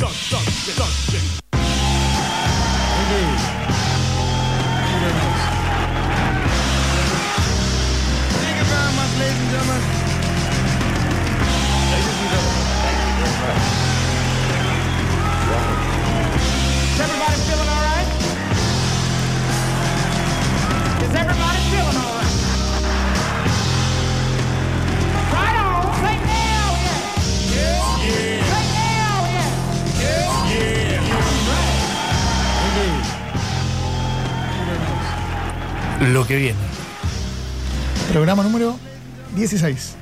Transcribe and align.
Duck. 0.00 0.49
Que 36.30 36.36
viene. 36.36 36.58
Programa 38.12 38.44
número 38.44 38.76
16. 39.34 39.96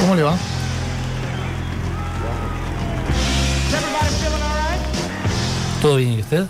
¿Cómo 0.00 0.16
le 0.16 0.24
va? 0.24 0.36
¿Todo 5.80 5.96
bien 5.96 6.14
y 6.14 6.20
usted? 6.20 6.46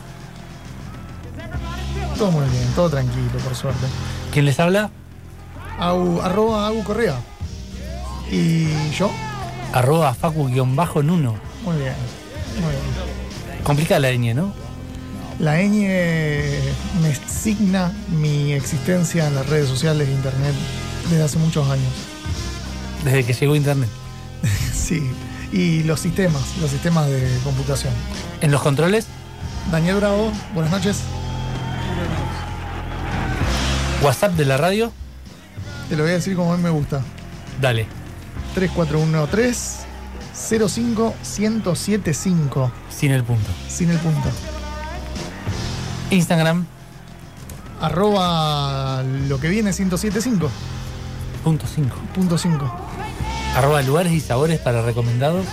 Todo 2.16 2.30
muy 2.30 2.48
bien, 2.48 2.66
todo 2.74 2.88
tranquilo, 2.90 3.28
por 3.44 3.54
suerte. 3.54 3.86
¿Quién 4.32 4.46
les 4.46 4.58
habla? 4.58 4.90
Au- 5.78 6.20
arroba 6.22 6.66
Agu 6.66 6.82
Correa. 6.82 7.16
¿Y 8.32 8.90
yo? 8.90 9.10
Arroba 9.72 10.14
Facu-Nuno. 10.14 11.34
Muy 11.64 11.76
bien, 11.76 11.92
muy 12.62 12.70
bien. 12.70 13.62
Complicada 13.62 14.00
la 14.00 14.10
ñ, 14.12 14.34
¿no? 14.34 14.52
La 15.38 15.60
ñ 15.62 15.70
me 17.00 17.14
signa 17.28 17.92
mi 18.10 18.52
existencia 18.52 19.28
en 19.28 19.34
las 19.36 19.46
redes 19.48 19.68
sociales 19.68 20.08
e 20.08 20.12
internet 20.12 20.54
desde 21.10 21.22
hace 21.22 21.38
muchos 21.38 21.68
años. 21.70 21.92
Desde 23.04 23.24
que 23.24 23.32
llegó 23.34 23.54
internet. 23.56 23.88
Sí. 24.72 25.02
Y 25.52 25.82
los 25.82 26.00
sistemas, 26.00 26.42
los 26.62 26.70
sistemas 26.70 27.08
de 27.08 27.22
computación. 27.44 27.92
En 28.40 28.50
los 28.50 28.62
controles, 28.62 29.06
Daniel 29.70 29.96
Bravo, 29.96 30.32
buenas 30.54 30.72
noches. 30.72 31.00
WhatsApp 34.02 34.32
de 34.32 34.44
la 34.46 34.56
radio, 34.56 34.92
Te 35.88 35.96
lo 35.96 36.04
voy 36.04 36.12
a 36.12 36.14
decir 36.16 36.36
como 36.36 36.52
a 36.52 36.56
mí 36.56 36.62
me 36.62 36.70
gusta. 36.70 37.02
dale. 37.60 37.86
3413 38.54 39.86
05 40.34 41.14
1075 41.22 42.72
Sin 42.90 43.12
el 43.12 43.24
punto. 43.24 43.50
sin 43.68 43.90
el 43.90 43.98
punto. 43.98 44.28
Instagram, 46.10 46.66
Arroba 47.80 49.02
lo 49.28 49.38
que 49.38 49.48
viene 49.48 49.72
1075 49.72 50.50
punto 51.44 51.66
5. 51.66 51.96
punto 52.14 52.36
5. 52.36 52.70
Arroba 53.56 53.80
lugares 53.82 54.12
y 54.12 54.20
sabores 54.20 54.58
para 54.58 54.82
recomendados. 54.82 55.46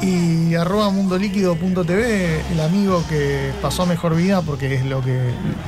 Y 0.00 0.54
arroba 0.54 0.90
mundoliquido.tv, 0.90 2.40
el 2.50 2.60
amigo 2.60 3.04
que 3.08 3.52
pasó 3.60 3.84
mejor 3.84 4.16
vida 4.16 4.40
porque 4.40 4.74
es 4.74 4.86
lo 4.86 5.02
que 5.02 5.20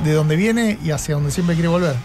de 0.03 0.13
donde 0.13 0.35
viene 0.35 0.79
y 0.83 0.89
hacia 0.89 1.15
donde 1.15 1.29
siempre 1.31 1.55
quiere 1.55 1.69
volver. 1.69 1.95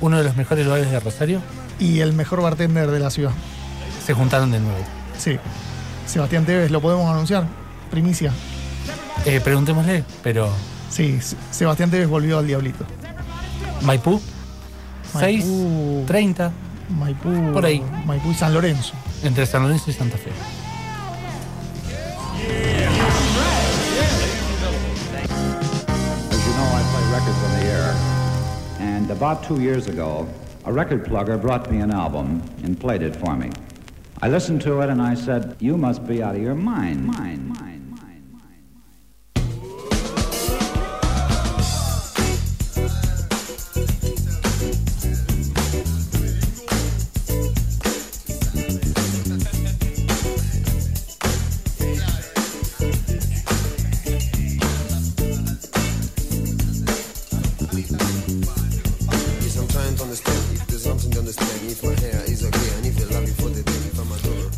Uno 0.00 0.18
de 0.18 0.24
los 0.24 0.36
mejores 0.36 0.66
lugares 0.66 0.90
de 0.90 0.98
Rosario. 0.98 1.40
Y 1.78 2.00
el 2.00 2.12
mejor 2.14 2.42
bartender 2.42 2.90
de 2.90 2.98
la 2.98 3.10
ciudad. 3.10 3.30
Se 4.04 4.12
juntaron 4.12 4.50
de 4.50 4.60
nuevo. 4.60 4.78
Sí. 5.18 5.38
Sebastián 6.06 6.44
Tevez, 6.44 6.70
¿lo 6.70 6.80
podemos 6.80 7.08
anunciar? 7.08 7.46
Primicia. 7.90 8.32
Eh, 9.24 9.40
preguntémosle, 9.40 10.04
pero 10.22 10.50
Sí, 10.90 11.18
Sebastián 11.50 11.90
Tevez 11.90 12.08
volvió 12.08 12.38
al 12.38 12.46
Diablito. 12.46 12.84
Maipú, 13.82 14.20
6, 15.18 15.44
Maipú, 15.44 16.04
30, 16.06 16.52
Maipú, 16.98 17.52
Por 17.52 17.64
ahí. 17.66 17.82
Maipú 18.06 18.30
y 18.30 18.34
San 18.34 18.54
Lorenzo. 18.54 18.94
entre 19.22 19.44
San 19.46 19.62
Lorenzo 19.62 19.90
y 19.90 19.94
Santa 19.94 20.16
Fe. 20.16 20.30
As 25.08 26.46
you 26.46 26.52
know, 26.54 26.68
I 26.74 26.82
play 26.92 27.04
records 27.12 27.42
on 27.44 27.52
the 27.60 27.66
air. 27.66 27.94
And 28.80 29.10
about 29.10 29.44
two 29.44 29.60
years 29.60 29.86
ago, 29.88 30.26
a 30.64 30.72
record 30.72 31.04
plugger 31.06 31.40
brought 31.40 31.70
me 31.70 31.80
an 31.80 31.90
album 31.92 32.42
and 32.64 32.78
played 32.78 33.02
it 33.02 33.14
for 33.16 33.36
me. 33.36 33.50
I 34.22 34.28
listened 34.28 34.62
to 34.62 34.80
it 34.80 34.88
and 34.90 35.00
I 35.00 35.14
said, 35.14 35.56
You 35.60 35.76
must 35.76 36.06
be 36.06 36.22
out 36.22 36.34
of 36.34 36.42
your 36.42 36.54
mind. 36.54 37.06
Mind, 37.06 37.48
mind, 37.48 37.60
mind, 37.60 37.65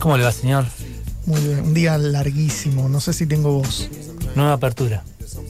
¿Cómo 0.08 0.16
le 0.16 0.24
va, 0.24 0.32
señor? 0.32 0.64
Muy 1.26 1.38
bien, 1.42 1.60
un 1.60 1.74
día 1.74 1.98
larguísimo, 1.98 2.88
no 2.88 2.98
sé 2.98 3.12
si 3.12 3.26
tengo 3.26 3.52
voz. 3.52 3.90
Nueva 4.34 4.54
apertura. 4.54 5.04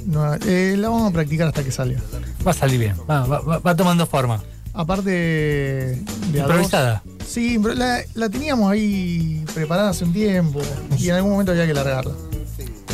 No, 0.04 0.34
eh, 0.34 0.74
la 0.76 0.88
vamos 0.88 1.08
a 1.08 1.12
practicar 1.12 1.46
hasta 1.46 1.62
que 1.62 1.70
salga. 1.70 2.00
Va 2.44 2.50
a 2.50 2.54
salir 2.54 2.80
bien. 2.80 2.96
Va, 3.08 3.24
va- 3.24 3.58
va- 3.60 3.76
tomando 3.76 4.04
forma. 4.04 4.42
Aparte 4.74 5.10
de 5.12 5.96
a 6.40 6.42
dos- 6.42 6.50
Improvisada. 6.50 7.04
Sí, 7.24 7.56
la, 7.76 8.00
la 8.14 8.28
teníamos 8.28 8.68
ahí 8.72 9.44
preparada 9.54 9.90
hace 9.90 10.02
un 10.02 10.12
tiempo 10.12 10.58
y 10.98 11.08
en 11.08 11.14
algún 11.14 11.30
momento 11.30 11.52
había 11.52 11.64
que 11.68 11.74
largarla. 11.74 12.14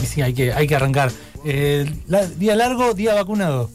Y 0.03 0.05
sí, 0.05 0.21
hay 0.21 0.35
que, 0.35 0.53
hay 0.53 0.67
que 0.67 0.77
arrancar. 0.77 1.11
Eh, 1.47 1.91
la- 2.09 2.27
día 2.27 2.57
largo, 2.57 2.93
día 2.93 3.15
vacunado. 3.15 3.71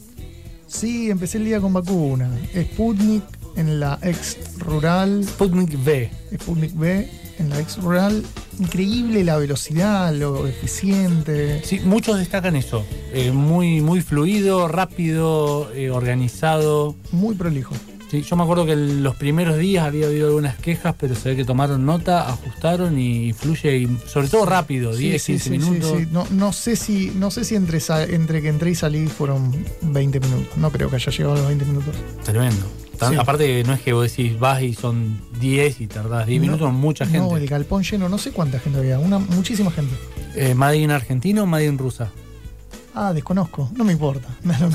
Sí, 0.68 1.10
empecé 1.10 1.38
el 1.38 1.44
día 1.44 1.60
con 1.60 1.72
vacuna. 1.72 2.30
Sputnik 2.54 3.24
en 3.56 3.80
la 3.80 3.98
ex 4.02 4.36
rural, 4.60 5.24
Sputnik 5.24 5.74
V. 5.84 6.08
Sputnik 6.40 6.72
B 6.76 7.10
en 7.40 7.50
la 7.50 7.58
ex 7.60 7.78
rural. 7.78 8.22
Increíble 8.58 9.24
la 9.24 9.36
velocidad, 9.36 10.12
lo 10.14 10.46
eficiente. 10.46 11.62
Sí, 11.64 11.80
muchos 11.84 12.18
destacan 12.18 12.54
eso. 12.56 12.84
Eh, 13.12 13.32
muy, 13.32 13.80
muy 13.80 14.00
fluido, 14.02 14.68
rápido, 14.68 15.70
eh, 15.74 15.90
organizado. 15.90 16.94
Muy 17.12 17.34
prolijo. 17.34 17.74
Sí, 18.10 18.22
yo 18.22 18.34
me 18.34 18.42
acuerdo 18.42 18.66
que 18.66 18.72
en 18.72 19.04
los 19.04 19.14
primeros 19.14 19.56
días 19.56 19.84
había 19.86 20.06
habido 20.08 20.26
algunas 20.26 20.56
quejas, 20.56 20.96
pero 20.98 21.14
se 21.14 21.28
ve 21.28 21.36
que 21.36 21.44
tomaron 21.44 21.86
nota, 21.86 22.28
ajustaron 22.28 22.98
y 22.98 23.32
fluye, 23.32 23.76
y 23.76 23.98
sobre 24.08 24.26
todo 24.26 24.46
rápido, 24.46 24.96
10, 24.96 25.22
Sí, 25.22 25.32
15 25.34 25.44
sí, 25.48 25.50
sí, 25.60 25.70
minutos. 25.70 25.94
sí. 25.96 26.08
No, 26.10 26.26
no 26.32 26.52
sé 26.52 26.74
si, 26.74 27.12
no 27.14 27.30
sé 27.30 27.44
si 27.44 27.54
entre, 27.54 27.78
entre 28.12 28.42
que 28.42 28.48
entré 28.48 28.70
y 28.72 28.74
salí 28.74 29.06
fueron 29.06 29.54
20 29.82 30.18
minutos. 30.18 30.56
No 30.56 30.72
creo 30.72 30.90
que 30.90 30.96
haya 30.96 31.12
llegado 31.12 31.34
a 31.34 31.38
los 31.38 31.46
20 31.46 31.64
minutos. 31.66 31.94
Tremendo. 32.24 32.66
Tan- 33.00 33.12
Sí. 33.14 33.18
Aparte, 33.18 33.64
no 33.64 33.72
es 33.72 33.80
que 33.80 33.92
vos 33.94 34.08
decís 34.14 34.38
vas 34.38 34.62
y 34.62 34.74
son 34.74 35.20
10 35.40 35.80
y 35.80 35.86
tardás 35.88 36.26
10 36.26 36.40
minutos, 36.40 36.72
mucha 36.72 37.04
gente. 37.06 37.18
No, 37.18 37.36
el 37.36 37.48
galpón 37.48 37.82
lleno, 37.82 38.08
no 38.08 38.18
sé 38.18 38.30
cuánta 38.30 38.60
gente 38.60 38.78
había. 38.78 38.98
Una, 39.00 39.18
muchísima 39.18 39.70
gente. 39.72 39.94
Eh, 40.36 40.54
¿Made 40.54 40.76
in 40.76 40.90
argentino 40.92 41.42
o 41.42 41.46
Made 41.46 41.64
in 41.66 41.78
rusa? 41.78 42.10
Ah, 42.94 43.12
desconozco. 43.12 43.70
No 43.74 43.84
me 43.84 43.92
importa. 43.92 44.28
Es 44.44 44.60
lo. 44.60 44.70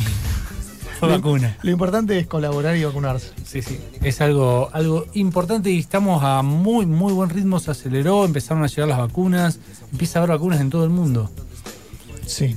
Fue 1.00 1.09
vacuna. 1.09 1.58
Lo 1.62 1.72
importante 1.72 2.18
es 2.18 2.25
colaborar 2.25 2.75
y 2.78 2.84
vacunarse. 2.86 3.31
Sí, 3.46 3.62
sí. 3.62 3.78
Es 4.02 4.22
algo, 4.22 4.69
algo 4.72 5.06
importante 5.13 5.69
y 5.69 5.78
estamos 5.80 6.24
a 6.24 6.42
muy, 6.42 6.86
muy 6.86 7.12
buen 7.12 7.30
ritmo. 7.30 7.60
Se 7.60 7.69
aceleró, 7.71 8.24
empezaron 8.24 8.63
a 8.63 8.68
llegar 8.68 8.88
las 8.88 8.98
vacunas. 9.00 9.60
Empieza 9.92 10.19
a 10.19 10.24
haber 10.24 10.38
vacunas 10.38 10.62
en 10.62 10.69
todo 10.69 10.86
el 10.86 10.89
mundo. 10.92 11.30
Sí, 12.25 12.56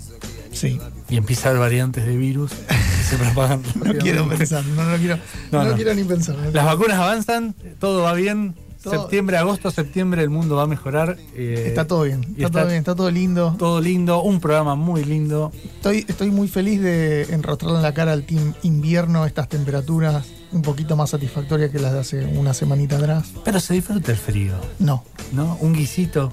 sí. 0.53 0.79
Y 1.11 1.17
empieza 1.17 1.49
a 1.49 1.51
haber 1.51 1.61
variantes 1.63 2.07
de 2.07 2.17
virus 2.17 2.53
se 3.09 3.17
propagan. 3.17 3.63
No 3.85 3.95
quiero 3.95 4.29
pensar, 4.29 4.65
no, 4.65 4.85
no 4.85 4.97
quiero, 4.99 5.17
No, 5.51 5.65
no, 5.65 5.71
no. 5.71 5.75
quiero 5.77 5.95
ni 5.95 6.05
pensar. 6.05 6.37
Las 6.53 6.65
vacunas 6.65 6.99
avanzan, 6.99 7.55
todo 7.81 8.03
va 8.03 8.13
bien. 8.15 8.55
Todo- 8.83 8.93
Septiembre, 9.03 9.37
agosto, 9.37 9.73
septiembre, 9.73 10.23
el 10.23 10.31
mundo 10.31 10.55
va 10.55 10.63
a 10.63 10.67
mejorar. 10.69 11.17
eh, 11.35 11.65
Está 11.67 11.87
todo 11.89 12.03
bien, 12.05 12.21
está, 12.37 12.49
todo 12.51 12.67
bien, 12.67 12.79
está 12.79 12.95
todo 12.95 13.11
lindo. 13.11 13.57
Todo 13.59 13.81
lindo, 13.81 14.23
un 14.23 14.39
programa 14.41 14.77
muy 14.77 15.05
lindo. 15.05 15.51
Estoy, 15.75 16.05
estoy 16.07 16.31
muy 16.31 16.47
feliz 16.47 16.81
de 16.81 17.23
enrostrarle 17.35 17.79
en 17.79 17.83
la 17.83 17.93
cara 17.93 18.13
al 18.13 18.23
team 18.23 18.55
invierno 18.63 19.27
estas 19.27 19.49
temperaturas 19.49 20.27
un 20.53 20.63
poquito 20.63 20.97
más 20.97 21.11
satisfactorias 21.11 21.71
que 21.73 21.81
las 21.81 21.93
de 21.93 21.99
hace 21.99 22.25
una 22.25 22.55
semanita 22.55 22.97
atrás. 22.99 23.33
Pero 23.45 23.59
se 23.59 23.75
disfruta 23.75 24.13
el 24.13 24.17
frío, 24.17 24.55
No, 24.79 25.03
¿no? 25.33 25.59
Un 25.61 25.73
guisito. 25.75 26.31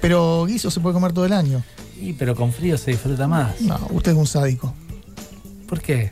pero 0.00 0.44
guiso 0.46 0.70
se 0.70 0.80
puede 0.80 0.94
comer 0.94 1.12
todo 1.12 1.26
el 1.26 1.32
año. 1.32 1.62
Y, 2.00 2.14
pero 2.14 2.34
con 2.34 2.52
frío 2.52 2.76
se 2.76 2.90
disfruta 2.90 3.28
más. 3.28 3.60
No, 3.60 3.78
usted 3.90 4.10
es 4.12 4.18
un 4.18 4.26
sádico. 4.26 4.74
¿Por 5.72 5.80
qué? 5.80 6.10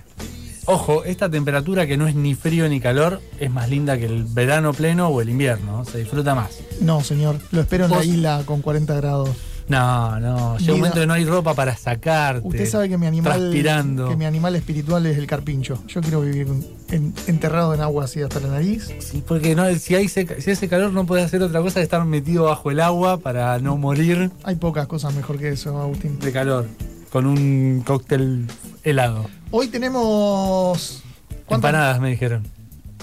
Ojo, 0.65 1.05
esta 1.05 1.29
temperatura 1.29 1.87
que 1.87 1.99
no 1.99 2.09
es 2.09 2.15
ni 2.15 2.35
frío 2.35 2.67
ni 2.67 2.81
calor 2.81 3.21
es 3.39 3.51
más 3.51 3.69
linda 3.69 3.99
que 3.99 4.07
el 4.07 4.25
verano 4.25 4.73
pleno 4.73 5.09
o 5.09 5.21
el 5.21 5.29
invierno. 5.29 5.85
Se 5.85 5.99
disfruta 5.99 6.35
más. 6.35 6.61
No, 6.81 7.03
señor. 7.05 7.37
Lo 7.51 7.61
espero 7.61 7.85
en 7.85 7.91
la 7.91 8.03
isla 8.03 8.43
con 8.47 8.63
40 8.63 8.95
grados. 8.95 9.29
No, 9.69 10.19
no. 10.19 10.57
Llega 10.57 10.73
un 10.73 10.79
momento 10.79 11.01
que 11.01 11.07
no 11.07 11.13
hay 11.13 11.27
ropa 11.27 11.53
para 11.53 11.77
sacarte. 11.77 12.49
Usted 12.49 12.67
sabe 12.71 12.89
que 12.89 12.97
mi 12.97 13.05
animal 13.07 13.35
Transpirando. 13.39 14.09
que 14.09 14.17
mi 14.17 14.25
animal 14.25 14.57
espiritual 14.57 15.05
es 15.05 15.19
el 15.19 15.27
carpincho. 15.27 15.85
Yo 15.89 16.01
quiero 16.01 16.23
vivir 16.23 16.47
en- 16.91 17.13
enterrado 17.27 17.75
en 17.75 17.83
agua 17.83 18.05
así 18.05 18.23
hasta 18.23 18.41
la 18.41 18.49
nariz. 18.49 18.89
Sí, 19.01 19.23
porque 19.29 19.55
no, 19.55 19.71
si, 19.75 19.95
hay 19.95 20.09
seca- 20.09 20.41
si 20.41 20.53
hace 20.53 20.69
calor 20.71 20.91
no 20.95 21.05
puede 21.05 21.23
hacer 21.23 21.43
otra 21.43 21.61
cosa 21.61 21.81
que 21.81 21.85
estar 21.85 22.03
metido 22.07 22.45
bajo 22.45 22.71
el 22.71 22.81
agua 22.81 23.19
para 23.19 23.59
no 23.59 23.77
morir 23.77 24.31
Hay 24.43 24.55
pocas 24.55 24.87
cosas 24.87 25.13
mejor 25.15 25.39
que 25.39 25.51
eso, 25.51 25.79
Agustín. 25.79 26.19
de 26.19 26.33
calor. 26.33 26.67
Con 27.11 27.27
un 27.27 27.83
cóctel 27.85 28.47
helado. 28.85 29.29
Hoy 29.51 29.69
tenemos 29.69 31.03
¿cuántas- 31.47 31.71
Empanadas, 31.71 32.01
me 32.01 32.11
dijeron. 32.11 32.47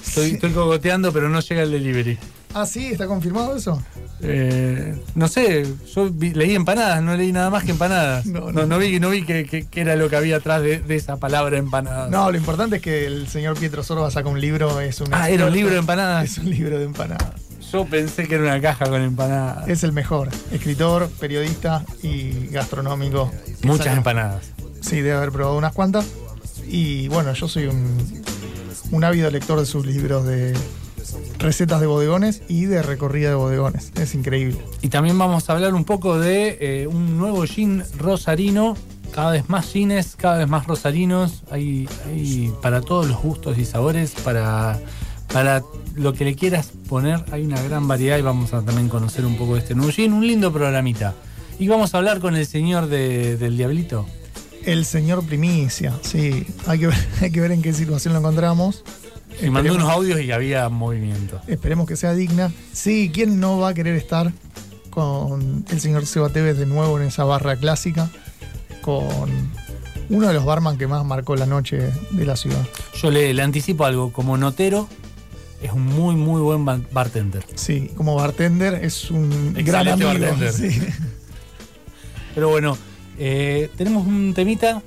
Estoy, 0.06 0.30
Sí. 0.30 0.33
estoy 0.36 0.51
cogoteando, 0.51 1.12
pero 1.12 1.27
no 1.27 1.39
llega 1.42 1.63
el 1.63 1.71
delivery. 1.71 2.18
Ah, 2.54 2.65
sí, 2.65 2.88
está 2.88 3.06
confirmado 3.07 3.56
eso. 3.57 3.83
Eh, 4.21 4.95
no 5.15 5.27
sé, 5.27 5.68
yo 5.94 6.09
vi- 6.09 6.33
leí 6.33 6.56
empanadas, 6.56 7.04
no 7.04 7.15
leí 7.18 7.31
nada 7.33 7.50
más 7.50 7.65
que 7.65 7.71
empanadas. 7.71 8.25
No, 8.25 8.39
No, 8.51 8.62
no. 8.62 8.65
no, 8.65 8.77
vi, 8.80 9.00
no 9.00 9.09
vi 9.09 9.24
que, 9.25 9.45
que- 9.45 9.68
que 9.68 9.81
era 9.81 9.95
lo 9.98 10.10
que 10.10 10.15
había 10.15 10.38
atrás 10.38 10.62
de, 10.62 10.80
de 10.80 10.95
esa 10.95 11.18
palabra 11.18 11.57
empanadas. 11.57 12.10
No, 12.10 12.31
lo 12.31 12.38
importante 12.38 12.77
es 12.77 12.81
que 12.81 13.06
el 13.06 13.27
señor 13.27 13.60
Pietro 13.60 13.83
Sorba 13.83 14.10
saca 14.10 14.30
un 14.30 14.39
libro, 14.39 14.80
es 14.80 15.01
un 15.01 15.13
Ah, 15.13 15.30
era 15.30 15.45
un 15.48 15.51
libro 15.53 15.74
de 15.74 15.80
empanadas. 15.80 16.24
Es 16.31 16.38
un 16.38 16.50
libro 16.50 16.80
de 16.80 16.86
empanadas. 16.86 17.30
Yo 17.71 17.85
pensé 17.85 18.27
que 18.27 18.35
era 18.35 18.43
una 18.43 18.61
caja 18.61 18.85
con 18.85 19.01
empanadas. 19.01 19.67
Es 19.67 19.83
el 19.83 19.91
mejor. 19.91 20.29
Escritor, 20.51 21.09
periodista 21.19 21.83
y 22.01 22.47
gastronómico. 22.47 23.31
Muchas 23.63 23.97
empanadas. 23.97 24.53
Sí, 24.81 24.97
debe 24.97 25.17
haber 25.17 25.31
probado 25.31 25.57
unas 25.57 25.73
cuantas. 25.73 26.07
Y 26.65 27.07
bueno, 27.09 27.33
yo 27.33 27.47
soy 27.47 27.65
un, 27.65 28.23
un 28.91 29.03
ávido 29.03 29.29
lector 29.29 29.59
de 29.59 29.65
sus 29.65 29.85
libros 29.85 30.25
de 30.25 30.55
recetas 31.39 31.79
de 31.81 31.87
bodegones 31.87 32.41
y 32.47 32.65
de 32.65 32.81
recorrida 32.81 33.29
de 33.29 33.35
bodegones. 33.35 33.91
Es 33.95 34.15
increíble. 34.15 34.57
Y 34.81 34.89
también 34.89 35.17
vamos 35.17 35.49
a 35.49 35.53
hablar 35.53 35.73
un 35.73 35.83
poco 35.83 36.19
de 36.19 36.57
eh, 36.59 36.87
un 36.87 37.17
nuevo 37.17 37.43
gin 37.45 37.83
rosarino. 37.97 38.77
Cada 39.11 39.31
vez 39.31 39.49
más 39.49 39.65
gines, 39.65 40.15
cada 40.15 40.37
vez 40.37 40.47
más 40.47 40.67
rosarinos. 40.67 41.43
Hay, 41.51 41.89
hay 42.05 42.53
para 42.61 42.81
todos 42.81 43.07
los 43.07 43.21
gustos 43.21 43.57
y 43.57 43.65
sabores, 43.65 44.11
para, 44.23 44.79
para 45.38 45.62
lo 45.94 46.13
que 46.13 46.25
le 46.25 46.34
quieras 46.36 46.72
poner. 46.89 47.24
Hay 47.31 47.44
una 47.45 47.62
gran 47.62 47.88
variedad 47.88 48.18
y 48.18 48.24
vamos 48.24 48.56
a 48.56 48.63
también 48.63 48.89
conocer 48.89 49.24
un 49.24 49.36
poco 49.38 49.54
de 49.54 49.60
este 49.60 49.75
nuevo 49.75 49.92
gin. 49.92 50.12
Un 50.12 50.25
lindo 50.25 50.51
programita. 50.51 51.13
Y 51.60 51.68
vamos 51.68 51.94
a 51.94 51.98
hablar 52.00 52.19
con 52.19 52.36
el 52.36 52.48
señor 52.48 52.88
de- 52.88 53.38
del 53.38 53.56
Diablito. 53.56 54.07
El 54.66 54.84
señor 54.84 55.24
Primicia, 55.24 55.94
sí. 56.01 56.44
Hay 56.66 56.80
que 56.80 56.88
ver, 56.88 56.98
hay 57.22 57.30
que 57.31 57.39
ver 57.39 57.51
en 57.51 57.62
qué 57.62 57.72
situación 57.72 58.13
lo 58.16 58.19
encontramos. 58.19 58.84
Y 59.39 59.51
mandó 59.51 59.75
unos 59.75 59.88
audios 59.92 60.19
y 60.22 60.31
había 60.31 60.68
movimiento. 60.69 61.39
Esperemos 61.45 61.86
que 61.88 61.95
sea 61.98 62.16
digna. 62.16 62.51
Sí, 62.74 63.12
¿quién 63.13 63.39
no 63.39 63.60
va 63.60 63.69
a 63.69 63.74
querer 63.75 63.94
estar 63.95 64.34
con 64.89 65.66
el 65.69 65.80
señor 65.80 66.07
Seba 66.07 66.30
Tevez 66.30 66.57
de 66.57 66.66
nuevo 66.66 67.00
en 67.00 67.06
esa 67.10 67.25
barra 67.25 67.57
clásica? 67.57 68.10
Con 68.81 69.30
uno 70.10 70.28
de 70.30 70.34
los 70.34 70.45
barman 70.45 70.80
que 70.80 70.88
más 70.88 71.06
marcó 71.06 71.36
la 71.36 71.45
noche 71.45 71.92
de 72.10 72.25
la 72.25 72.36
ciudad. 72.36 72.66
Yo 73.00 73.12
le, 73.12 73.36
le 73.36 73.42
anticipo 73.44 73.86
algo. 73.86 74.12
Como 74.12 74.36
notero, 74.38 74.89
es 75.62 75.71
un 75.71 75.83
muy, 75.86 76.15
muy 76.15 76.42
buen 76.42 76.65
ba- 76.65 76.80
bartender. 76.92 77.44
Sí, 77.56 77.92
como 77.95 78.15
bartender 78.15 78.75
es 78.83 79.09
un 79.12 79.56
Excelente 79.57 79.63
gran 79.63 79.88
amigo. 79.88 80.09
bartender. 80.09 80.54
sí. 80.54 80.80
Pero 82.36 82.50
bueno, 82.50 82.77
eh, 83.18 83.69
tenemos 83.77 84.06
un 84.06 84.33
temita, 84.36 84.81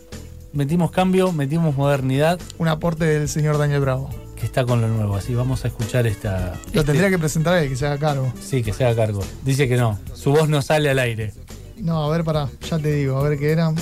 metimos 0.53 0.91
cambio, 0.93 1.33
metimos 1.33 1.77
modernidad, 1.77 2.39
Un 2.59 2.69
aporte 2.69 3.05
del 3.05 3.29
señor 3.29 3.59
Daniel 3.59 3.81
Bravo. 3.81 4.11
que 4.37 4.47
está 4.47 4.65
con 4.65 4.81
lo 4.81 4.89
nuevo. 4.89 5.17
Así 5.17 5.35
vamos 5.35 5.65
a 5.65 5.69
escuchar 5.69 6.07
esta. 6.07 6.55
Lo 6.73 6.81
este- 6.81 6.85
tendría 6.85 7.11
que 7.11 7.19
presentar 7.19 7.59
él, 7.63 7.69
que 7.69 7.77
se 7.77 7.87
haga 7.87 7.99
cargo. 7.99 8.33
Sí, 8.41 8.63
que 8.63 8.73
se 8.73 8.85
haga 8.85 8.95
cargo. 9.07 9.23
Dice 9.45 9.69
que 9.69 9.77
no, 9.77 9.99
su 10.15 10.31
voz 10.31 10.49
no 10.49 10.63
sale 10.63 10.89
al 10.91 10.99
aire. 11.01 11.33
No, 11.79 12.05
a 12.05 12.11
ver, 12.11 12.25
para, 12.25 12.49
ya 12.69 12.79
te 12.79 12.93
digo, 12.93 13.19
a 13.19 13.23
ver 13.29 13.39
qué 13.39 13.51
era. 13.53 13.73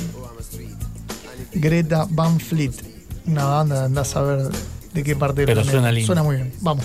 Greta 1.53 2.07
Van 2.11 2.39
Fleet. 2.41 2.73
Una 3.27 3.45
banda, 3.45 3.85
andás 3.85 4.17
a 4.17 4.23
ver 4.23 4.49
de 4.99 5.05
qué 5.05 5.17
parte 5.17 5.41
del 5.43 5.47
Pero 5.47 5.63
planeta. 5.63 5.73
suena 5.73 5.93
lindo. 5.93 6.07
Suena 6.07 6.23
muy 6.23 6.37
bien. 6.37 6.53
Vamos. 6.61 6.85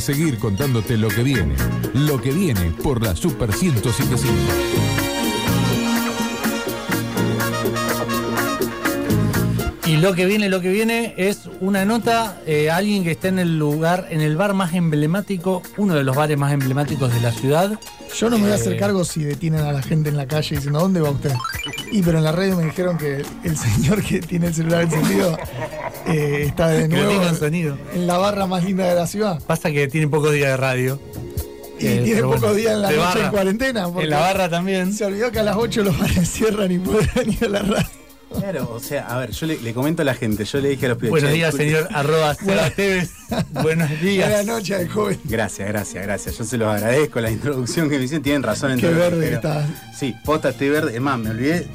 De 0.00 0.14
seguir 0.14 0.38
contándote 0.38 0.96
lo 0.96 1.08
que 1.08 1.22
viene. 1.22 1.54
Lo 1.92 2.20
que 2.22 2.30
viene 2.32 2.72
por 2.82 3.02
la 3.02 3.14
Super 3.14 3.50
1075. 3.50 4.32
Y 9.84 9.96
lo 9.96 10.14
que 10.14 10.24
viene, 10.24 10.48
lo 10.48 10.60
que 10.60 10.70
viene 10.70 11.14
es 11.18 11.50
una 11.60 11.84
nota, 11.84 12.40
eh, 12.46 12.70
alguien 12.70 13.04
que 13.04 13.10
está 13.10 13.28
en 13.28 13.40
el 13.40 13.58
lugar, 13.58 14.06
en 14.10 14.20
el 14.20 14.36
bar 14.36 14.54
más 14.54 14.72
emblemático, 14.72 15.62
uno 15.76 15.94
de 15.94 16.04
los 16.04 16.16
bares 16.16 16.38
más 16.38 16.52
emblemáticos 16.52 17.12
de 17.12 17.20
la 17.20 17.32
ciudad. 17.32 17.78
Yo 18.16 18.30
no 18.30 18.38
me 18.38 18.44
voy 18.44 18.52
a 18.52 18.54
hacer 18.54 18.74
Eh, 18.74 18.76
cargo 18.76 19.04
si 19.04 19.24
detienen 19.24 19.60
a 19.62 19.72
la 19.72 19.82
gente 19.82 20.08
en 20.08 20.16
la 20.16 20.26
calle 20.26 20.56
diciendo, 20.56 20.78
¿dónde 20.78 21.00
va 21.00 21.10
usted? 21.10 21.32
Y 21.92 22.02
pero 22.02 22.18
en 22.18 22.24
la 22.24 22.32
radio 22.32 22.56
me 22.56 22.64
dijeron 22.64 22.96
que 22.96 23.24
el 23.42 23.56
señor 23.56 24.02
que 24.02 24.20
tiene 24.20 24.46
el 24.46 24.54
celular 24.54 24.82
encendido 24.82 25.36
eh, 26.16 26.42
está 26.46 26.68
de 26.68 26.88
nuevo 26.88 27.34
sonido. 27.34 27.76
en 27.94 28.06
la 28.06 28.18
barra 28.18 28.46
más 28.46 28.64
linda 28.64 28.86
de 28.88 28.94
la 28.94 29.06
ciudad. 29.06 29.40
Pasa 29.46 29.70
que 29.70 29.88
tiene 29.88 30.08
pocos 30.08 30.32
días 30.32 30.50
de 30.50 30.56
radio. 30.56 31.00
Y 31.78 31.86
Eh, 31.86 32.00
tiene 32.04 32.22
pocos 32.22 32.40
bueno, 32.40 32.54
días 32.56 32.74
en 32.74 32.82
la 32.82 32.88
noche 32.90 33.00
barra. 33.02 33.24
en 33.24 33.30
cuarentena. 33.30 33.88
En 33.98 34.10
la 34.10 34.18
barra 34.20 34.48
también. 34.50 34.92
Se 34.92 35.04
olvidó 35.06 35.30
que 35.32 35.38
a 35.38 35.42
las 35.42 35.56
8 35.56 35.82
los 35.82 35.98
bares 35.98 36.28
cierran 36.32 36.70
y 36.72 36.78
pueden 36.78 37.30
ir 37.32 37.44
a 37.44 37.48
la 37.48 37.58
radio. 37.62 37.86
Claro, 38.50 38.70
o 38.74 38.80
sea, 38.80 39.06
a 39.06 39.18
ver, 39.18 39.30
yo 39.30 39.46
le, 39.46 39.60
le 39.60 39.72
comento 39.74 40.02
a 40.02 40.04
la 40.04 40.14
gente, 40.14 40.44
yo 40.44 40.58
le 40.60 40.70
dije 40.70 40.86
a 40.86 40.90
los 40.90 40.98
pibes. 40.98 41.10
Buenos 41.10 41.30
"Che, 41.30 41.36
días, 41.36 41.54
disculpe". 41.54 41.72
señor 41.78 41.96
arroba 41.96 42.34
Tevez. 42.76 43.10
Buenos 43.62 44.00
días. 44.00 44.28
Buenas 44.28 44.46
noches 44.46 44.78
al 44.78 44.88
joven. 44.88 45.20
Gracias, 45.24 45.68
gracias, 45.68 46.04
gracias. 46.04 46.38
Yo 46.38 46.44
se 46.44 46.56
los 46.58 46.68
agradezco 46.74 47.20
la 47.20 47.30
introducción 47.30 47.88
que 47.88 47.98
me 47.98 48.04
hicieron. 48.04 48.22
Tienen 48.24 48.42
razón 48.42 48.72
en 48.72 48.78
Qué 48.80 48.86
todo 48.88 48.94
que 48.96 49.00
verde 49.00 49.34
está. 49.34 49.66
Sí, 49.96 50.16
posta, 50.24 50.48
estoy 50.48 50.68
verde. 50.70 50.94
Es 50.94 51.00
más, 51.00 51.18
me 51.18 51.30
olvidé. 51.30 51.68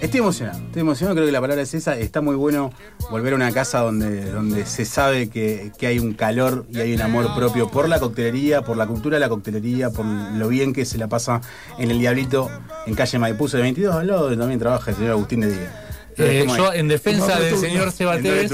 Estoy 0.00 0.20
emocionado, 0.20 0.58
estoy 0.64 0.80
emocionado, 0.80 1.14
creo 1.16 1.26
que 1.26 1.32
la 1.32 1.40
palabra 1.42 1.62
es 1.62 1.74
esa. 1.74 1.98
Está 1.98 2.22
muy 2.22 2.34
bueno 2.34 2.72
volver 3.10 3.34
a 3.34 3.36
una 3.36 3.52
casa 3.52 3.80
donde, 3.80 4.30
donde 4.30 4.64
se 4.64 4.86
sabe 4.86 5.28
que, 5.28 5.72
que 5.78 5.86
hay 5.88 5.98
un 5.98 6.14
calor 6.14 6.64
y 6.72 6.78
hay 6.80 6.94
un 6.94 7.02
amor 7.02 7.34
propio 7.34 7.70
por 7.70 7.86
la 7.86 8.00
coctelería, 8.00 8.62
por 8.62 8.78
la 8.78 8.86
cultura 8.86 9.16
de 9.16 9.20
la 9.20 9.28
coctelería, 9.28 9.90
por 9.90 10.06
lo 10.06 10.48
bien 10.48 10.72
que 10.72 10.86
se 10.86 10.96
la 10.96 11.08
pasa 11.08 11.42
en 11.78 11.90
el 11.90 11.98
Diablito, 11.98 12.50
en 12.86 12.94
calle 12.94 13.18
Maipú, 13.18 13.46
de 13.48 13.60
22, 13.60 13.94
al 13.94 14.06
lado 14.06 14.22
donde 14.22 14.38
también 14.38 14.58
trabaja 14.58 14.90
el 14.90 14.96
señor 14.96 15.10
Agustín 15.12 15.40
de 15.40 15.48
Díaz. 15.50 15.72
Eh, 16.20 16.46
yo, 16.56 16.72
en 16.72 16.88
defensa 16.88 17.38
del 17.38 17.54
turno. 17.54 17.68
señor 17.68 17.92
Seba 17.92 18.16
En 18.16 18.22
Tevez, 18.22 18.50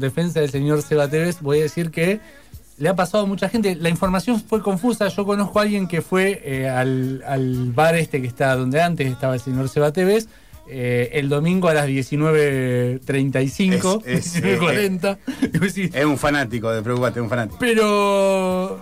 defensa 0.00 0.40
del 0.40 0.50
señor 0.50 0.82
Seba 0.82 1.08
Tevez, 1.08 1.40
voy 1.40 1.60
a 1.60 1.62
decir 1.62 1.90
que 1.90 2.20
le 2.78 2.88
ha 2.88 2.94
pasado 2.94 3.24
a 3.24 3.26
mucha 3.26 3.48
gente. 3.48 3.74
La 3.76 3.88
información 3.88 4.40
fue 4.40 4.62
confusa. 4.62 5.08
Yo 5.08 5.24
conozco 5.24 5.58
a 5.58 5.62
alguien 5.62 5.88
que 5.88 6.00
fue 6.02 6.40
eh, 6.44 6.68
al, 6.68 7.22
al 7.26 7.72
bar 7.72 7.96
este 7.96 8.20
que 8.22 8.28
está 8.28 8.54
donde 8.56 8.80
antes 8.80 9.10
estaba 9.10 9.34
el 9.34 9.40
señor 9.40 9.68
Seba 9.68 9.92
Tevez. 9.92 10.28
eh, 10.70 11.10
el 11.14 11.28
domingo 11.28 11.68
a 11.68 11.74
las 11.74 11.86
19.35, 11.88 14.02
Es- 14.04 14.36
es, 14.36 14.44
19.40. 14.44 15.18
Y 15.54 15.58
vos 15.58 15.74
decís, 15.74 15.90
Es 15.94 16.04
un 16.04 16.18
fanático, 16.18 16.70
de 16.70 16.82
preocupate, 16.82 17.18
es 17.20 17.24
un 17.24 17.30
fanático. 17.30 17.56
Pero. 17.58 18.78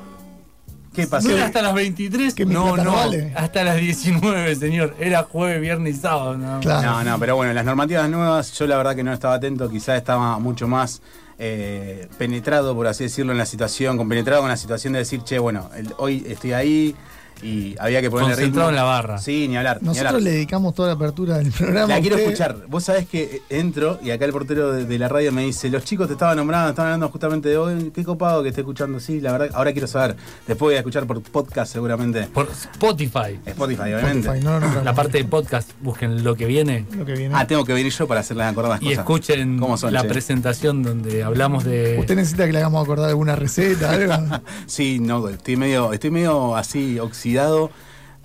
¿Qué 0.97 1.07
pasó? 1.07 1.29
¿No 1.29 1.35
era 1.37 1.47
hasta 1.47 1.63
las 1.63 1.75
23? 1.75 2.35
Que 2.35 2.47
mi 2.47 2.55
no, 2.55 2.77
no 2.77 2.83
no. 2.85 2.93
vale. 2.95 3.33
Hasta 3.37 3.63
las 3.63 3.77
19, 3.77 4.57
señor. 4.57 4.97
Era 4.99 5.23
jueves, 5.25 5.61
viernes 5.61 5.97
y 5.97 6.01
sábado. 6.01 6.37
No. 6.37 6.59
Claro. 6.61 6.91
No, 6.91 7.05
no, 7.05 7.19
pero 7.21 7.37
bueno, 7.37 7.53
las 7.53 7.65
normativas 7.65 8.09
nuevas, 8.11 8.53
yo 8.59 8.67
la 8.67 8.77
verdad 8.79 8.97
que 8.97 9.05
no 9.05 9.13
estaba 9.13 9.35
atento, 9.35 9.69
quizás 9.69 9.99
estaba 9.99 10.39
mucho 10.39 10.67
más 10.67 11.03
eh, 11.39 12.09
penetrado, 12.19 12.75
por 12.75 12.87
así 12.87 13.05
decirlo, 13.05 13.33
en 13.33 13.39
la 13.39 13.47
situación, 13.47 13.99
compenetrado 13.99 14.41
con 14.41 14.49
la 14.49 14.57
situación 14.57 14.95
de 14.95 15.01
decir, 15.01 15.23
che, 15.23 15.39
bueno, 15.39 15.69
el- 15.77 15.93
hoy 15.99 16.25
estoy 16.27 16.55
ahí 16.55 16.97
y 17.43 17.75
había 17.79 18.01
que 18.01 18.11
ponerle 18.11 18.35
Concentrado 18.35 18.69
ritmo. 18.69 18.71
en 18.71 18.77
la 18.77 18.83
barra. 18.85 19.19
Sí, 19.19 19.47
ni 19.49 19.57
hablar. 19.57 19.79
ni 19.81 19.89
Nosotros 19.89 20.09
hablar. 20.09 20.23
le 20.23 20.31
dedicamos 20.33 20.75
toda 20.75 20.89
la 20.89 20.95
apertura 20.95 21.39
del 21.39 21.51
programa. 21.53 21.95
La 21.95 22.01
quiero 22.01 22.17
escuchar. 22.17 22.57
Vos 22.69 22.85
sabés 22.85 23.07
que 23.07 23.43
entro 23.51 23.99
y 24.03 24.11
acá 24.11 24.25
el 24.25 24.33
portero 24.33 24.73
de, 24.73 24.85
de 24.85 24.99
la 24.99 25.09
radio 25.09 25.33
me 25.33 25.43
dice, 25.45 25.69
los 25.71 25.85
chicos 25.85 26.07
te 26.07 26.15
estaban 26.15 26.37
nombrando, 26.37 26.71
estaban 26.71 26.93
hablando 26.93 27.09
justamente 27.11 27.49
de 27.49 27.57
hoy, 27.59 27.91
qué 27.95 28.05
copado 28.05 28.43
que 28.43 28.49
esté 28.51 28.63
escuchando, 28.63 29.01
sí, 29.01 29.21
la 29.21 29.33
verdad, 29.33 29.51
ahora 29.55 29.73
quiero 29.73 29.87
saber. 29.87 30.17
Después 30.47 30.69
voy 30.69 30.75
a 30.75 30.79
escuchar 30.79 31.07
por 31.07 31.23
podcast 31.23 31.73
seguramente. 31.73 32.23
Por 32.33 32.49
Spotify. 32.51 33.39
Spotify, 33.47 33.83
obviamente. 33.83 34.29
Spotify, 34.29 34.45
no, 34.45 34.61
no, 34.61 34.73
no, 34.73 34.83
La 34.85 34.95
parte 34.95 35.19
de 35.19 35.25
podcast, 35.25 35.71
busquen 35.81 36.23
lo 36.25 36.35
que 36.37 36.47
viene 36.47 36.85
lo 36.97 37.05
que 37.05 37.13
viene. 37.15 37.35
Ah, 37.37 37.47
tengo 37.47 37.65
que 37.65 37.73
venir 37.73 37.93
yo 37.93 38.07
para 38.07 38.21
hacerles 38.21 38.47
acordar 38.47 38.73
las 38.73 38.83
y 38.83 38.87
cosas. 38.87 38.99
escuchen 39.01 39.59
¿Cómo 39.59 39.77
son, 39.77 39.93
la 39.93 40.03
che? 40.03 40.09
presentación 40.09 40.83
donde 40.83 41.23
hablamos 41.23 41.65
de. 41.65 41.97
¿Usted 41.99 42.17
necesita 42.17 42.47
que 42.47 42.53
le 42.53 42.59
hagamos 42.59 42.83
acordar 42.83 43.09
alguna 43.09 43.37
receta, 43.37 43.91
algo? 43.91 44.15
Sí, 44.67 44.99
no, 45.01 45.29
estoy 45.29 45.57
medio, 45.57 45.93
estoy 45.93 46.11
medio 46.11 46.57
así 46.57 46.99
oxidado. 46.99 47.26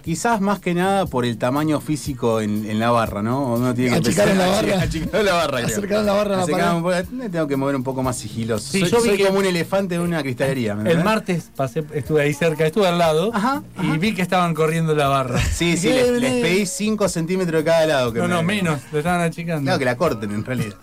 Quizás 0.04 0.42
más 0.42 0.60
que 0.60 0.74
nada 0.74 1.06
por 1.06 1.26
el 1.26 1.38
tamaño 1.38 1.80
físico 1.80 2.42
en, 2.42 2.68
en 2.68 2.80
la 2.80 2.90
barra, 2.90 3.22
¿no? 3.22 3.54
Uno 3.54 3.74
tiene 3.76 4.02
que 4.02 4.10
en 4.10 4.38
la 4.38 4.48
barra. 4.48 4.80
achicar 4.82 5.20
en 5.20 5.26
la 5.28 6.14
barra, 6.14 6.46
barra 6.46 7.04
tengo 7.32 7.48
que 7.48 7.56
mover 7.56 7.76
un 7.76 7.84
poco 7.84 8.02
más 8.02 8.18
sigiloso. 8.18 8.72
Sí, 8.72 8.80
soy 8.82 8.90
yo 8.90 9.02
vi 9.02 9.10
soy 9.10 9.28
como 9.28 9.40
un 9.40 9.46
elefante 9.46 9.96
de 9.96 10.00
una 10.00 10.24
cristalería. 10.24 10.74
¿me 10.74 10.92
El 10.92 11.04
martes 11.04 11.52
pasé, 11.56 11.84
estuve 11.94 12.24
ahí 12.24 12.34
cerca, 12.34 12.66
estuve 12.66 12.88
al 12.88 12.98
lado 12.98 13.32
Ajá, 13.34 13.62
y 13.82 13.98
vi 13.98 14.14
que 14.16 14.24
estaban 14.24 14.56
corriendo 14.56 14.96
la 14.96 15.08
barra. 15.08 15.40
Sí, 15.40 15.78
sí, 15.78 15.90
les, 15.90 16.42
pedí 16.42 16.66
5 16.66 17.08
centímetros 17.08 17.64
de 17.64 17.70
cada 17.70 17.86
lado. 17.86 18.12
Que 18.12 18.20
No, 18.20 18.28
me- 18.28 18.34
no, 18.34 18.44
menos, 18.44 18.82
lo 18.92 18.98
estaban 18.98 19.22
achicando. 19.22 19.64
Claro, 19.64 19.80
que 19.80 19.86
la 19.86 19.98
corten 19.98 20.32
en 20.32 20.44
realidad. 20.44 20.76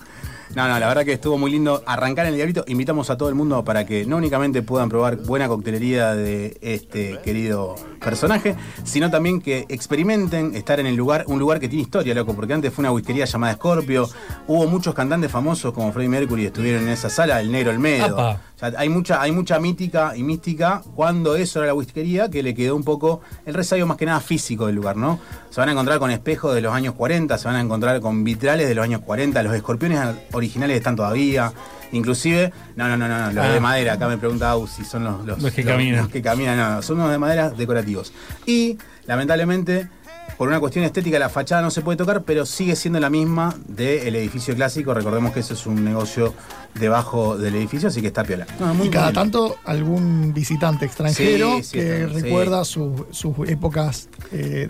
No, 0.55 0.67
no, 0.67 0.79
la 0.79 0.89
verdad 0.89 1.05
que 1.05 1.13
estuvo 1.13 1.37
muy 1.37 1.51
lindo 1.51 1.83
arrancar 1.87 2.25
en 2.27 2.31
el 2.31 2.37
diablito. 2.37 2.65
Invitamos 2.69 3.11
a 3.11 3.19
todo 3.19 3.29
el 3.29 3.35
mundo 3.35 3.63
para 3.65 3.85
que 3.85 4.07
no 4.07 4.17
únicamente 4.17 4.63
puedan 4.63 4.89
probar 4.89 5.17
buena 5.17 5.47
coctelería 5.47 6.15
de 6.15 6.57
este 6.63 7.19
querido 7.23 7.77
personaje, 7.99 8.57
sino 8.85 9.11
también 9.11 9.41
que 9.41 9.67
experimenten 9.69 10.55
estar 10.55 10.81
en 10.81 10.87
el 10.87 10.97
lugar, 10.97 11.25
un 11.27 11.39
lugar 11.39 11.61
que 11.61 11.69
tiene 11.69 11.83
historia, 11.83 12.15
loco, 12.15 12.35
porque 12.35 12.55
antes 12.55 12.73
fue 12.73 12.83
una 12.83 12.93
whiskería 12.93 13.25
llamada 13.25 13.55
Scorpio. 13.55 14.09
Hubo 14.47 14.67
muchos 14.67 14.95
cantantes 14.95 15.31
famosos 15.31 15.73
como 15.73 15.93
Freddie 15.93 16.09
Mercury 16.09 16.47
estuvieron 16.47 16.83
en 16.85 16.91
esa 16.91 17.11
sala, 17.11 17.41
el 17.41 17.51
Negro 17.51 17.71
Olmedo. 17.71 18.19
Apa. 18.19 18.41
O 18.57 18.59
sea, 18.59 18.73
hay 18.77 18.89
mucha, 18.89 19.23
hay 19.23 19.31
mucha 19.31 19.61
mítica 19.61 20.17
y 20.17 20.25
mística 20.25 20.83
cuando 20.97 21.37
eso 21.37 21.61
era 21.61 21.69
la 21.69 21.75
whiskería, 21.75 22.29
que 22.29 22.43
le 22.43 22.55
quedó 22.55 22.75
un 22.75 22.83
poco 22.83 23.21
el 23.47 23.55
resayo 23.55 23.87
más 23.87 23.97
que 23.97 24.05
nada 24.07 24.21
físico 24.21 24.67
del 24.67 24.75
lugar, 24.75 24.97
¿no? 24.97 25.21
Se 25.51 25.61
van 25.61 25.69
a 25.69 25.73
encontrar 25.73 26.01
con 26.01 26.11
espejos 26.11 26.55
de 26.55 26.61
los 26.61 26.75
años 26.75 26.95
40, 26.95 27.39
se 27.39 27.47
van 27.47 27.57
a 27.57 27.61
encontrar 27.61 28.01
con 28.01 28.25
vitrales 28.25 28.69
de 28.69 28.75
los 28.75 28.83
años 28.83 29.03
40, 29.03 29.43
los 29.45 29.55
escorpiones 29.55 30.01
originales 30.33 30.77
están 30.77 30.97
todavía. 30.97 31.53
Inclusive, 31.93 32.53
no, 32.77 32.89
no, 32.89 32.97
no, 32.97 33.09
no, 33.09 33.33
los 33.33 33.45
Ah. 33.45 33.49
de 33.53 33.61
madera, 33.61 33.95
acá 33.95 34.09
me 34.09 34.19
pregunta 34.19 34.51
Au 34.51 34.67
si 34.67 34.85
son 34.85 35.05
los, 35.05 35.25
los, 35.25 35.43
Los 35.43 35.53
que 35.53 35.65
caminan. 35.65 36.03
los 36.03 36.09
que 36.09 36.21
caminan, 36.23 36.57
no, 36.59 36.75
no, 36.77 36.83
son 36.83 36.99
unos 36.99 37.11
de 37.11 37.19
madera 37.19 37.51
decorativos. 37.51 38.13
Y, 38.47 38.79
lamentablemente, 39.07 39.89
por 40.37 40.49
una 40.49 40.61
cuestión 40.61 40.85
estética, 40.85 41.19
la 41.19 41.29
fachada 41.31 41.63
no 41.63 41.71
se 41.71 41.81
puede 41.81 41.97
tocar, 41.97 42.23
pero 42.23 42.47
sigue 42.47 42.77
siendo 42.77 43.01
la 43.01 43.11
misma 43.11 43.55
del 43.67 44.15
edificio 44.15 44.55
clásico. 44.55 44.95
Recordemos 44.95 45.33
que 45.33 45.41
ese 45.41 45.55
es 45.55 45.67
un 45.67 45.83
negocio 45.85 46.33
debajo 46.75 47.37
del 47.37 47.57
edificio, 47.57 47.89
así 47.89 48.01
que 48.01 48.09
está 48.09 48.23
piola. 48.23 48.47
No, 48.61 48.73
muy 48.75 48.87
Y 48.87 48.91
cada 48.91 49.13
tanto 49.13 49.57
algún 49.65 50.33
visitante 50.35 50.85
extranjero 50.85 51.57
Sí, 51.57 51.63
sí, 51.65 51.73
que 51.79 52.03
está- 52.05 52.15
sí. 52.15 52.21
recuerda 52.23 52.65
sus- 52.65 53.03
sus 53.11 53.35
épocas 53.49 54.09
eh, 54.31 54.69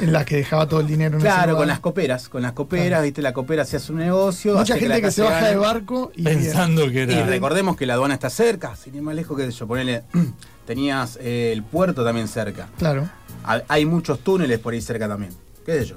en 0.00 0.12
las 0.12 0.24
que 0.24 0.36
dejaba 0.36 0.66
todo 0.68 0.80
el 0.80 0.86
dinero 0.86 1.16
en 1.16 1.20
Claro, 1.22 1.56
con 1.56 1.68
las 1.68 1.80
coperas, 1.80 2.28
con 2.28 2.42
las 2.42 2.52
coperas, 2.52 2.88
Claro. 2.88 3.02
viste, 3.04 3.22
la 3.22 3.32
copera 3.32 3.64
se 3.64 3.76
hace 3.76 3.92
un 3.92 3.98
negocio. 3.98 4.54
Mucha 4.56 4.76
gente 4.76 5.00
que, 5.00 5.10
se 5.10 5.22
baja 5.22 5.46
de 5.48 5.56
barco 5.56 6.10
y 6.16 6.22
Pensando 6.24 6.86
que 6.90 7.00
Y 7.04 7.12
era. 7.12 7.26
recordemos 7.26 7.76
que 7.76 7.86
la 7.86 7.94
aduana 7.94 8.14
está 8.14 8.30
cerca, 8.30 8.76
sin 8.76 8.94
ir 8.94 9.02
más 9.02 9.14
lejos 9.14 9.36
que 9.36 9.50
yo. 9.50 9.66
Ponele, 9.66 10.02
tenías 10.66 11.18
eh, 11.20 11.50
el 11.52 11.62
puerto 11.62 12.04
también 12.04 12.28
cerca. 12.28 12.68
Claro. 12.78 13.08
Ha- 13.44 13.62
Hay 13.68 13.84
muchos 13.86 14.20
túneles 14.20 14.58
por 14.58 14.72
ahí 14.74 14.80
cerca 14.80 15.08
también. 15.08 15.32
¿Qué 15.66 15.78
sé 15.80 15.86
yo? 15.86 15.96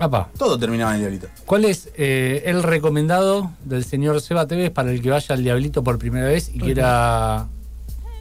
Apa. 0.00 0.28
Todo 0.36 0.58
terminaba 0.58 0.90
en 0.90 0.96
el 0.96 1.00
diablito. 1.02 1.28
¿Cuál 1.46 1.64
es 1.66 1.88
eh, 1.94 2.42
el 2.46 2.64
recomendado 2.64 3.52
del 3.64 3.84
señor 3.84 4.20
Seba 4.20 4.46
Tevez 4.46 4.70
para 4.72 4.90
el 4.90 5.00
que 5.00 5.10
vaya 5.10 5.34
al 5.36 5.44
Diablito 5.44 5.84
por 5.84 5.98
primera 5.98 6.26
vez 6.26 6.50
y 6.52 6.58
quiera 6.58 7.46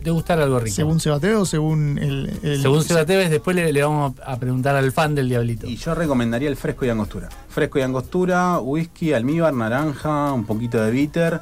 degustar 0.04 0.40
algo 0.40 0.60
rico? 0.60 0.76
¿Según 0.76 1.00
Sebateo 1.00 1.42
o 1.42 1.46
según 1.46 1.98
el. 1.98 2.40
el- 2.44 2.62
Según 2.62 2.84
Seba 2.84 3.06
Tevez, 3.06 3.30
después 3.30 3.56
le, 3.56 3.72
le 3.72 3.84
vamos 3.84 4.14
a 4.26 4.38
preguntar 4.38 4.76
al 4.76 4.92
fan 4.92 5.16
del 5.16 5.30
Diablito. 5.30 5.68
Y 5.68 5.78
yo 5.78 5.96
recomendaría 5.96 6.50
el 6.50 6.56
fresco 6.58 6.86
y 6.86 6.90
angostura. 6.90 7.30
Fresco 7.50 7.80
y 7.80 7.82
angostura, 7.82 8.60
whisky, 8.60 9.14
almíbar, 9.14 9.54
naranja, 9.54 10.32
un 10.34 10.46
poquito 10.46 10.82
de 10.84 10.92
bitter. 10.92 11.42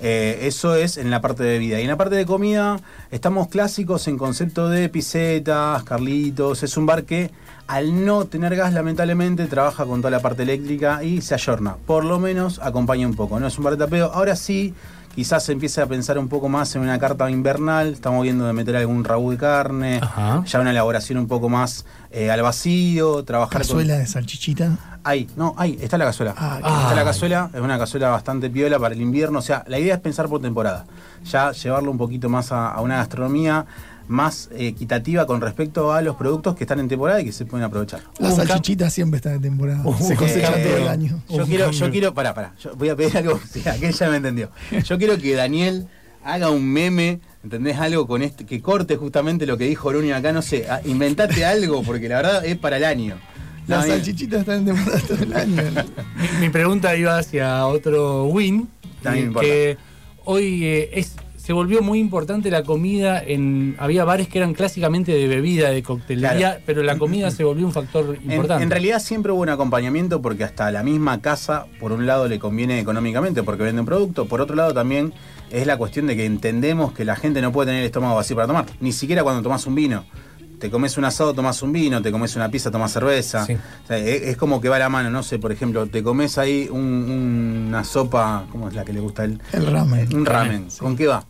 Eh, 0.00 0.40
eso 0.48 0.74
es 0.74 0.98
en 0.98 1.10
la 1.10 1.20
parte 1.20 1.44
de 1.44 1.50
bebida. 1.52 1.78
Y 1.78 1.82
en 1.82 1.88
la 1.88 1.96
parte 1.96 2.14
de 2.16 2.26
comida 2.26 2.78
estamos 3.10 3.48
clásicos 3.48 4.06
en 4.08 4.18
concepto 4.18 4.68
de 4.68 4.88
pisetas, 4.88 5.82
carlitos. 5.84 6.62
Es 6.62 6.76
un 6.76 6.84
bar 6.84 7.04
que 7.04 7.30
al 7.68 8.04
no 8.04 8.26
tener 8.26 8.54
gas 8.56 8.74
lamentablemente 8.74 9.46
trabaja 9.46 9.86
con 9.86 10.00
toda 10.02 10.10
la 10.10 10.20
parte 10.20 10.42
eléctrica 10.42 11.02
y 11.02 11.22
se 11.22 11.32
ayorna. 11.34 11.76
Por 11.86 12.04
lo 12.04 12.18
menos 12.18 12.58
acompaña 12.62 13.06
un 13.06 13.14
poco. 13.14 13.40
No 13.40 13.46
es 13.46 13.56
un 13.56 13.64
bar 13.64 13.76
de 13.78 13.84
tapeo. 13.84 14.10
Ahora 14.12 14.36
sí, 14.36 14.74
quizás 15.14 15.44
se 15.44 15.52
empiece 15.52 15.80
a 15.80 15.86
pensar 15.86 16.18
un 16.18 16.28
poco 16.28 16.48
más 16.48 16.74
en 16.76 16.82
una 16.82 16.98
carta 16.98 17.30
invernal. 17.30 17.92
Estamos 17.92 18.22
viendo 18.22 18.46
de 18.46 18.52
meter 18.52 18.76
algún 18.76 19.04
rabú 19.04 19.30
de 19.30 19.36
carne. 19.38 20.00
Ajá. 20.02 20.42
Ya 20.46 20.60
una 20.60 20.70
elaboración 20.70 21.18
un 21.18 21.28
poco 21.28 21.48
más 21.48 21.84
eh, 22.10 22.30
al 22.30 22.42
vacío. 22.42 23.24
Trabajar 23.24 23.52
con- 23.62 23.68
Cazuela 23.68 23.98
de 23.98 24.06
salchichita. 24.06 24.76
Ahí, 25.04 25.28
no, 25.36 25.54
ahí, 25.58 25.78
está 25.82 25.98
la 25.98 26.06
cazuela. 26.06 26.34
Ah, 26.36 26.56
está 26.82 26.94
la 26.94 27.04
cazuela, 27.04 27.50
es 27.52 27.60
una 27.60 27.78
cazuela 27.78 28.08
bastante 28.08 28.48
piola 28.48 28.78
para 28.78 28.94
el 28.94 29.00
invierno. 29.02 29.38
O 29.40 29.42
sea, 29.42 29.62
la 29.68 29.78
idea 29.78 29.94
es 29.94 30.00
pensar 30.00 30.28
por 30.28 30.40
temporada. 30.40 30.86
Ya 31.30 31.52
llevarlo 31.52 31.90
un 31.90 31.98
poquito 31.98 32.28
más 32.30 32.52
a, 32.52 32.70
a 32.70 32.80
una 32.80 32.96
gastronomía 32.96 33.66
más 34.08 34.50
equitativa 34.56 35.26
con 35.26 35.40
respecto 35.40 35.92
a 35.92 36.02
los 36.02 36.16
productos 36.16 36.54
que 36.56 36.64
están 36.64 36.78
en 36.80 36.88
temporada 36.88 37.20
y 37.20 37.24
que 37.24 37.32
se 37.32 37.46
pueden 37.46 37.64
aprovechar. 37.64 38.02
La 38.18 38.28
Un 38.28 38.36
salchichita 38.36 38.90
siempre 38.90 39.16
está 39.16 39.30
de 39.30 39.38
temporada. 39.38 39.80
Un 39.84 39.96
Se 39.98 40.14
cosecha 40.16 40.50
Uh, 40.50 40.54
Eh, 40.56 40.64
todo 40.64 40.76
el 40.76 40.88
año. 40.88 41.22
Yo 41.28 41.44
quiero, 41.46 41.70
yo 41.70 41.90
quiero, 41.90 42.14
pará, 42.14 42.34
pará. 42.34 42.54
Yo 42.62 42.74
voy 42.76 42.88
a 42.90 42.96
pedir 42.96 43.16
algo, 43.16 43.40
sí, 43.50 43.66
aquel 43.68 43.92
ya 43.94 44.10
me 44.10 44.16
entendió. 44.18 44.50
Yo 44.84 44.98
quiero 44.98 45.16
que 45.18 45.34
Daniel 45.34 45.86
haga 46.22 46.50
un 46.50 46.64
meme, 46.64 47.20
¿entendés? 47.42 47.78
Algo 47.78 48.06
con 48.06 48.22
este, 48.22 48.44
que 48.46 48.60
corte 48.60 48.96
justamente 48.96 49.46
lo 49.46 49.56
que 49.58 49.64
dijo 49.66 49.88
Oruni 49.88 50.12
acá, 50.12 50.32
no 50.32 50.42
sé, 50.42 50.68
a- 50.70 50.80
inventate 50.84 51.44
algo, 51.44 51.82
porque 51.82 52.08
la 52.08 52.16
verdad 52.16 52.44
es 52.44 52.56
para 52.56 52.76
el 52.78 52.84
año. 52.84 53.16
La 53.66 53.78
No, 53.78 53.84
bien. 53.84 53.96
salchichita 53.96 54.40
está 54.40 54.54
en 54.56 54.66
temporada 54.66 55.00
todo 55.08 55.22
el 55.22 55.32
año. 55.34 55.62
Mi, 56.40 56.46
mi 56.46 56.48
pregunta 56.50 56.94
iba 56.96 57.16
hacia 57.18 57.66
otro 57.66 58.24
win, 58.26 58.68
También 59.02 59.24
eh, 59.24 59.28
importa. 59.28 59.46
que 59.48 59.76
hoy 60.26 60.64
eh, 60.64 60.90
es, 60.92 61.14
se 61.44 61.52
volvió 61.52 61.82
muy 61.82 61.98
importante 61.98 62.50
la 62.50 62.62
comida 62.62 63.22
en 63.22 63.76
había 63.78 64.04
bares 64.06 64.28
que 64.28 64.38
eran 64.38 64.54
clásicamente 64.54 65.12
de 65.12 65.28
bebida, 65.28 65.68
de 65.68 65.82
coctelería, 65.82 66.36
Claro. 66.38 66.60
pero 66.64 66.82
la 66.82 66.96
comida 66.96 67.30
se 67.30 67.44
volvió 67.44 67.66
un 67.66 67.72
factor 67.72 68.16
importante. 68.24 68.64
en 68.64 68.70
realidad 68.70 68.98
siempre 68.98 69.30
hubo 69.30 69.42
un 69.42 69.50
acompañamiento 69.50 70.22
porque 70.22 70.42
hasta 70.44 70.70
la 70.70 70.82
misma 70.82 71.20
casa, 71.20 71.66
por 71.78 71.92
un 71.92 72.06
lado, 72.06 72.28
le 72.28 72.38
conviene 72.38 72.78
económicamente 72.80 73.42
porque 73.42 73.62
vende 73.62 73.80
un 73.80 73.86
producto, 73.86 74.24
por 74.26 74.40
otro 74.40 74.56
lado 74.56 74.72
también 74.72 75.12
es 75.50 75.66
la 75.66 75.76
cuestión 75.76 76.06
de 76.06 76.16
que 76.16 76.24
entendemos 76.24 76.92
que 76.94 77.04
la 77.04 77.14
gente 77.14 77.42
no 77.42 77.52
puede 77.52 77.66
tener 77.66 77.80
el 77.82 77.86
estómago 77.86 78.14
vacío 78.16 78.36
para 78.36 78.46
tomar, 78.48 78.64
ni 78.80 78.92
siquiera 78.92 79.22
cuando 79.22 79.42
tomas 79.42 79.66
un 79.66 79.74
vino. 79.74 80.04
Te 80.58 80.70
comes 80.70 80.96
un 80.96 81.04
asado, 81.04 81.34
tomas 81.34 81.60
un 81.62 81.72
vino, 81.72 82.00
te 82.00 82.10
comes 82.10 82.36
una 82.36 82.48
pizza, 82.50 82.70
tomas 82.70 82.90
cerveza. 82.90 83.44
Sí. 83.44 83.52
O 83.52 83.86
sea, 83.86 83.98
es, 83.98 84.22
es 84.22 84.36
como 84.38 84.62
que 84.62 84.70
va 84.70 84.78
la 84.78 84.88
mano, 84.88 85.10
no 85.10 85.22
sé, 85.22 85.38
por 85.38 85.52
ejemplo, 85.52 85.86
te 85.88 86.02
comes 86.02 86.38
ahí 86.38 86.68
un- 86.70 87.66
una 87.68 87.84
sopa, 87.84 88.46
¿cómo 88.50 88.68
es 88.68 88.74
la 88.74 88.82
que 88.84 88.94
le 88.94 89.00
gusta 89.00 89.22
a 89.22 89.24
él? 89.26 89.42
El 89.52 89.66
ramen. 89.66 90.14
Un 90.16 90.24
ramen. 90.24 90.70
sí. 90.70 90.78
¿Con 90.78 90.96
qué 90.96 91.06
va? 91.06 91.26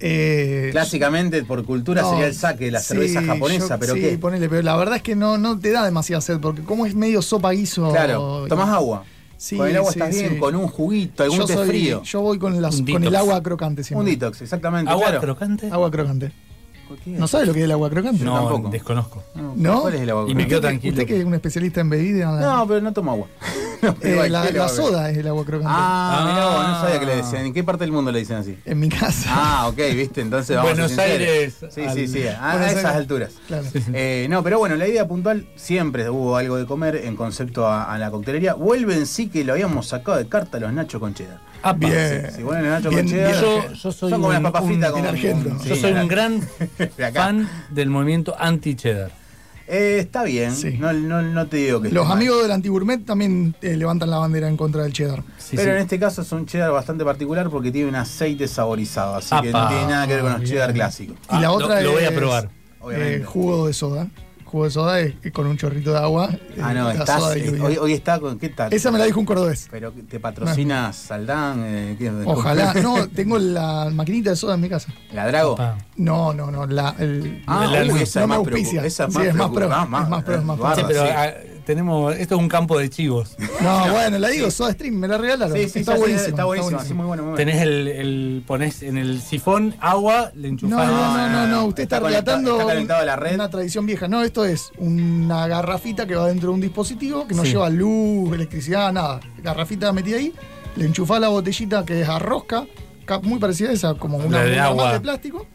Eh, 0.00 0.68
Clásicamente, 0.70 1.42
por 1.42 1.64
cultura, 1.64 2.02
no, 2.02 2.10
sería 2.10 2.26
el 2.26 2.34
saque, 2.34 2.70
la 2.70 2.80
sí, 2.80 2.86
cerveza 2.88 3.22
japonesa, 3.22 3.74
yo- 3.74 3.80
pero 3.80 3.94
sí, 3.94 4.00
¿qué? 4.00 4.18
ponele, 4.18 4.48
pero 4.48 4.62
la 4.62 4.76
verdad 4.76 4.96
es 4.96 5.02
que 5.02 5.16
no, 5.16 5.38
no 5.38 5.58
te 5.58 5.72
da 5.72 5.84
demasiada 5.84 6.20
sed, 6.20 6.38
porque 6.38 6.62
como 6.62 6.86
es 6.86 6.94
medio 6.94 7.20
sopa 7.20 7.50
guiso. 7.50 7.90
Claro, 7.90 8.46
tomás 8.48 8.68
agua. 8.68 9.04
Sí, 9.36 9.56
con 9.56 9.68
el 9.68 9.76
agua 9.76 9.92
sí, 9.92 9.98
estás 10.00 10.14
bien, 10.14 10.38
con 10.38 10.54
un 10.56 10.66
juguito, 10.68 11.22
algún 11.22 11.38
yo, 11.38 11.46
té 11.46 11.54
soy- 11.54 11.68
frío. 11.68 12.02
yo 12.02 12.20
voy 12.20 12.38
con, 12.38 12.60
las- 12.62 12.80
con 12.80 13.04
el 13.04 13.14
agua 13.16 13.42
crocante 13.42 13.82
siempre. 13.84 14.04
Un 14.04 14.10
detox, 14.18 14.42
exactamente. 14.42 14.90
¿Agua 14.90 15.06
claro. 15.06 15.20
crocante? 15.20 15.68
Agua 15.70 15.90
crocante. 15.90 16.32
¿No 17.06 17.28
sabe 17.28 17.44
lo 17.44 17.52
que 17.52 17.58
es 17.58 17.64
el 17.66 17.72
agua 17.72 17.90
crocante? 17.90 18.24
no, 18.24 18.34
tampoco. 18.34 18.70
desconozco. 18.70 19.22
¿No? 19.56 19.82
¿Cuál 19.82 19.94
es 19.94 20.00
el 20.00 20.10
agua 20.10 20.22
Y 20.22 20.34
me 20.34 20.46
crocante? 20.46 20.48
quedo 20.48 20.56
¿Usted, 20.58 20.68
tranquilo. 20.68 20.92
usted 20.94 21.06
que 21.06 21.18
es 21.20 21.24
un 21.26 21.34
especialista 21.34 21.80
en 21.82 21.90
bebidas. 21.90 22.40
No, 22.40 22.66
pero 22.66 22.80
no 22.80 22.92
tomo 22.94 23.10
agua. 23.12 23.26
No, 23.82 23.90
eh, 23.90 23.94
pero 24.00 24.26
la, 24.28 24.50
la 24.50 24.68
soda 24.68 25.10
es 25.10 25.18
el 25.18 25.28
agua 25.28 25.44
crocante. 25.44 25.72
Ah, 25.76 26.26
mirá 26.28 26.46
vos, 26.46 26.68
no 26.68 26.80
sabía 26.80 27.00
que 27.00 27.06
le 27.06 27.12
Ah. 27.12 27.16
decían. 27.16 27.46
¿En 27.46 27.52
qué 27.54 27.62
parte 27.64 27.84
del 27.84 27.92
mundo 27.92 28.10
le 28.10 28.18
dicen 28.18 28.36
así? 28.36 28.58
En 28.64 28.80
mi 28.80 28.88
casa. 28.88 29.28
Ah, 29.32 29.68
ok, 29.68 29.76
viste, 29.94 30.20
entonces 30.20 30.56
vamos 30.56 30.72
Buenos 30.72 30.98
a. 30.98 31.02
Aires 31.02 31.54
Sí, 31.70 31.82
al- 31.82 31.94
sí, 31.94 32.08
sí, 32.08 32.22
a, 32.26 32.54
esas 32.56 32.68
Aires. 32.68 32.84
alturas. 32.84 33.32
Claro. 33.46 33.64
Eh, 33.94 34.26
no, 34.30 34.42
pero 34.42 34.58
bueno, 34.58 34.76
la 34.76 34.86
idea 34.88 35.06
puntual 35.06 35.46
siempre 35.56 36.08
hubo 36.10 36.36
algo 36.36 36.56
de 36.56 36.66
comer 36.66 36.96
en 36.96 37.16
concepto 37.16 37.66
a, 37.66 37.84
a 37.92 37.98
la 37.98 38.10
coctelería. 38.10 38.54
Vuelven 38.54 39.06
sí 39.06 39.28
que 39.28 39.44
lo 39.44 39.52
habíamos 39.52 39.88
sacado 39.88 40.18
de 40.18 40.28
carta 40.28 40.58
los 40.58 40.72
nachos 40.72 41.00
con 41.00 41.14
cheddar. 41.14 41.38
Apa. 41.62 41.78
Bien. 41.78 42.30
Si 42.34 42.42
vuelven 42.42 42.64
los 42.70 42.72
nachos 42.72 42.90
Bien, 42.90 43.04
con 43.06 43.12
cheddar, 43.14 43.30
bien. 43.42 43.62
Yo, 43.68 43.72
yo 43.72 43.92
soy 43.92 44.10
son 44.10 44.20
como 44.20 44.28
las 44.32 44.38
un- 44.38 44.42
papas 44.44 44.62
un- 44.62 44.68
fritas 44.68 44.92
Yo 45.64 45.74
sí, 45.74 45.80
soy 45.80 45.92
un 45.92 46.08
gran 46.08 46.40
fan 47.14 47.48
del 47.70 47.90
movimiento 47.90 48.34
anti-cheddar. 48.38 49.10
Eh, 49.70 49.98
está 50.00 50.24
bien, 50.24 50.54
Sí. 50.54 50.78
no, 50.78 50.92
no, 50.94 51.20
no 51.20 51.46
te 51.46 51.58
digo 51.58 51.82
que 51.82 51.88
Los 51.90 52.02
esté 52.04 52.08
mal. 52.08 52.16
amigos 52.16 52.42
del 52.42 52.52
antigourmet 52.52 53.04
también 53.04 53.54
eh, 53.60 53.76
levantan 53.76 54.10
la 54.10 54.16
bandera 54.16 54.48
en 54.48 54.56
contra 54.56 54.82
del 54.82 54.94
cheddar. 54.94 55.22
Sí, 55.36 55.56
Pero 55.56 55.64
sí. 55.64 55.76
en 55.76 55.76
este 55.76 55.98
caso 55.98 56.22
es 56.22 56.32
un 56.32 56.46
cheddar 56.46 56.70
bastante 56.72 57.04
particular 57.04 57.50
porque 57.50 57.70
tiene 57.70 57.88
un 57.90 57.94
aceite 57.96 58.48
saborizado, 58.48 59.16
así 59.16 59.34
que 59.42 59.50
no 59.52 59.68
tiene 59.68 59.86
nada 59.86 60.06
que 60.06 60.14
ver 60.14 60.22
con 60.22 60.32
los 60.32 60.40
Bien. 60.40 60.52
cheddar 60.52 60.72
clásicos. 60.72 61.16
Y 61.16 61.20
Ah, 61.28 61.40
la 61.40 61.48
lo- 61.48 61.52
otra 61.54 61.80
lo 61.82 61.92
voy 61.92 62.04
a 62.04 62.14
probar. 62.14 62.48
Obviamente. 62.80 63.16
eh, 63.16 63.24
jugo 63.24 63.66
de 63.66 63.72
soda. 63.74 64.06
Jugo 64.48 64.64
de 64.64 64.70
soda 64.70 65.00
es 65.00 65.14
es 65.22 65.30
con 65.32 65.46
un 65.46 65.56
chorrito 65.56 65.92
de 65.92 65.98
agua. 65.98 66.30
Ah, 66.60 66.72
eh, 66.72 66.74
no, 66.74 66.90
estás, 66.90 67.20
soda 67.20 67.36
eh, 67.36 67.60
hoy, 67.60 67.76
hoy 67.76 67.92
está 67.92 68.18
con. 68.18 68.38
¿Qué 68.38 68.48
tal? 68.48 68.72
Esa 68.72 68.90
me 68.90 68.98
la 68.98 69.04
dijo 69.04 69.20
un 69.20 69.26
cordobés. 69.26 69.68
Pero 69.70 69.92
te 69.92 70.18
patrocina 70.18 70.92
Saldán. 70.92 71.60
eh, 71.64 71.96
¿qué? 71.98 72.10
Ojalá. 72.24 72.72
No, 72.82 73.06
tengo 73.08 73.38
la 73.38 73.90
maquinita 73.92 74.30
de 74.30 74.36
soda 74.36 74.54
en 74.54 74.60
mi 74.62 74.68
casa. 74.68 74.92
¿La 75.12 75.26
Drago? 75.26 75.56
No, 75.96 76.32
no, 76.32 76.50
no. 76.50 76.66
La, 76.66 76.94
el, 76.98 77.42
Ah, 77.46 77.66
La- 77.70 77.82
uy, 77.82 77.88
no 77.88 77.96
esa 77.96 78.20
me 78.20 78.24
es 78.24 78.28
más 78.28 78.38
auspicia. 78.38 78.80
preocup- 78.82 78.86
Esa 78.86 79.04
es 79.06 79.12
Sí, 79.12 79.18
más 79.18 79.26
es 79.28 79.34
más 79.34 79.48
pro, 79.50 79.68
preocup- 79.68 79.82
es 79.84 80.08
más 80.08 80.24
pro, 80.24 80.34
es 80.36 80.44
más 80.44 80.58
pro. 80.58 80.74
Sí, 80.76 80.82
pero 80.86 81.02
sí. 81.04 81.08
ah, 81.14 81.30
tenemos, 81.68 82.16
esto 82.16 82.34
es 82.34 82.40
un 82.40 82.48
campo 82.48 82.78
de 82.78 82.88
chivos. 82.88 83.36
No, 83.60 83.88
bueno, 83.92 84.18
la 84.18 84.28
digo, 84.28 84.50
Soda 84.50 84.72
Stream, 84.72 84.94
me 84.94 85.06
la 85.06 85.18
regalaron. 85.18 85.54
Sí, 85.56 85.68
sí, 85.68 85.80
está, 85.80 85.96
buenísimo, 85.96 86.28
está 86.28 86.44
buenísimo. 86.46 86.78
muy 86.94 87.06
bueno, 87.06 87.22
muy 87.24 87.30
bueno. 87.32 87.36
Tenés 87.36 87.60
el, 87.62 87.86
el 87.88 88.42
ponés 88.46 88.82
en 88.82 88.96
el 88.96 89.20
sifón 89.20 89.74
agua, 89.80 90.32
le 90.34 90.48
enchufás. 90.48 90.78
no, 90.78 90.86
no, 90.86 90.92
no, 90.96 91.28
no, 91.28 91.28
no, 91.28 91.46
no. 91.46 91.64
usted 91.66 91.82
Está 91.82 91.96
está, 91.98 92.08
relatando 92.08 92.70
está 92.70 93.04
la 93.04 93.16
red. 93.16 93.34
una 93.34 93.50
tradición 93.50 93.84
vieja. 93.84 94.08
No, 94.08 94.22
esto 94.22 94.46
es 94.46 94.70
una 94.78 95.46
garrafita 95.46 96.06
que 96.06 96.14
va 96.14 96.26
dentro 96.28 96.48
de 96.48 96.54
un 96.54 96.60
dispositivo 96.62 97.28
que 97.28 97.34
no 97.34 97.44
Sí. 97.44 97.50
lleva 97.50 97.68
luz, 97.68 98.32
electricidad, 98.34 98.90
nada. 98.92 99.20
Garrafita 99.42 99.92
metida 99.92 100.16
ahí, 100.16 100.32
le 100.76 100.86
enchufás 100.86 101.20
la 101.20 101.28
botellita 101.28 101.84
que 101.84 102.00
es 102.00 102.08
a 102.08 102.18
rosca, 102.18 102.66
ca- 103.04 103.20
muy 103.20 103.38
parecida 103.38 103.68
a 103.68 103.72
esa, 103.72 103.94
como 103.94 104.16
una 104.16 104.42
de 104.42 104.58
agua. 104.58 104.94
de 104.94 105.00
plástico, 105.00 105.46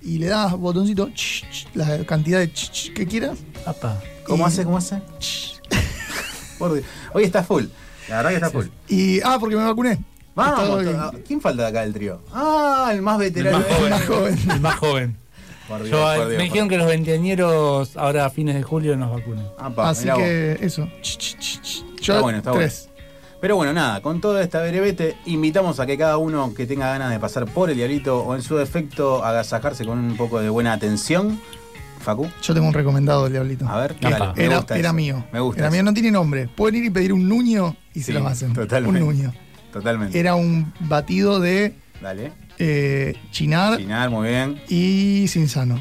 y 0.00 0.18
le 0.18 0.26
das 0.28 0.52
botoncito, 0.56 1.08
ch, 1.10 1.44
ch, 1.50 1.66
la 1.74 2.04
cantidad 2.04 2.38
de 2.38 2.52
ch, 2.52 2.70
ch 2.70 2.92
que 2.94 3.04
quieras. 3.06 3.38
Apa. 3.66 4.00
¿Cómo 4.28 4.44
y- 4.44 4.46
hace? 4.48 4.64
¿Cómo 4.64 4.76
hace? 4.78 5.02
Por 6.58 6.74
Dios. 6.74 6.84
Hoy 7.12 7.24
está 7.24 7.42
full. 7.42 7.64
La 8.08 8.16
verdad 8.16 8.30
que 8.30 8.36
está 8.36 8.50
full. 8.50 8.66
Y, 8.88 9.20
ah, 9.22 9.36
porque 9.40 9.56
me 9.56 9.64
vacuné. 9.64 9.98
Vamos, 10.34 10.84
to- 10.84 11.18
¿quién 11.26 11.40
falta 11.40 11.62
de 11.64 11.68
acá 11.68 11.80
del 11.82 11.92
trío? 11.92 12.20
Ah, 12.32 12.90
el 12.92 13.02
más 13.02 13.20
El 13.20 13.32
veterano. 13.32 13.58
más 13.58 13.66
joven. 13.68 13.90
más 13.90 14.04
joven. 14.06 14.38
El 14.50 14.60
más 14.60 14.74
joven. 14.76 15.16
Por 15.68 15.82
Dios, 15.82 15.90
Yo, 15.90 15.98
por 16.02 16.14
Dios, 16.14 16.28
me 16.28 16.34
por 16.36 16.42
dijeron 16.44 16.68
que 16.70 16.78
los 16.78 16.86
veinteañeros 16.86 17.96
ahora 17.98 18.24
a 18.24 18.30
fines 18.30 18.54
de 18.54 18.62
julio 18.62 18.96
nos 18.96 19.10
vacunen. 19.10 19.44
Apa, 19.58 19.90
Así 19.90 20.02
mirá 20.04 20.14
vos. 20.14 20.22
que 20.24 20.58
eso. 20.62 20.88
Ch, 21.02 21.18
ch, 21.18 21.36
ch, 21.38 21.60
ch. 21.60 21.84
Yo, 22.00 22.14
Está 22.14 22.20
bueno, 22.22 22.38
está 22.38 22.52
tres. 22.52 22.88
Pero 23.40 23.56
bueno, 23.56 23.74
nada, 23.74 24.00
con 24.00 24.20
toda 24.22 24.42
esta 24.42 24.62
berebete, 24.62 25.16
invitamos 25.26 25.78
a 25.78 25.84
que 25.86 25.98
cada 25.98 26.16
uno 26.16 26.54
que 26.54 26.66
tenga 26.66 26.88
ganas 26.88 27.10
de 27.10 27.18
pasar 27.20 27.44
por 27.44 27.68
el 27.68 27.76
diablito 27.76 28.20
o 28.20 28.34
en 28.34 28.40
su 28.42 28.56
defecto 28.56 29.22
agasajarse 29.22 29.84
con 29.84 29.98
un 29.98 30.16
poco 30.16 30.40
de 30.40 30.48
buena 30.48 30.72
atención. 30.72 31.38
Facu, 32.08 32.26
Yo 32.42 32.54
tengo 32.54 32.66
un 32.66 32.72
recomendado 32.72 33.24
del 33.24 33.32
Diablito. 33.34 33.68
a 33.68 33.78
ver, 33.80 33.94
me 34.00 34.08
Era, 34.08 34.56
gusta 34.56 34.78
era 34.78 34.88
eso. 34.88 34.94
mío. 34.94 35.24
Me 35.30 35.40
gusta. 35.40 35.60
Era 35.60 35.68
eso. 35.68 35.72
mío, 35.74 35.82
no 35.82 35.92
tiene 35.92 36.10
nombre. 36.10 36.48
Pueden 36.48 36.76
ir 36.76 36.84
y 36.86 36.90
pedir 36.90 37.12
un 37.12 37.28
nuño 37.28 37.76
y 37.92 38.00
se 38.00 38.12
lo 38.14 38.26
hacen. 38.26 38.54
totalmente. 38.54 39.02
Un 39.02 39.06
nuño. 39.14 39.32
Totalmente. 39.72 40.18
Era 40.18 40.34
un 40.34 40.72
batido 40.80 41.38
de 41.38 41.74
Dale. 42.00 42.32
eh, 42.58 43.14
chinar 43.30 43.76
Chinar, 43.76 44.08
muy 44.08 44.28
bien. 44.28 44.58
y 44.68 45.26
sinsano. 45.28 45.78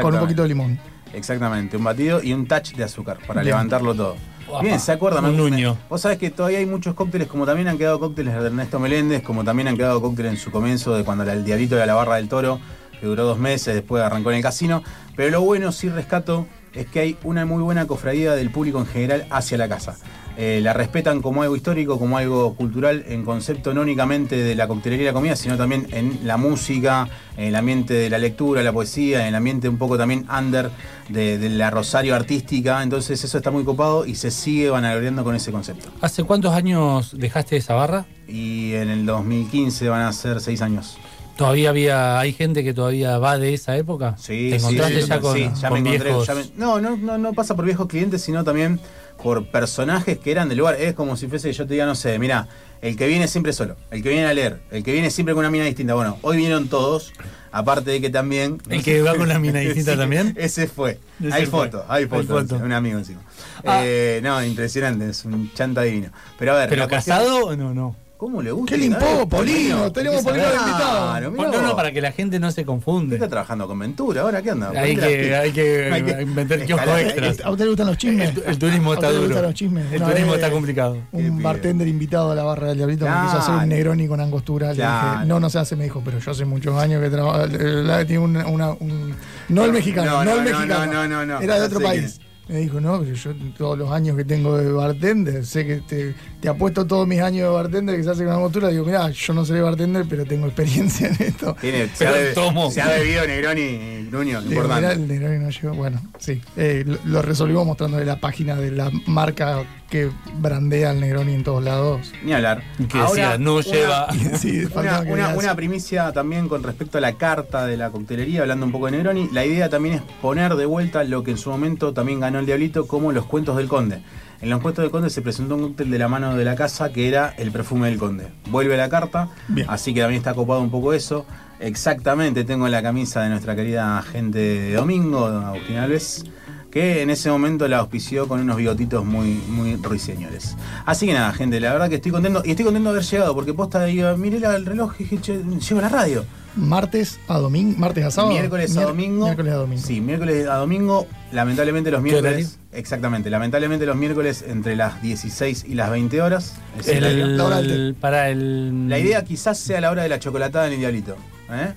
Con 0.00 0.14
un 0.14 0.20
poquito 0.20 0.42
de 0.42 0.48
limón. 0.48 0.78
Exactamente, 1.12 1.76
un 1.76 1.82
batido 1.84 2.22
y 2.22 2.32
un 2.32 2.46
touch 2.46 2.74
de 2.74 2.84
azúcar 2.84 3.18
para 3.26 3.40
Bien. 3.40 3.52
levantarlo 3.54 3.94
todo. 3.94 4.16
Guapa. 4.46 4.62
Bien, 4.64 4.78
¿se 4.78 4.92
acuerdan? 4.92 5.24
Un 5.24 5.36
nuño. 5.36 5.76
Vos 5.90 6.00
sabés 6.02 6.18
que 6.18 6.30
todavía 6.30 6.58
hay 6.58 6.66
muchos 6.66 6.94
cócteles, 6.94 7.26
como 7.28 7.46
también 7.46 7.66
han 7.66 7.78
quedado 7.78 7.98
cócteles 7.98 8.34
de 8.34 8.46
Ernesto 8.46 8.78
Meléndez, 8.78 9.22
como 9.22 9.42
también 9.42 9.66
han 9.68 9.76
quedado 9.76 10.00
cócteles 10.00 10.32
en 10.32 10.38
su 10.38 10.50
comienzo 10.52 10.94
de 10.94 11.02
cuando 11.04 11.24
el 11.24 11.44
diablito 11.44 11.74
era 11.76 11.86
la 11.86 11.94
barra 11.94 12.16
del 12.16 12.28
toro, 12.28 12.60
que 13.00 13.06
duró 13.06 13.24
dos 13.24 13.38
meses, 13.38 13.74
después 13.74 14.02
arrancó 14.02 14.30
en 14.30 14.36
el 14.36 14.42
casino. 14.42 14.82
Pero 15.16 15.30
lo 15.30 15.40
bueno, 15.42 15.70
sí 15.72 15.88
rescato, 15.88 16.46
es 16.74 16.86
que 16.86 17.00
hay 17.00 17.16
una 17.22 17.46
muy 17.46 17.62
buena 17.62 17.86
cofradía 17.86 18.34
del 18.34 18.50
público 18.50 18.78
en 18.80 18.86
general 18.86 19.26
hacia 19.30 19.56
la 19.58 19.68
casa. 19.68 19.96
eh, 20.36 20.58
la 20.60 20.72
respetan 20.72 21.22
como 21.22 21.42
algo 21.42 21.54
histórico, 21.54 21.96
como 21.96 22.18
algo 22.18 22.54
cultural, 22.56 23.04
en 23.06 23.24
concepto 23.24 23.72
no 23.72 23.82
únicamente 23.82 24.34
de 24.34 24.56
la 24.56 24.66
coctelería 24.66 25.04
y 25.04 25.06
la 25.06 25.12
comida, 25.12 25.36
sino 25.36 25.56
también 25.56 25.86
en 25.92 26.18
la 26.24 26.36
música, 26.36 27.08
en 27.36 27.44
el 27.44 27.54
ambiente 27.54 27.94
de 27.94 28.10
la 28.10 28.18
lectura, 28.18 28.60
la 28.64 28.72
poesía, 28.72 29.20
en 29.20 29.26
el 29.28 29.34
ambiente 29.36 29.68
un 29.68 29.78
poco 29.78 29.96
también 29.96 30.26
under 30.36 30.70
de, 31.08 31.38
de 31.38 31.48
la 31.50 31.70
Rosario 31.70 32.16
artística. 32.16 32.82
Entonces 32.82 33.22
eso 33.22 33.38
está 33.38 33.52
muy 33.52 33.62
copado 33.62 34.06
y 34.06 34.16
se 34.16 34.32
sigue 34.32 34.70
vanagloriando 34.70 35.22
con 35.22 35.36
ese 35.36 35.52
concepto. 35.52 35.88
¿Hace 36.00 36.24
cuántos 36.24 36.52
años 36.52 37.16
dejaste 37.16 37.56
esa 37.56 37.74
barra? 37.74 38.04
Y 38.26 38.72
en 38.74 38.90
el 38.90 39.06
2015 39.06 39.88
van 39.88 40.02
a 40.02 40.12
ser 40.12 40.40
seis 40.40 40.60
años. 40.62 40.98
¿Todavía 41.36 41.70
había, 41.70 42.18
hay 42.20 42.32
gente 42.32 42.62
que 42.62 42.72
todavía 42.74 43.18
va 43.18 43.38
de 43.38 43.54
esa 43.54 43.76
época? 43.76 44.16
Sí, 44.18 44.50
¿Te 44.50 44.56
encontraste 44.56 45.02
sí, 45.02 45.08
ya 45.08 45.20
con, 45.20 45.36
sí, 45.36 45.50
ya 45.60 45.68
con 45.68 45.82
me 45.82 45.88
encontré, 45.88 46.10
viejos? 46.10 46.26
ya 46.28 46.34
me- 46.34 46.44
no, 46.56 46.80
no, 46.80 46.96
no, 46.96 47.18
no 47.18 47.32
pasa 47.32 47.56
por 47.56 47.64
viejos 47.64 47.88
clientes, 47.88 48.22
sino 48.22 48.44
también 48.44 48.78
por 49.22 49.46
personajes 49.46 50.18
que 50.18 50.30
eran 50.30 50.48
del 50.48 50.58
lugar. 50.58 50.76
Es 50.80 50.94
como 50.94 51.16
si 51.16 51.26
fuese 51.26 51.52
yo 51.52 51.66
te 51.66 51.74
diga, 51.74 51.86
no 51.86 51.94
sé, 51.96 52.18
mira, 52.18 52.46
el 52.82 52.96
que 52.96 53.06
viene 53.08 53.26
siempre 53.26 53.52
solo, 53.52 53.76
el 53.90 54.02
que 54.02 54.10
viene 54.10 54.26
a 54.26 54.34
leer, 54.34 54.60
el 54.70 54.84
que 54.84 54.92
viene 54.92 55.10
siempre 55.10 55.34
con 55.34 55.40
una 55.40 55.50
mina 55.50 55.64
distinta. 55.64 55.94
Bueno, 55.94 56.18
hoy 56.22 56.36
vinieron 56.36 56.68
todos, 56.68 57.12
aparte 57.50 57.90
de 57.90 58.00
que 58.00 58.10
también. 58.10 58.58
¿El 58.70 58.82
que 58.84 59.02
va 59.02 59.14
con 59.16 59.28
la 59.28 59.38
mina 59.40 59.58
distinta 59.60 59.92
Sí, 59.92 59.98
también? 59.98 60.34
Ese 60.38 60.68
fue. 60.68 61.00
Ese 61.20 61.32
hay 61.34 61.46
fotos, 61.46 61.82
hay 61.88 62.06
fotos. 62.06 62.48
foto. 62.48 62.56
Un 62.64 62.72
amigo 62.72 62.98
encima. 62.98 63.22
Ah. 63.64 63.80
Eh, 63.82 64.20
no, 64.22 64.44
impresionante, 64.44 65.08
es 65.08 65.24
un 65.24 65.50
chanta 65.54 65.82
divino. 65.82 66.10
Pero 66.38 66.52
a 66.52 66.58
ver. 66.58 66.68
¿Pero 66.68 66.86
casado 66.86 67.46
o 67.46 67.56
no? 67.56 67.72
no? 67.74 67.96
¿Cómo 68.16 68.40
le 68.40 68.52
gusta? 68.52 68.74
¿Qué 68.76 68.80
le 68.80 68.88
Dale, 68.90 69.10
impó, 69.12 69.28
Polino? 69.28 69.92
Tenemos 69.92 70.18
¿qué 70.20 70.24
Polino 70.24 70.48
de 70.48 70.54
invitado. 70.56 71.20
No, 71.30 71.62
no, 71.62 71.76
para 71.76 71.92
que 71.92 72.00
la 72.00 72.12
gente 72.12 72.38
no 72.38 72.50
se 72.52 72.62
¿Qué 72.62 72.66
confunde. 72.66 73.16
está 73.16 73.28
trabajando 73.28 73.66
con 73.66 73.78
Ventura? 73.78 74.22
¿Ahora 74.22 74.40
qué 74.40 74.50
anda? 74.52 74.70
Hay 74.70 74.96
que, 74.96 75.34
hay 75.34 75.50
que 75.52 75.90
Hay 75.92 76.02
que 76.04 76.24
meter 76.24 76.64
kiosco 76.64 76.84
escalar. 76.86 77.00
extras. 77.06 77.40
¿A 77.44 77.50
usted 77.50 77.64
le 77.64 77.70
gustan 77.70 77.86
los 77.88 77.98
chismes? 77.98 78.30
El, 78.36 78.42
el 78.46 78.58
turismo 78.58 78.92
¿A 78.92 78.94
está 78.94 79.06
usted 79.08 79.08
le 79.08 79.14
duro. 79.16 79.26
gustan 79.28 79.42
los 79.44 79.54
chismes? 79.54 79.92
El 79.92 80.02
turismo 80.02 80.34
está 80.36 80.50
complicado. 80.50 80.96
Un 81.12 81.42
bartender 81.42 81.88
invitado 81.88 82.30
a 82.30 82.34
la 82.36 82.44
barra 82.44 82.68
del 82.68 82.76
Diablito 82.78 83.04
me 83.04 83.12
quiso 83.26 83.38
hacer 83.38 83.54
un. 83.56 83.68
Negroni 83.68 84.06
con 84.08 84.20
angostura. 84.20 84.68
Le 84.70 84.76
Claro. 84.76 85.12
dije, 85.18 85.26
no, 85.26 85.40
no 85.40 85.50
se 85.50 85.58
hace. 85.58 85.74
Me 85.76 85.84
dijo, 85.84 86.00
pero 86.04 86.18
yo 86.20 86.30
hace 86.30 86.44
muchos 86.44 86.76
años 86.80 87.02
que 87.02 87.10
trabajo. 87.10 87.48
Tiene 87.48 88.18
una, 88.20 88.46
una- 88.46 88.72
un- 88.72 89.14
no 89.48 89.64
el 89.64 89.72
mexicano, 89.72 90.10
No, 90.12 90.24
no, 90.24 90.24
no, 90.24 90.30
el 90.38 90.44
no, 90.52 90.58
mexicano. 90.58 90.92
no, 90.92 91.08
no, 91.08 91.26
no. 91.26 91.40
Era 91.40 91.54
de 91.54 91.60
No 91.60 91.66
otro 91.66 91.78
sé 91.80 91.84
país. 91.84 92.20
Me 92.46 92.58
dijo, 92.58 92.78
no, 92.78 93.00
pero 93.00 93.14
yo 93.14 93.30
todos 93.56 93.78
los 93.78 93.90
años 93.90 94.18
que 94.18 94.24
tengo 94.26 94.58
de 94.58 94.70
bartender, 94.70 95.46
sé 95.46 95.66
que 95.66 95.76
te, 95.76 96.14
te 96.44 96.50
apuesto 96.50 96.86
todos 96.86 97.08
mis 97.08 97.20
años 97.20 97.48
de 97.48 97.54
bartender 97.54 97.96
que 97.96 98.02
se 98.04 98.10
hace 98.10 98.22
con 98.24 98.34
angostura. 98.34 98.68
Digo, 98.68 98.84
mira, 98.84 99.08
yo 99.08 99.32
no 99.32 99.46
seré 99.46 99.62
bartender, 99.62 100.04
pero 100.06 100.26
tengo 100.26 100.44
experiencia 100.46 101.08
en 101.08 101.16
esto. 101.18 101.56
Tiene, 101.58 101.88
se, 101.94 102.06
ha, 102.06 102.34
tomo. 102.34 102.70
se 102.70 102.82
ha 102.82 102.88
bebido 102.88 103.26
Negroni, 103.26 104.08
Nuño, 104.10 104.42
Digo, 104.42 104.62
mirá, 104.62 104.76
importante. 104.76 104.92
el 104.92 105.08
Negroni 105.08 105.38
no 105.42 105.48
llegó. 105.50 105.74
Bueno, 105.74 106.02
sí. 106.18 106.42
Eh, 106.58 106.84
lo, 106.86 106.98
lo 107.06 107.22
resolvimos 107.22 107.64
mostrándole 107.64 108.04
la 108.04 108.20
página 108.20 108.56
de 108.56 108.70
la 108.72 108.90
marca 109.06 109.62
que 109.88 110.10
brandea 110.38 110.90
el 110.90 111.00
Negroni 111.00 111.32
en 111.32 111.44
todos 111.44 111.64
lados. 111.64 112.12
Ni 112.22 112.34
hablar. 112.34 112.62
Que 112.90 112.98
decía, 112.98 113.38
no 113.38 113.54
una- 113.54 113.62
lleva. 113.64 114.08
Sí, 114.38 114.64
Una, 114.74 115.00
una- 115.00 115.28
una 115.36 115.54
primicia 115.56 116.12
también 116.12 116.48
con 116.48 116.62
respecto 116.62 116.98
a 116.98 117.00
la 117.00 117.14
carta 117.14 117.64
de 117.66 117.78
la 117.78 117.88
coctelería, 117.90 118.42
hablando 118.42 118.66
un 118.66 118.72
poco 118.72 118.84
de 118.86 118.92
Negroni. 118.92 119.30
La 119.32 119.46
idea 119.46 119.70
también 119.70 119.94
es 119.94 120.02
poner 120.20 120.56
de 120.56 120.66
vuelta 120.66 121.04
lo 121.04 121.24
que 121.24 121.30
en 121.30 121.38
su 121.38 121.48
momento 121.48 121.94
también 121.94 122.20
ganó 122.20 122.38
el 122.38 122.44
Diablito, 122.44 122.86
como 122.86 123.12
los 123.12 123.24
cuentos 123.24 123.56
del 123.56 123.68
Conde. 123.68 124.00
En 124.40 124.50
los 124.50 124.60
cuentos 124.60 124.82
del 124.82 124.90
Conde 124.90 125.10
se 125.10 125.22
presentó 125.22 125.56
un 125.56 125.62
cóctel 125.68 125.90
de 125.90 125.98
la 125.98 126.08
mano 126.08 126.36
de 126.36 126.44
la 126.44 126.54
casa 126.54 126.92
que 126.92 127.08
era 127.08 127.34
el 127.38 127.50
perfume 127.50 127.88
del 127.88 127.98
Conde. 127.98 128.28
Vuelve 128.50 128.76
la 128.76 128.88
carta, 128.88 129.30
Bien. 129.48 129.66
así 129.70 129.94
que 129.94 130.00
también 130.00 130.18
está 130.18 130.34
copado 130.34 130.60
un 130.60 130.70
poco 130.70 130.92
eso. 130.92 131.24
Exactamente, 131.60 132.44
tengo 132.44 132.68
la 132.68 132.82
camisa 132.82 133.22
de 133.22 133.30
nuestra 133.30 133.56
querida 133.56 134.02
gente 134.02 134.38
de 134.38 134.72
Domingo, 134.74 135.24
Agustín 135.26 135.76
Alves, 135.76 136.24
que 136.74 137.00
en 137.02 137.08
ese 137.10 137.30
momento 137.30 137.66
la 137.68 137.78
auspició 137.78 138.26
con 138.28 138.40
unos 138.40 138.56
bigotitos 138.56 139.04
muy, 139.04 139.40
muy 139.48 139.76
ruiseñores. 139.76 140.56
Así 140.84 141.06
que 141.06 141.14
nada, 141.14 141.32
gente, 141.32 141.60
la 141.60 141.72
verdad 141.72 141.88
que 141.88 141.94
estoy 141.94 142.10
contento. 142.12 142.42
Y 142.44 142.50
estoy 142.50 142.64
contento 142.66 142.90
de 142.92 142.98
haber 142.98 143.08
llegado, 143.08 143.32
porque 143.34 143.54
posta 143.54 143.84
digo, 143.84 144.14
miré 144.16 144.38
el 144.38 144.66
reloj 144.66 144.92
y 144.98 145.04
dije, 145.04 145.20
che, 145.20 145.38
llego 145.44 145.78
a 145.78 145.82
la 145.82 145.88
radio. 145.88 146.24
Martes 146.56 147.18
a 147.28 147.38
domingo, 147.38 147.78
martes 147.78 148.04
a 148.04 148.10
sábado. 148.10 148.32
Miércoles 148.32 148.76
a 148.76 148.80
Mier- 148.80 148.86
domingo. 148.88 149.24
Miércoles 149.24 149.52
a 149.52 149.56
domingo. 149.56 149.82
Sí, 149.86 150.00
miércoles 150.00 150.46
a 150.48 150.54
domingo. 150.56 151.06
Lamentablemente 151.32 151.90
los 151.92 152.02
miércoles. 152.02 152.58
Exactamente, 152.72 153.30
lamentablemente 153.30 153.86
los 153.86 153.96
miércoles 153.96 154.44
entre 154.46 154.74
las 154.76 155.00
16 155.00 155.64
y 155.68 155.74
las 155.74 155.90
20 155.90 156.22
horas. 156.22 156.56
Es 156.78 156.88
el 156.88 157.04
horario. 157.04 157.24
El, 157.24 157.36
La 157.36 157.44
hora 157.44 157.60
para 158.00 158.30
el. 158.30 158.88
La 158.88 158.98
idea 158.98 159.22
quizás 159.24 159.58
sea 159.58 159.80
la 159.80 159.90
hora 159.90 160.02
de 160.02 160.08
la 160.08 160.18
chocolatada 160.18 160.66
en 160.66 160.72
el 160.74 160.78
diablito. 160.80 161.16
¿eh? 161.50 161.72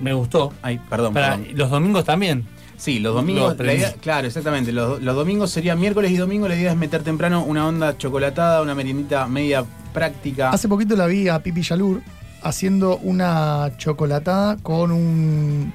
Me 0.00 0.12
gustó. 0.12 0.52
Ay, 0.62 0.80
perdón, 0.88 1.14
Para, 1.14 1.36
perdón. 1.36 1.56
los 1.56 1.70
domingos 1.70 2.04
también. 2.04 2.46
Sí, 2.80 2.98
los 2.98 3.12
Lo 3.12 3.20
domingos. 3.20 3.44
La 3.48 3.52
aprendí. 3.52 3.76
idea- 3.76 3.92
claro, 4.00 4.26
exactamente. 4.26 4.72
Los, 4.72 5.02
los 5.02 5.14
domingos 5.14 5.50
serían 5.50 5.78
miércoles 5.78 6.10
y 6.12 6.16
domingo. 6.16 6.48
La 6.48 6.56
idea 6.56 6.70
es 6.72 6.76
meter 6.78 7.02
temprano 7.02 7.44
una 7.44 7.66
onda 7.68 7.98
chocolatada, 7.98 8.62
una 8.62 8.74
meriendita 8.74 9.26
media 9.26 9.64
práctica. 9.92 10.48
Hace 10.50 10.66
poquito 10.66 10.96
la 10.96 11.04
vi 11.06 11.28
a 11.28 11.42
Pipi 11.42 11.60
Yalur 11.60 12.00
haciendo 12.42 12.96
una 13.02 13.70
chocolatada 13.76 14.56
con 14.62 14.92
un 14.92 15.74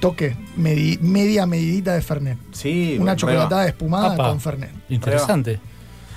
toque, 0.00 0.34
medi- 0.56 0.98
media 1.00 1.44
medidita 1.44 1.92
de 1.94 2.00
Fernet. 2.00 2.38
Sí, 2.52 2.96
Una 2.98 3.14
chocolatada 3.16 3.66
espumada 3.66 4.14
Apa. 4.14 4.28
con 4.30 4.40
Fernet. 4.40 4.70
Interesante. 4.88 5.60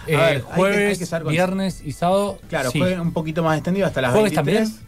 Eh, 0.07 0.15
A 0.15 0.19
ver, 0.21 0.27
hay 0.29 0.35
que- 0.35 0.41
jueves, 0.43 0.91
hay 0.93 0.97
que 0.99 1.05
saber 1.05 1.23
con- 1.25 1.33
viernes 1.33 1.81
y 1.83 1.91
sábado. 1.91 2.39
Claro, 2.49 2.71
sí. 2.71 2.79
jueves 2.79 2.99
un 2.99 3.11
poquito 3.11 3.43
más 3.43 3.57
extendido 3.57 3.85
hasta 3.87 4.01
las 4.01 4.11
¿Jueves 4.13 4.31
23. 4.33 4.69
también? 4.69 4.83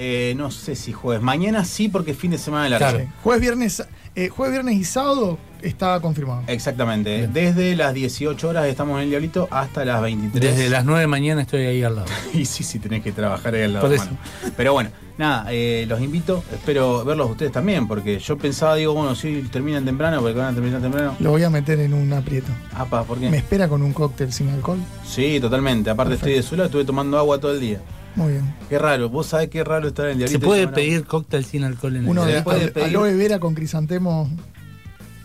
Eh, 0.00 0.34
no 0.36 0.50
sé 0.50 0.76
si 0.76 0.92
jueves. 0.92 1.22
Mañana 1.22 1.64
sí, 1.64 1.88
porque 1.88 2.12
es 2.12 2.16
fin 2.16 2.30
de 2.30 2.38
semana 2.38 2.64
de 2.64 2.70
largo. 2.70 2.88
Claro. 2.88 3.04
Sí. 3.04 3.10
Jueves, 3.22 3.40
viernes, 3.42 3.84
eh, 4.18 4.28
jueves, 4.30 4.54
viernes 4.54 4.74
y 4.74 4.84
sábado 4.84 5.38
está 5.62 6.00
confirmado. 6.00 6.42
Exactamente. 6.48 7.18
Bien. 7.18 7.32
Desde 7.32 7.76
las 7.76 7.94
18 7.94 8.48
horas 8.48 8.66
estamos 8.66 8.96
en 8.96 9.04
el 9.04 9.10
Diablito 9.10 9.46
hasta 9.48 9.84
las 9.84 10.02
23. 10.02 10.56
Desde 10.56 10.68
las 10.68 10.84
9 10.84 11.02
de 11.02 11.06
mañana 11.06 11.42
estoy 11.42 11.66
ahí 11.66 11.84
al 11.84 11.94
lado. 11.94 12.08
Y 12.34 12.44
sí, 12.44 12.64
sí, 12.64 12.80
tenés 12.80 13.04
que 13.04 13.12
trabajar 13.12 13.54
ahí 13.54 13.62
al 13.62 13.74
lado. 13.74 13.86
Por 13.86 13.94
eso. 13.94 14.06
hermano. 14.06 14.20
Pero 14.56 14.72
bueno, 14.72 14.90
nada, 15.18 15.46
eh, 15.50 15.86
los 15.88 16.00
invito. 16.00 16.42
Espero 16.52 17.04
verlos 17.04 17.30
ustedes 17.30 17.52
también, 17.52 17.86
porque 17.86 18.18
yo 18.18 18.36
pensaba, 18.36 18.74
digo, 18.74 18.92
bueno, 18.92 19.14
si 19.14 19.42
terminan 19.42 19.84
temprano, 19.84 20.20
porque 20.20 20.36
van 20.36 20.48
a 20.48 20.54
terminar 20.54 20.80
temprano. 20.80 21.14
Lo 21.20 21.30
voy 21.30 21.44
a 21.44 21.50
meter 21.50 21.78
en 21.78 21.94
un 21.94 22.12
aprieto. 22.12 22.50
Apa, 22.74 23.04
¿por 23.04 23.20
qué? 23.20 23.30
¿Me 23.30 23.36
espera 23.36 23.68
con 23.68 23.82
un 23.82 23.92
cóctel 23.92 24.32
sin 24.32 24.48
alcohol? 24.48 24.78
Sí, 25.06 25.38
totalmente. 25.40 25.90
Aparte 25.90 26.14
estoy 26.14 26.32
de 26.32 26.42
su 26.42 26.56
lado, 26.56 26.66
estuve 26.66 26.84
tomando 26.84 27.18
agua 27.18 27.38
todo 27.38 27.52
el 27.52 27.60
día. 27.60 27.80
Muy 28.18 28.32
bien. 28.32 28.54
Qué 28.68 28.78
raro, 28.78 29.08
vos 29.08 29.28
sabés 29.28 29.48
qué 29.48 29.62
raro 29.62 29.86
estar 29.88 30.06
en 30.06 30.12
el 30.12 30.18
Diablito. 30.18 30.40
¿Se 30.40 30.44
puede 30.44 30.66
pedir 30.68 31.04
cóctel 31.04 31.44
sin 31.44 31.62
alcohol 31.64 31.94
en 31.96 32.02
el 32.02 32.08
Uno 32.10 32.24
Se 32.24 32.32
de 32.32 32.42
puede 32.42 32.64
al- 32.64 32.72
pedir. 32.72 32.88
aloe 32.88 33.14
vera 33.14 33.38
con 33.38 33.54
crisantemo. 33.54 34.28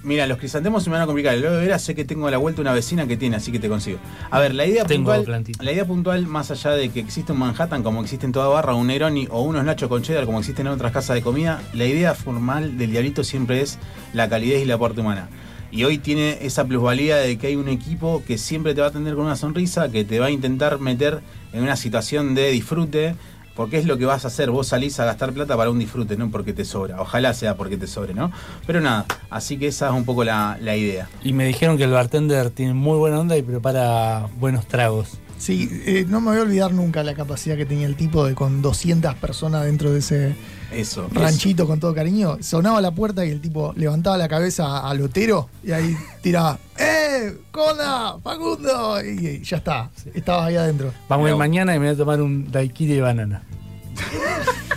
Mira, 0.04 0.28
los 0.28 0.38
crisantemos 0.38 0.84
se 0.84 0.90
me 0.90 0.96
van 0.98 1.04
a 1.04 1.06
complicar. 1.06 1.34
El 1.34 1.46
aloe 1.48 1.62
vera 1.62 1.80
sé 1.80 1.96
que 1.96 2.04
tengo 2.06 2.28
a 2.28 2.32
la 2.32 2.38
vuelta 2.38 2.62
una 2.62 2.72
vecina 2.74 3.08
que 3.08 3.16
tiene, 3.18 3.38
así 3.38 3.52
que 3.52 3.60
te 3.60 3.68
consigo. 3.70 3.98
A 4.30 4.40
ver, 4.40 4.54
la 4.54 4.66
idea 4.66 4.84
Tengo 4.86 5.12
puntual. 5.14 5.46
La 5.62 5.72
idea 5.72 5.86
puntual, 5.86 6.28
más 6.28 6.52
allá 6.52 6.72
de 6.72 6.90
que 6.90 7.00
existe 7.00 7.32
un 7.32 7.40
Manhattan 7.40 7.82
como 7.84 8.02
existe 8.02 8.26
en 8.26 8.32
toda 8.34 8.48
barra, 8.50 8.76
un 8.76 8.88
Neroni 8.88 9.28
o 9.32 9.42
unos 9.42 9.64
Nacho 9.66 9.90
con 9.90 10.02
cheddar 10.04 10.26
como 10.26 10.40
existen 10.40 10.68
en 10.68 10.74
otras 10.74 10.92
casas 10.92 11.16
de 11.16 11.22
comida, 11.24 11.62
la 11.74 11.86
idea 11.86 12.14
formal 12.14 12.78
del 12.78 12.92
diablito 12.92 13.24
siempre 13.24 13.62
es 13.62 13.80
la 14.14 14.30
calidez 14.30 14.62
y 14.62 14.66
la 14.66 14.76
aporte 14.76 15.02
humana. 15.02 15.30
Y 15.74 15.86
hoy 15.86 15.98
tiene 15.98 16.38
esa 16.42 16.66
plusvalía 16.66 17.16
de 17.18 17.36
que 17.40 17.48
hay 17.48 17.56
un 17.56 17.68
equipo 17.68 18.22
que 18.28 18.38
siempre 18.38 18.76
te 18.76 18.82
va 18.82 18.88
a 18.88 18.90
atender 18.92 19.16
con 19.16 19.26
una 19.26 19.36
sonrisa, 19.36 19.90
que 19.90 20.06
te 20.06 20.20
va 20.20 20.28
a 20.28 20.30
intentar 20.30 20.80
meter 20.80 21.22
en 21.52 21.64
una 21.64 21.76
situación 21.76 22.36
de 22.36 22.52
disfrute, 22.52 23.16
porque 23.56 23.80
es 23.80 23.88
lo 23.88 23.98
que 23.98 24.06
vas 24.06 24.24
a 24.24 24.28
hacer. 24.28 24.52
Vos 24.52 24.68
salís 24.68 25.00
a 25.00 25.06
gastar 25.06 25.34
plata 25.34 25.58
para 25.58 25.72
un 25.72 25.80
disfrute, 25.80 26.16
no 26.16 26.30
porque 26.30 26.54
te 26.54 26.64
sobra. 26.64 27.02
Ojalá 27.02 27.34
sea 27.34 27.58
porque 27.58 27.76
te 27.76 27.88
sobre, 27.88 28.14
¿no? 28.14 28.32
Pero 28.68 28.82
nada, 28.82 29.08
así 29.32 29.58
que 29.58 29.66
esa 29.66 29.88
es 29.88 29.94
un 29.94 30.06
poco 30.06 30.24
la, 30.24 30.60
la 30.62 30.78
idea. 30.78 31.10
Y 31.24 31.34
me 31.34 31.48
dijeron 31.48 31.76
que 31.76 31.86
el 31.86 31.92
bartender 31.92 32.52
tiene 32.52 32.76
muy 32.76 33.00
buena 33.00 33.20
onda 33.20 33.36
y 33.36 33.42
prepara 33.42 34.28
buenos 34.40 34.68
tragos. 34.68 35.18
Sí, 35.40 35.68
eh, 35.88 36.06
no 36.08 36.22
me 36.22 36.30
voy 36.30 36.38
a 36.38 36.44
olvidar 36.44 36.72
nunca 36.72 37.02
la 37.02 37.16
capacidad 37.16 37.58
que 37.58 37.66
tenía 37.66 37.88
el 37.88 37.96
tipo 37.96 38.28
de 38.28 38.36
con 38.36 38.62
200 38.62 39.16
personas 39.16 39.66
dentro 39.66 39.92
de 39.92 40.00
ese 40.00 40.36
Eso. 40.74 41.08
ranchito 41.12 41.66
con 41.68 41.80
todo 41.80 41.94
cariño. 41.94 42.38
Sonaba 42.42 42.82
la 42.82 42.92
puerta 42.92 43.26
y 43.26 43.30
el 43.32 43.42
tipo 43.42 43.74
levantaba 43.76 44.18
la 44.18 44.28
cabeza 44.28 44.80
al 44.88 44.98
lotero 44.98 45.50
y 45.64 45.72
ahí 45.72 45.96
tiraba, 46.22 46.58
¡Eh! 46.78 47.38
¡Cola! 47.52 48.18
¡Facundo! 48.24 49.04
Y, 49.04 49.28
y 49.28 49.44
ya 49.44 49.58
está, 49.58 49.90
estaba 50.14 50.46
ahí 50.46 50.56
adentro. 50.56 50.92
Vamos 51.08 51.26
a 51.26 51.30
ir 51.30 51.34
Pero- 51.34 51.38
mañana 51.38 51.76
y 51.76 51.80
me 51.80 51.86
voy 51.88 51.96
a 51.96 51.98
tomar 51.98 52.22
un 52.22 52.52
daiquiri 52.52 52.94
de 52.96 53.02
banana. 53.02 53.44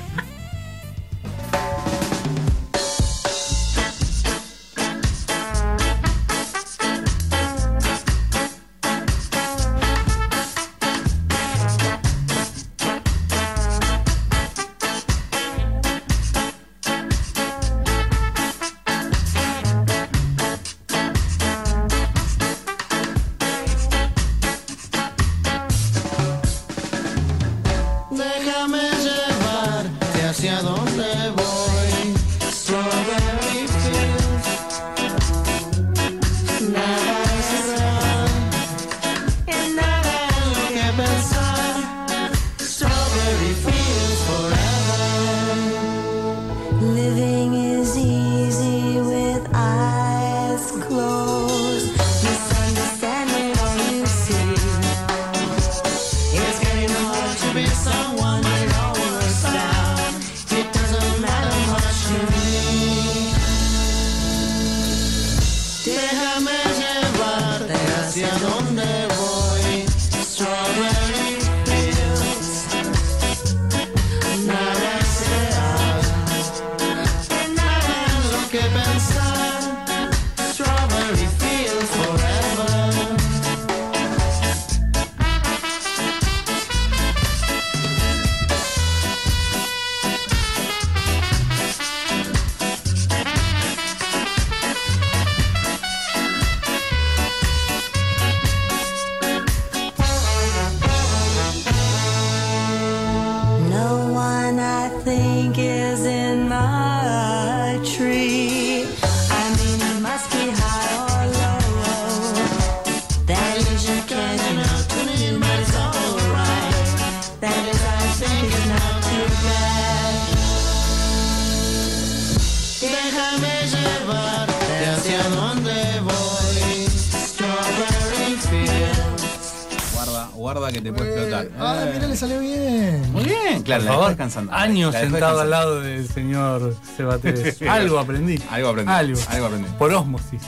Años 134.51 134.95
sentado 134.95 135.41
al 135.41 135.51
lado 135.51 135.81
del 135.81 136.09
señor 136.09 136.77
Sebatés. 136.97 137.61
Algo 137.69 137.99
aprendí. 137.99 138.43
Algo 138.51 138.69
aprendí. 138.71 138.93
Algo. 138.93 139.21
Algo 139.29 139.47
aprendí. 139.47 139.69
Por 139.79 139.93
osmosis. 139.93 140.43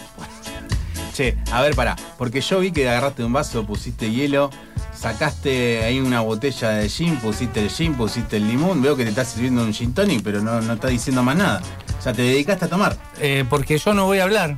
Che, 1.15 1.37
a 1.51 1.63
ver, 1.63 1.75
pará. 1.75 1.97
Porque 2.17 2.41
yo 2.41 2.61
vi 2.61 2.71
que 2.71 2.89
agarraste 2.89 3.25
un 3.25 3.33
vaso, 3.33 3.65
pusiste 3.67 4.11
hielo, 4.11 4.51
sacaste 4.95 5.85
ahí 5.85 6.01
una 6.01 6.21
botella 6.21 6.71
de 6.71 6.89
gin, 6.89 7.17
pusiste 7.17 7.61
el 7.61 7.71
gin, 7.71 7.95
pusiste 7.95 8.37
el 8.37 8.47
limón. 8.47 8.83
Veo 8.83 8.97
que 8.97 9.05
te 9.05 9.11
estás 9.11 9.29
sirviendo 9.29 9.63
un 9.63 9.73
gin 9.73 9.95
tonic, 9.95 10.23
pero 10.23 10.41
no, 10.41 10.61
no 10.61 10.75
estás 10.75 10.91
diciendo 10.91 11.23
más 11.23 11.37
nada. 11.37 11.63
O 11.99 12.03
sea, 12.03 12.13
te 12.13 12.23
dedicaste 12.23 12.67
a 12.67 12.69
tomar. 12.69 12.97
Eh, 13.21 13.45
porque 13.49 13.79
yo 13.79 13.95
no 13.95 14.05
voy 14.05 14.19
a 14.19 14.25
hablar. 14.25 14.57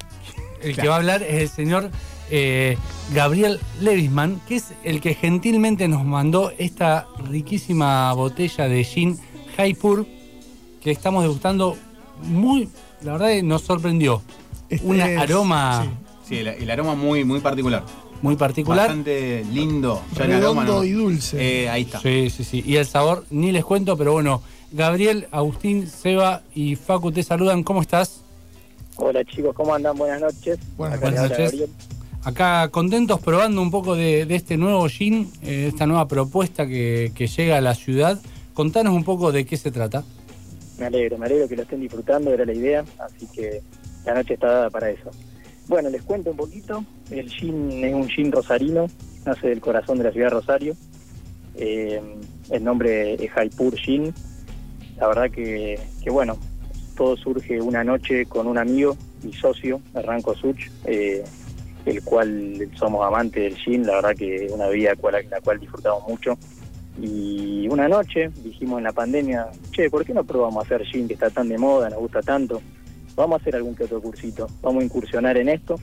El 0.62 0.76
que 0.76 0.88
va 0.88 0.94
a 0.94 0.98
hablar 0.98 1.22
es 1.22 1.40
el 1.42 1.48
señor 1.48 1.90
eh, 2.30 2.76
Gabriel 3.14 3.58
Levisman, 3.80 4.40
que 4.46 4.56
es 4.56 4.72
el 4.84 5.00
que 5.00 5.14
gentilmente 5.14 5.88
nos 5.88 6.04
mandó 6.04 6.52
esta 6.58 7.06
riquísima 7.28 8.12
botella 8.12 8.68
de 8.68 8.84
gin 8.84 9.18
Jaipur 9.56 10.06
que 10.82 10.90
estamos 10.90 11.22
degustando. 11.22 11.76
Muy, 12.22 12.68
la 13.02 13.12
verdad, 13.12 13.28
que 13.28 13.42
nos 13.42 13.62
sorprendió. 13.62 14.22
Este 14.68 14.86
Un 14.86 15.00
es- 15.00 15.18
aroma 15.18 15.82
sí. 15.84 15.90
Sí, 16.28 16.36
el, 16.38 16.46
el 16.48 16.70
aroma 16.70 16.94
muy, 16.94 17.24
muy 17.24 17.40
particular. 17.40 17.82
muy 18.22 18.36
particular. 18.36 18.86
Bastante 18.86 19.44
lindo. 19.52 20.02
Ya 20.16 20.26
el 20.26 20.32
aroma 20.34 20.64
no- 20.64 20.84
y 20.84 20.90
dulce. 20.92 21.64
Eh, 21.64 21.68
ahí 21.68 21.82
está. 21.82 21.98
Sí, 22.00 22.30
sí, 22.30 22.44
sí. 22.44 22.62
Y 22.64 22.76
el 22.76 22.86
sabor, 22.86 23.24
ni 23.30 23.50
les 23.50 23.64
cuento, 23.64 23.96
pero 23.96 24.12
bueno. 24.12 24.42
Gabriel, 24.72 25.26
Agustín, 25.32 25.88
Seba 25.88 26.42
y 26.54 26.76
Facu 26.76 27.10
te 27.10 27.24
saludan. 27.24 27.64
¿Cómo 27.64 27.80
estás? 27.80 28.20
Hola 28.96 29.24
chicos, 29.24 29.52
¿cómo 29.56 29.74
andan? 29.74 29.96
Buenas 29.96 30.20
noches. 30.20 30.58
Buenas 30.76 30.98
Acá 30.98 31.10
noches. 31.10 31.38
Gabriel. 31.50 31.70
Acá 32.22 32.68
contentos 32.68 33.18
probando 33.20 33.62
un 33.62 33.70
poco 33.70 33.96
de, 33.96 34.26
este 34.28 34.58
nuevo 34.58 34.86
gin, 34.88 35.30
eh, 35.42 35.66
esta 35.68 35.86
nueva 35.86 36.06
propuesta 36.06 36.66
que, 36.66 37.12
llega 37.36 37.56
a 37.56 37.60
la 37.62 37.74
ciudad. 37.74 38.20
Contanos 38.52 38.94
un 38.94 39.04
poco 39.04 39.32
de 39.32 39.46
qué 39.46 39.56
se 39.56 39.70
trata. 39.70 40.04
Me 40.78 40.86
alegro, 40.86 41.16
me 41.16 41.26
alegro 41.26 41.48
que 41.48 41.56
lo 41.56 41.62
estén 41.62 41.80
disfrutando, 41.80 42.32
era 42.32 42.44
la 42.44 42.52
idea, 42.52 42.84
así 42.98 43.26
que 43.32 43.62
la 44.04 44.14
noche 44.14 44.34
está 44.34 44.48
dada 44.48 44.70
para 44.70 44.90
eso. 44.90 45.10
Bueno, 45.66 45.88
les 45.88 46.02
cuento 46.02 46.30
un 46.30 46.36
poquito. 46.36 46.84
El 47.10 47.30
gin 47.30 47.84
es 47.84 47.94
un 47.94 48.08
gin 48.08 48.32
rosarino, 48.32 48.86
nace 49.24 49.48
del 49.48 49.60
corazón 49.60 49.98
de 49.98 50.04
la 50.04 50.12
ciudad 50.12 50.26
de 50.26 50.30
Rosario. 50.30 50.76
Eh, 51.54 52.02
el 52.50 52.64
nombre 52.64 53.14
es 53.14 53.30
Jaipur 53.30 53.74
Gin. 53.76 54.12
La 54.98 55.08
verdad 55.08 55.30
que, 55.30 55.78
bueno, 56.10 56.36
todo 56.96 57.16
surge 57.16 57.62
una 57.62 57.82
noche 57.82 58.26
con 58.26 58.46
un 58.46 58.58
amigo, 58.58 58.94
mi 59.22 59.32
socio, 59.32 59.80
Hernán 59.94 60.20
Kosuch, 60.20 60.70
eh, 60.84 61.24
el 61.90 62.02
cual 62.02 62.70
somos 62.74 63.06
amantes 63.06 63.42
del 63.42 63.56
gin, 63.56 63.86
la 63.86 63.96
verdad 63.96 64.16
que 64.16 64.46
es 64.46 64.52
una 64.52 64.66
bebida 64.66 64.96
cual, 64.96 65.26
la 65.30 65.40
cual 65.40 65.58
disfrutamos 65.58 66.06
mucho. 66.08 66.38
Y 67.00 67.66
una 67.68 67.88
noche 67.88 68.30
dijimos 68.42 68.78
en 68.78 68.84
la 68.84 68.92
pandemia, 68.92 69.48
che, 69.72 69.88
¿por 69.88 70.04
qué 70.04 70.12
no 70.12 70.24
probamos 70.24 70.58
a 70.58 70.66
hacer 70.66 70.86
gin 70.86 71.06
que 71.06 71.14
está 71.14 71.30
tan 71.30 71.48
de 71.48 71.58
moda, 71.58 71.88
nos 71.88 71.98
gusta 71.98 72.20
tanto? 72.20 72.60
Vamos 73.16 73.38
a 73.38 73.40
hacer 73.40 73.56
algún 73.56 73.74
que 73.74 73.84
otro 73.84 74.00
cursito, 74.00 74.46
vamos 74.62 74.82
a 74.82 74.84
incursionar 74.84 75.36
en 75.36 75.48
esto. 75.48 75.76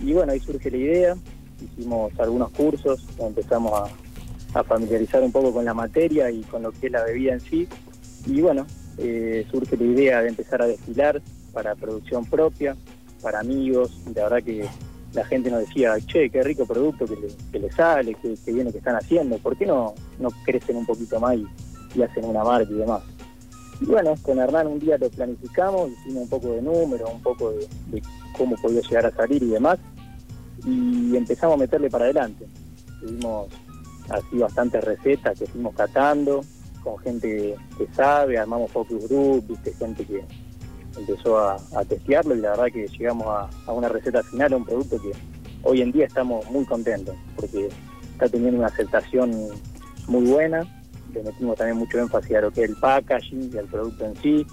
Y 0.00 0.12
bueno, 0.12 0.32
ahí 0.32 0.40
surge 0.40 0.70
la 0.70 0.76
idea, 0.76 1.16
hicimos 1.60 2.12
algunos 2.18 2.50
cursos, 2.50 3.06
empezamos 3.18 3.72
a, 3.72 4.58
a 4.58 4.64
familiarizar 4.64 5.22
un 5.22 5.32
poco 5.32 5.52
con 5.52 5.64
la 5.64 5.74
materia 5.74 6.30
y 6.30 6.42
con 6.42 6.62
lo 6.62 6.72
que 6.72 6.86
es 6.86 6.92
la 6.92 7.04
bebida 7.04 7.32
en 7.32 7.40
sí. 7.40 7.68
Y 8.26 8.40
bueno, 8.40 8.66
eh, 8.98 9.46
surge 9.50 9.76
la 9.76 9.84
idea 9.84 10.22
de 10.22 10.28
empezar 10.28 10.62
a 10.62 10.66
destilar 10.66 11.20
para 11.52 11.74
producción 11.74 12.24
propia, 12.24 12.76
para 13.22 13.40
amigos, 13.40 13.92
y 14.06 14.14
la 14.14 14.24
verdad 14.24 14.42
que 14.42 14.66
la 15.16 15.24
gente 15.24 15.50
nos 15.50 15.60
decía, 15.60 15.96
che, 16.06 16.28
qué 16.28 16.42
rico 16.42 16.66
producto 16.66 17.06
que 17.06 17.16
le, 17.16 17.28
que 17.50 17.58
le 17.58 17.72
sale, 17.72 18.14
qué 18.22 18.52
bien 18.52 18.66
lo 18.66 18.72
que 18.72 18.78
están 18.78 18.96
haciendo, 18.96 19.38
¿por 19.38 19.56
qué 19.56 19.64
no, 19.64 19.94
no 20.18 20.28
crecen 20.44 20.76
un 20.76 20.84
poquito 20.84 21.18
más 21.18 21.36
y, 21.36 22.02
hacen 22.02 22.26
una 22.26 22.44
marca 22.44 22.70
y 22.70 22.76
demás? 22.76 23.02
Y 23.80 23.86
bueno, 23.86 24.14
con 24.22 24.38
Hernán 24.38 24.66
un 24.66 24.78
día 24.78 24.98
lo 24.98 25.08
planificamos, 25.08 25.90
hicimos 25.90 26.24
un 26.24 26.28
poco 26.28 26.48
de 26.52 26.60
números, 26.60 27.10
un 27.10 27.22
poco 27.22 27.50
de, 27.52 27.66
de 27.86 28.02
cómo 28.36 28.54
podía 28.56 28.82
llegar 28.82 29.06
a 29.06 29.10
salir 29.10 29.42
y 29.42 29.48
demás, 29.48 29.78
y 30.66 31.16
empezamos 31.16 31.54
a 31.54 31.60
meterle 31.60 31.88
para 31.88 32.04
adelante. 32.04 32.46
Tuvimos 33.00 33.48
así 34.10 34.36
bastantes 34.36 34.84
recetas 34.84 35.38
que 35.38 35.46
fuimos 35.46 35.74
catando, 35.74 36.42
con 36.84 36.98
gente 36.98 37.56
que 37.78 37.86
sabe, 37.94 38.38
armamos 38.38 38.70
focus 38.70 39.08
group, 39.08 39.46
viste, 39.48 39.72
gente 39.72 40.04
que 40.04 40.22
empezó 40.98 41.38
a, 41.38 41.56
a 41.74 41.84
testearlo 41.84 42.34
y 42.34 42.40
la 42.40 42.50
verdad 42.50 42.66
que 42.66 42.86
llegamos 42.86 43.26
a, 43.26 43.48
a 43.66 43.72
una 43.72 43.88
receta 43.88 44.22
final, 44.22 44.52
a 44.52 44.56
un 44.56 44.64
producto 44.64 45.00
que 45.00 45.12
hoy 45.62 45.82
en 45.82 45.92
día 45.92 46.06
estamos 46.06 46.48
muy 46.50 46.64
contentos, 46.64 47.14
porque 47.34 47.68
está 48.12 48.28
teniendo 48.28 48.58
una 48.58 48.68
aceptación 48.68 49.32
muy 50.06 50.26
buena, 50.26 50.64
le 51.12 51.22
metimos 51.22 51.56
también 51.56 51.78
mucho 51.78 51.98
énfasis 51.98 52.36
a 52.36 52.40
lo 52.42 52.50
que 52.50 52.64
es 52.64 52.70
el 52.70 52.76
packaging 52.76 53.50
y 53.52 53.58
al 53.58 53.66
producto 53.66 54.04
en 54.04 54.16
sí, 54.16 54.46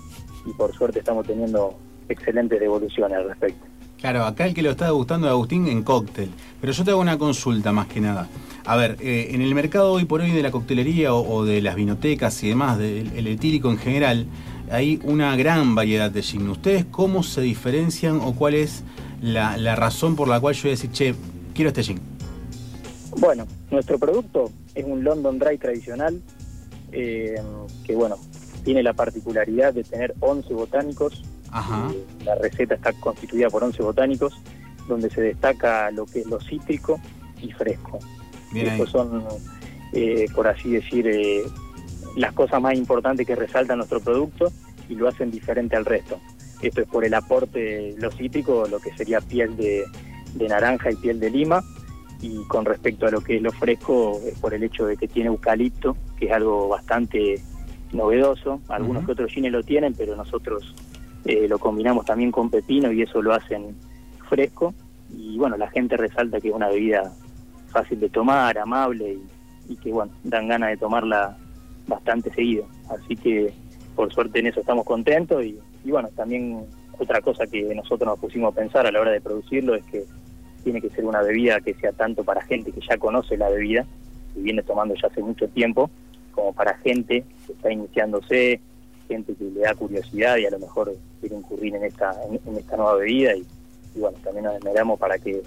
y 0.46 0.54
por 0.54 0.74
suerte 0.74 1.00
estamos 1.00 1.26
teniendo 1.26 1.78
excelentes 2.10 2.60
devoluciones 2.60 3.18
al 3.18 3.30
respecto. 3.30 3.66
Claro, 4.04 4.26
acá 4.26 4.46
el 4.46 4.54
que 4.54 4.62
lo 4.62 4.72
está 4.72 4.90
gustando 4.90 5.28
es 5.28 5.32
Agustín 5.32 5.66
en 5.68 5.82
cóctel. 5.82 6.30
Pero 6.60 6.74
yo 6.74 6.84
te 6.84 6.92
hago 6.92 7.00
una 7.00 7.18
consulta 7.18 7.72
más 7.72 7.88
que 7.88 8.02
nada. 8.02 8.28
A 8.66 8.76
ver, 8.76 8.98
eh, 9.00 9.30
en 9.32 9.42
el 9.42 9.56
mercado 9.56 9.94
hoy 9.94 10.04
por 10.04 10.20
hoy 10.20 10.32
de 10.32 10.44
la 10.44 10.52
coctelería 10.52 11.14
o, 11.14 11.46
de 11.46 11.62
las 11.62 11.76
vinotecas 11.76 12.44
y 12.44 12.50
demás, 12.50 12.78
del 12.78 13.14
el 13.16 13.28
etílico 13.28 13.70
en 13.70 13.78
general, 13.78 14.26
hay 14.74 15.00
una 15.04 15.36
gran 15.36 15.76
variedad 15.76 16.10
de 16.10 16.24
gin. 16.24 16.50
¿Ustedes 16.50 16.84
cómo 16.86 17.22
se 17.22 17.42
diferencian 17.42 18.20
o 18.22 18.34
cuál 18.34 18.56
es 18.56 18.84
la, 19.22 19.56
la 19.58 19.76
razón 19.76 20.16
por 20.16 20.28
la 20.28 20.40
cual 20.40 20.56
yo 20.56 20.64
voy 20.64 20.72
a 20.72 20.74
decir, 20.74 20.92
che, 20.92 21.16
quiero 21.54 21.70
este 21.70 21.84
gin? 21.84 22.00
Bueno, 23.18 23.46
nuestro 23.70 24.00
producto 24.00 24.52
es 24.74 24.84
un 24.84 25.04
London 25.04 25.38
Dry 25.38 25.60
tradicional, 25.60 26.20
eh, 26.92 27.36
que 27.86 27.96
bueno, 27.96 28.18
tiene 28.64 28.82
la 28.82 28.94
particularidad 28.94 29.76
de 29.76 29.84
tener 29.84 30.16
11 30.20 30.52
botánicos. 30.56 31.22
Ajá. 31.52 31.92
Eh, 31.94 32.04
la 32.26 32.36
receta 32.36 32.74
está 32.74 32.94
constituida 32.94 33.52
por 33.52 33.64
11 33.64 33.84
botánicos, 33.84 34.34
donde 34.88 35.12
se 35.12 35.22
destaca 35.22 35.92
lo 35.92 36.08
que 36.08 36.22
es 36.22 36.26
lo 36.26 36.42
cítrico 36.42 37.00
y 37.40 37.52
fresco. 37.52 38.00
Bien 38.52 38.70
ahí. 38.70 38.82
Estos 38.82 38.90
son, 38.90 39.24
eh, 39.92 40.26
por 40.34 40.48
así 40.48 40.72
decir, 40.72 41.06
eh, 41.08 41.44
las 42.16 42.34
cosas 42.34 42.60
más 42.60 42.74
importantes 42.74 43.28
que 43.28 43.36
resalta 43.36 43.76
nuestro 43.76 44.00
producto 44.00 44.52
y 44.90 44.96
lo 44.96 45.08
hacen 45.08 45.32
diferente 45.32 45.76
al 45.76 45.86
resto. 45.86 46.20
Esto 46.62 46.82
es 46.82 46.88
por 46.88 47.04
el 47.04 47.14
aporte 47.14 47.94
lo 47.98 48.10
cítrico, 48.12 48.66
lo 48.70 48.80
que 48.80 48.96
sería 48.96 49.20
piel 49.20 49.56
de, 49.58 49.84
de 50.36 50.48
naranja 50.48 50.92
y 50.92 50.96
piel 50.96 51.20
de 51.20 51.30
lima. 51.30 51.62
Y 52.22 52.42
con 52.46 52.64
respecto 52.64 53.06
a 53.06 53.12
lo 53.12 53.22
que 53.22 53.36
es 53.36 53.42
lo 53.42 53.52
fresco, 53.52 54.20
es 54.26 54.40
por 54.40 54.54
el 54.54 54.64
hecho 54.64 54.86
de 54.86 54.96
que 54.96 55.10
tiene 55.10 55.28
eucalipto, 55.28 55.98
que 56.18 56.28
es 56.28 56.32
algo 56.32 56.70
bastante 56.70 57.42
novedoso. 57.92 58.62
Algunos 58.70 59.06
que 59.06 59.12
otros 59.12 59.32
gines 59.32 59.52
lo 59.52 59.62
tienen, 59.62 59.94
pero 59.94 60.16
nosotros 60.16 60.74
eh, 61.26 61.48
lo 61.50 61.60
combinamos 61.60 62.06
también 62.06 62.32
con 62.32 62.50
pepino 62.50 62.92
y 62.94 63.02
eso 63.02 63.22
lo 63.22 63.34
hacen 63.34 63.76
fresco. 64.30 64.74
Y 65.10 65.38
bueno, 65.38 65.58
la 65.58 65.70
gente 65.70 65.98
resalta 65.98 66.40
que 66.40 66.48
es 66.48 66.56
una 66.56 66.70
bebida 66.70 67.14
fácil 67.68 68.00
de 68.00 68.10
tomar, 68.10 68.58
amable 68.58 69.18
y, 69.68 69.74
y 69.74 69.76
que 69.76 69.92
bueno, 69.92 70.14
dan 70.24 70.48
ganas 70.48 70.70
de 70.70 70.78
tomarla 70.78 71.38
bastante 71.88 72.34
seguido. 72.34 72.66
Así 72.90 73.18
que 73.18 73.54
por 73.96 74.14
suerte 74.14 74.40
en 74.40 74.48
eso 74.48 74.60
estamos 74.60 74.86
contentos 74.86 75.44
y, 75.44 75.60
y 75.84 75.92
bueno, 75.92 76.10
también 76.16 76.66
otra 76.98 77.22
cosa 77.22 77.48
que 77.48 77.64
nosotros 77.76 78.08
nos 78.08 78.20
pusimos 78.20 78.54
a 78.54 78.56
pensar 78.60 78.86
a 78.86 78.92
la 78.92 79.02
hora 79.02 79.12
de 79.12 79.22
producirlo 79.22 79.76
es 79.76 79.84
que 79.86 80.06
tiene 80.64 80.82
que 80.82 80.90
ser 80.90 81.06
una 81.06 81.22
bebida 81.22 81.60
que 81.62 81.74
sea 81.76 81.92
tanto 81.92 82.24
para 82.24 82.42
gente 82.42 82.72
que 82.72 82.82
ya 82.82 82.98
conoce 82.98 83.38
la 83.38 83.50
bebida 83.50 83.86
y 84.36 84.42
viene 84.42 84.64
tomando 84.64 84.96
ya 84.96 85.08
hace 85.08 85.22
mucho 85.22 85.48
tiempo, 85.50 85.90
como 86.32 86.54
para 86.54 86.78
gente 86.78 87.24
que 87.46 87.54
está 87.54 87.72
iniciándose, 87.72 88.60
gente 89.08 89.36
que 89.36 89.44
le 89.44 89.62
da 89.62 89.76
curiosidad 89.76 90.38
y 90.38 90.46
a 90.46 90.52
lo 90.52 90.60
mejor 90.60 90.96
quiere 91.20 91.36
incurrir 91.36 91.76
en 91.76 91.84
esta, 91.84 92.16
en, 92.30 92.40
en 92.46 92.58
esta 92.58 92.78
nueva 92.78 92.96
bebida 92.96 93.36
y, 93.36 93.46
y 93.96 94.00
bueno, 94.00 94.18
también 94.24 94.46
nos 94.46 94.56
esmeramos 94.56 95.00
para 95.00 95.20
que 95.20 95.42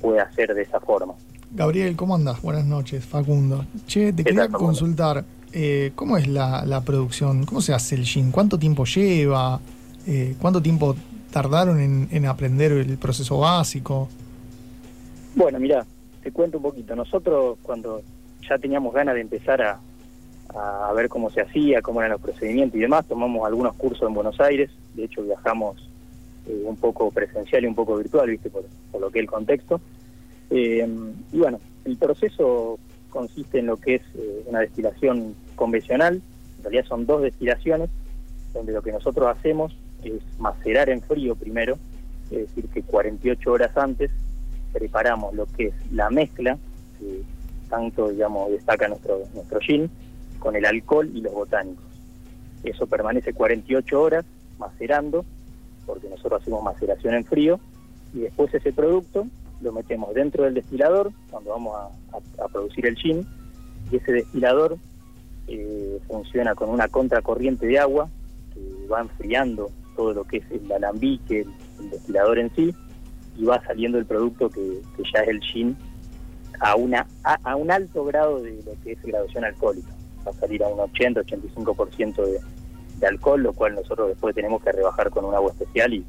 pueda 0.00 0.30
ser 0.32 0.54
de 0.54 0.62
esa 0.62 0.80
forma. 0.80 1.14
Gabriel, 1.50 1.96
¿cómo 1.96 2.14
andas? 2.14 2.40
Buenas 2.42 2.64
noches, 2.64 3.04
Facundo. 3.04 3.64
Che, 3.86 4.12
te 4.12 4.24
¿Qué 4.24 4.30
quería 4.30 4.48
tal, 4.48 4.52
consultar, 4.52 5.24
eh, 5.54 5.92
¿cómo 5.94 6.16
es 6.16 6.26
la, 6.26 6.82
producción? 6.84 7.46
¿Cómo 7.46 7.60
se 7.60 7.72
hace 7.72 7.94
el 7.94 8.04
gin? 8.04 8.30
¿Cuánto 8.30 8.58
tiempo 8.58 8.84
lleva? 8.84 9.60
Eh, 10.06 10.34
¿Cuánto 10.40 10.60
tiempo 10.60 10.96
tardaron 11.30 11.80
en, 11.80 12.08
en 12.10 12.26
aprender 12.26 12.72
el 12.72 12.98
proceso 12.98 13.38
básico? 13.38 14.08
Bueno, 15.34 15.58
mira, 15.58 15.86
te 16.22 16.30
cuento 16.30 16.58
un 16.58 16.64
poquito. 16.64 16.94
Nosotros 16.94 17.58
cuando 17.62 18.02
ya 18.48 18.58
teníamos 18.58 18.92
ganas 18.92 19.14
de 19.14 19.20
empezar 19.20 19.62
a, 19.62 19.80
a 20.54 20.92
ver 20.92 21.08
cómo 21.08 21.30
se 21.30 21.40
hacía, 21.40 21.82
cómo 21.82 22.00
eran 22.00 22.12
los 22.12 22.20
procedimientos 22.20 22.76
y 22.76 22.82
demás, 22.82 23.06
tomamos 23.06 23.46
algunos 23.46 23.74
cursos 23.74 24.08
en 24.08 24.14
Buenos 24.14 24.40
Aires. 24.40 24.70
De 24.94 25.04
hecho, 25.04 25.22
viajamos 25.22 25.88
eh, 26.46 26.62
un 26.64 26.76
poco 26.76 27.10
presencial 27.10 27.64
y 27.64 27.66
un 27.66 27.74
poco 27.74 27.96
virtual, 27.96 28.30
viste, 28.30 28.50
por, 28.50 28.64
por 28.92 29.00
lo 29.00 29.10
que 29.10 29.18
es 29.18 29.22
el 29.22 29.30
contexto. 29.30 29.80
Eh, 30.50 30.86
y 31.32 31.38
bueno, 31.38 31.58
el 31.84 31.96
proceso 31.96 32.78
consiste 33.10 33.60
en 33.60 33.66
lo 33.66 33.76
que 33.76 33.96
es 33.96 34.02
eh, 34.14 34.44
una 34.46 34.60
destilación 34.60 35.34
convencional. 35.54 36.22
En 36.58 36.62
realidad 36.62 36.84
son 36.86 37.06
dos 37.06 37.22
destilaciones, 37.22 37.90
donde 38.52 38.72
lo 38.72 38.82
que 38.82 38.92
nosotros 38.92 39.26
hacemos 39.36 39.76
es 40.02 40.20
macerar 40.38 40.88
en 40.90 41.00
frío 41.02 41.34
primero, 41.34 41.78
es 42.30 42.48
decir, 42.48 42.68
que 42.68 42.82
48 42.82 43.50
horas 43.52 43.76
antes 43.76 44.10
preparamos 44.72 45.34
lo 45.34 45.46
que 45.46 45.66
es 45.68 45.74
la 45.92 46.10
mezcla, 46.10 46.58
que 46.98 47.22
tanto 47.68 48.08
digamos 48.10 48.50
destaca 48.50 48.88
nuestro, 48.88 49.20
nuestro 49.34 49.60
gin, 49.60 49.90
con 50.38 50.56
el 50.56 50.64
alcohol 50.64 51.10
y 51.14 51.20
los 51.20 51.32
botánicos. 51.32 51.84
Eso 52.62 52.86
permanece 52.86 53.32
48 53.32 54.00
horas 54.00 54.24
macerando, 54.58 55.24
porque 55.86 56.08
nosotros 56.08 56.40
hacemos 56.42 56.62
maceración 56.62 57.14
en 57.14 57.24
frío, 57.24 57.60
y 58.14 58.20
después 58.20 58.52
ese 58.54 58.72
producto 58.72 59.26
lo 59.60 59.72
metemos 59.72 60.14
dentro 60.14 60.44
del 60.44 60.54
destilador, 60.54 61.10
cuando 61.30 61.50
vamos 61.50 61.76
a, 61.76 62.44
a- 62.44 62.48
producir 62.48 62.86
el 62.86 62.96
gin, 62.96 63.26
y 63.90 63.96
ese 63.96 64.12
destilador 64.12 64.76
eh, 65.48 65.98
funciona 66.06 66.54
con 66.54 66.70
una 66.70 66.88
contracorriente 66.88 67.66
de 67.66 67.78
agua 67.78 68.08
que 68.52 68.86
va 68.86 69.00
enfriando 69.00 69.70
todo 69.96 70.12
lo 70.12 70.24
que 70.24 70.38
es 70.38 70.44
el 70.50 70.70
alambique, 70.72 71.40
el, 71.40 71.52
el 71.80 71.90
destilador 71.90 72.38
en 72.38 72.54
sí, 72.54 72.74
y 73.36 73.44
va 73.44 73.62
saliendo 73.64 73.98
el 73.98 74.06
producto 74.06 74.48
que, 74.48 74.80
ya 75.12 75.20
es 75.20 75.28
el 75.28 75.40
gin 75.40 75.76
a, 76.60 76.76
una, 76.76 77.06
a, 77.22 77.56
un 77.56 77.70
alto 77.70 78.04
grado 78.04 78.40
de 78.40 78.62
lo 78.64 78.72
que 78.82 78.92
es 78.92 79.02
graduación 79.02 79.44
alcohólica. 79.44 79.92
Va 80.26 80.30
a 80.30 80.34
salir 80.34 80.62
a 80.62 80.68
un 80.68 80.78
80-85% 80.78 82.24
de, 82.24 82.40
de 82.98 83.06
alcohol, 83.06 83.42
lo 83.42 83.52
cual 83.52 83.74
nosotros 83.74 84.08
después 84.08 84.34
tenemos 84.34 84.62
que 84.62 84.72
rebajar 84.72 85.10
con 85.10 85.24
un 85.24 85.34
agua 85.34 85.50
especial 85.50 85.92
y 85.92 86.04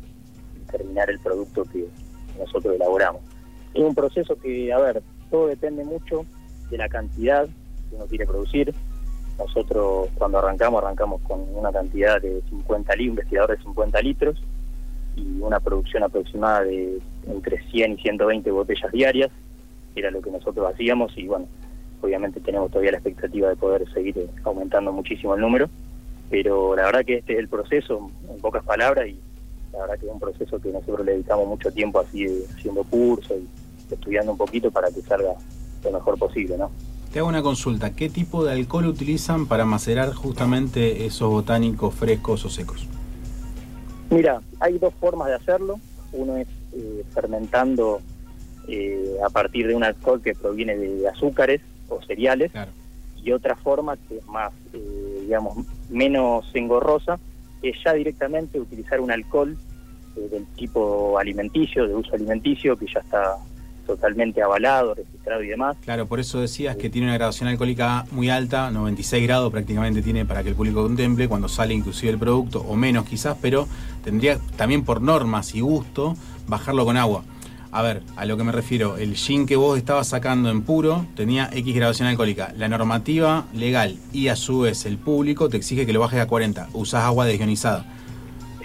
terminar 0.72 1.10
el 1.10 1.20
producto 1.20 1.64
que 1.66 1.88
nosotros 2.38 2.76
elaboramos. 2.76 3.22
Es 3.74 3.84
un 3.84 3.96
proceso 3.96 4.36
que, 4.38 4.72
a 4.72 4.80
ver, 4.80 5.02
todo 5.30 5.48
depende 5.48 5.84
mucho 5.84 6.26
de 6.70 6.78
la 6.78 6.88
cantidad 6.88 7.48
que 7.90 7.96
uno 7.96 8.06
quiere 8.06 8.26
producir. 8.26 8.74
Nosotros 9.38 10.10
cuando 10.16 10.40
arrancamos, 10.40 10.84
arrancamos 10.84 11.22
con 11.22 11.42
una 11.54 11.72
cantidad 11.72 12.22
de 12.22 12.42
50 12.50 12.96
litros, 12.96 13.10
un 13.10 13.16
vestidor 13.16 13.50
de 13.50 13.64
50 13.64 14.02
litros 14.02 14.44
y 15.16 15.40
una 15.40 15.60
producción 15.60 16.04
aproximada 16.04 16.64
de 16.64 17.00
entre 17.28 17.62
100 17.70 17.94
y 17.94 17.98
120 17.98 18.52
botellas 18.52 18.92
diarias, 18.92 19.32
era 19.96 20.12
lo 20.12 20.22
que 20.22 20.32
nosotros 20.32 20.74
hacíamos 20.74 21.18
y 21.18 21.28
bueno, 21.28 21.48
obviamente 22.02 22.40
tenemos 22.40 22.70
todavía 22.70 22.92
la 22.92 22.98
expectativa 22.98 23.50
de 23.50 23.56
poder 23.56 23.92
seguir 23.94 24.18
eh, 24.18 24.30
aumentando 24.44 24.92
muchísimo 24.92 25.36
el 25.36 25.42
número, 25.42 25.70
pero 26.30 26.76
la 26.76 26.84
verdad 26.84 27.06
que 27.06 27.18
este 27.18 27.34
es 27.34 27.40
el 27.40 27.48
proceso, 27.48 28.10
en 28.30 28.40
pocas 28.40 28.64
palabras, 28.64 29.08
y 29.08 29.20
la 29.72 29.80
verdad 29.82 30.00
que 30.00 30.06
es 30.06 30.12
un 30.12 30.20
proceso 30.20 30.60
que 30.60 30.70
nosotros 30.70 31.06
le 31.06 31.14
dedicamos 31.14 31.48
mucho 31.48 31.72
tiempo 31.72 32.00
así 32.00 32.26
eh, 32.26 32.44
haciendo 32.54 32.84
cursos 32.84 33.38
y 33.38 33.94
estudiando 33.94 34.32
un 34.32 34.38
poquito 34.38 34.72
para 34.72 34.90
que 34.90 35.02
salga 35.02 35.34
lo 35.84 35.92
mejor 35.92 36.18
posible, 36.18 36.58
¿no? 36.58 36.72
Te 37.16 37.20
hago 37.20 37.30
una 37.30 37.42
consulta. 37.42 37.96
¿Qué 37.96 38.10
tipo 38.10 38.44
de 38.44 38.52
alcohol 38.52 38.88
utilizan 38.88 39.48
para 39.48 39.64
macerar 39.64 40.14
justamente 40.14 41.06
esos 41.06 41.30
botánicos 41.30 41.96
frescos 41.96 42.44
o 42.44 42.50
secos? 42.50 42.90
Mira, 44.10 44.42
hay 44.60 44.78
dos 44.80 44.94
formas 44.96 45.30
de 45.30 45.36
hacerlo. 45.36 45.80
Uno 46.12 46.36
es 46.36 46.50
eh, 46.74 47.06
fermentando 47.14 48.02
eh, 48.68 49.16
a 49.26 49.30
partir 49.30 49.66
de 49.66 49.76
un 49.76 49.86
alcohol 49.86 50.22
que 50.22 50.36
proviene 50.36 50.76
de 50.76 51.08
azúcares 51.08 51.62
o 51.88 52.02
cereales. 52.02 52.52
Y 53.24 53.32
otra 53.32 53.56
forma 53.56 53.96
que 53.96 54.18
es 54.18 54.26
más, 54.26 54.52
eh, 54.74 55.20
digamos, 55.22 55.66
menos 55.90 56.46
engorrosa, 56.54 57.18
es 57.62 57.78
ya 57.82 57.94
directamente 57.94 58.60
utilizar 58.60 59.00
un 59.00 59.12
alcohol 59.12 59.58
eh, 60.18 60.28
del 60.32 60.46
tipo 60.58 61.18
alimenticio, 61.18 61.88
de 61.88 61.96
uso 61.96 62.14
alimenticio, 62.14 62.76
que 62.76 62.88
ya 62.94 63.00
está 63.00 63.38
totalmente 63.86 64.42
avalado, 64.42 64.94
registrado 64.96 65.44
y 65.44 65.48
demás. 65.48 65.78
Claro, 65.84 66.08
por 66.08 66.20
eso 66.20 66.40
decías 66.40 66.76
que 66.76 66.90
tiene 66.90 67.08
una 67.08 67.16
graduación 67.16 67.50
alcohólica 67.50 68.06
muy 68.12 68.30
alta, 68.30 68.72
96 68.72 69.24
grados 69.24 69.52
prácticamente 69.52 70.02
tiene 70.02 70.26
para 70.26 70.44
que 70.44 70.50
el 70.50 70.56
público 70.56 70.84
contemple 70.84 71.28
cuando 71.28 71.48
sale 71.48 71.74
inclusive 71.74 72.12
el 72.12 72.20
producto, 72.20 72.62
o 72.62 72.76
menos 72.76 73.06
quizás, 73.06 73.38
pero 73.42 73.68
tendría 74.04 74.38
también 74.58 74.84
por 74.84 75.02
normas 75.02 75.56
y 75.56 75.62
gusto 75.62 76.16
bajarlo 76.48 76.86
con 76.86 76.98
agua. 76.98 77.24
A 77.72 77.82
ver, 77.82 78.04
a 78.16 78.24
lo 78.24 78.38
que 78.38 78.46
me 78.46 78.54
refiero, 78.54 78.96
el 78.96 79.16
gin 79.16 79.46
que 79.46 79.58
vos 79.58 79.78
estabas 79.78 80.08
sacando 80.08 80.50
en 80.50 80.62
puro 80.62 81.06
tenía 81.14 81.50
X 81.52 81.76
graduación 81.76 82.08
alcohólica. 82.08 82.54
La 82.56 82.70
normativa 82.70 83.48
legal 83.54 83.98
y 84.14 84.30
a 84.30 84.38
su 84.38 84.62
vez 84.62 84.86
el 84.86 84.98
público 84.98 85.50
te 85.50 85.58
exige 85.58 85.86
que 85.86 85.92
lo 85.92 86.00
bajes 86.00 86.22
a 86.22 86.28
40. 86.28 86.70
Usás 86.72 87.04
agua 87.04 87.26
desionizada. 87.26 87.86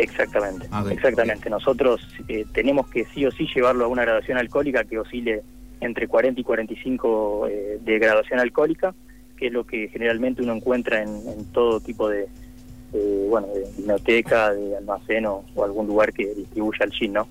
Exactamente, 0.02 0.66
exactamente. 0.92 1.50
Nosotros 1.50 2.00
eh, 2.28 2.44
tenemos 2.52 2.88
que 2.88 3.04
sí 3.14 3.24
o 3.26 3.30
sí 3.30 3.46
llevarlo 3.54 3.84
a 3.84 3.88
una 3.88 4.02
graduación 4.02 4.38
alcohólica 4.38 4.84
que 4.84 4.98
oscile 4.98 5.42
entre 5.80 6.08
40 6.08 6.40
y 6.40 6.44
45 6.44 7.46
eh, 7.48 7.78
de 7.84 7.98
graduación 7.98 8.40
alcohólica, 8.40 8.94
que 9.36 9.46
es 9.48 9.52
lo 9.52 9.64
que 9.66 9.88
generalmente 9.88 10.42
uno 10.42 10.54
encuentra 10.54 11.02
en, 11.02 11.08
en 11.08 11.44
todo 11.52 11.80
tipo 11.80 12.08
de, 12.08 12.28
de, 12.92 13.26
bueno, 13.28 13.46
de 13.48 13.64
biblioteca, 13.76 14.52
de 14.52 14.76
almacén 14.76 15.26
o, 15.26 15.44
o 15.54 15.64
algún 15.64 15.86
lugar 15.86 16.12
que 16.12 16.34
distribuya 16.34 16.84
el 16.84 16.92
gin, 16.92 17.12
¿no? 17.14 17.28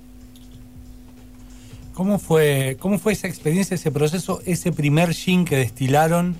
¿Cómo 1.94 2.18
fue, 2.18 2.78
¿Cómo 2.80 2.98
fue 2.98 3.12
esa 3.14 3.28
experiencia, 3.28 3.76
ese 3.76 3.92
proceso, 3.92 4.42
ese 4.46 4.72
primer 4.72 5.14
gin 5.14 5.44
que 5.44 5.58
destilaron? 5.58 6.36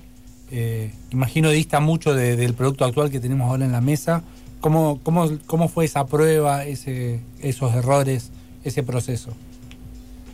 Eh, 0.50 0.90
imagino 1.10 1.50
dista 1.50 1.80
mucho 1.80 2.14
de- 2.14 2.34
del 2.36 2.54
producto 2.54 2.84
actual 2.84 3.10
que 3.10 3.20
tenemos 3.20 3.48
ahora 3.50 3.64
en 3.66 3.72
la 3.72 3.80
mesa. 3.80 4.24
¿Cómo, 4.60 5.00
cómo, 5.02 5.26
cómo 5.46 5.68
fue 5.68 5.86
esa 5.86 6.06
prueba, 6.06 6.66
ese, 6.66 7.20
esos 7.40 7.74
errores, 7.74 8.30
ese 8.62 8.82
proceso? 8.82 9.32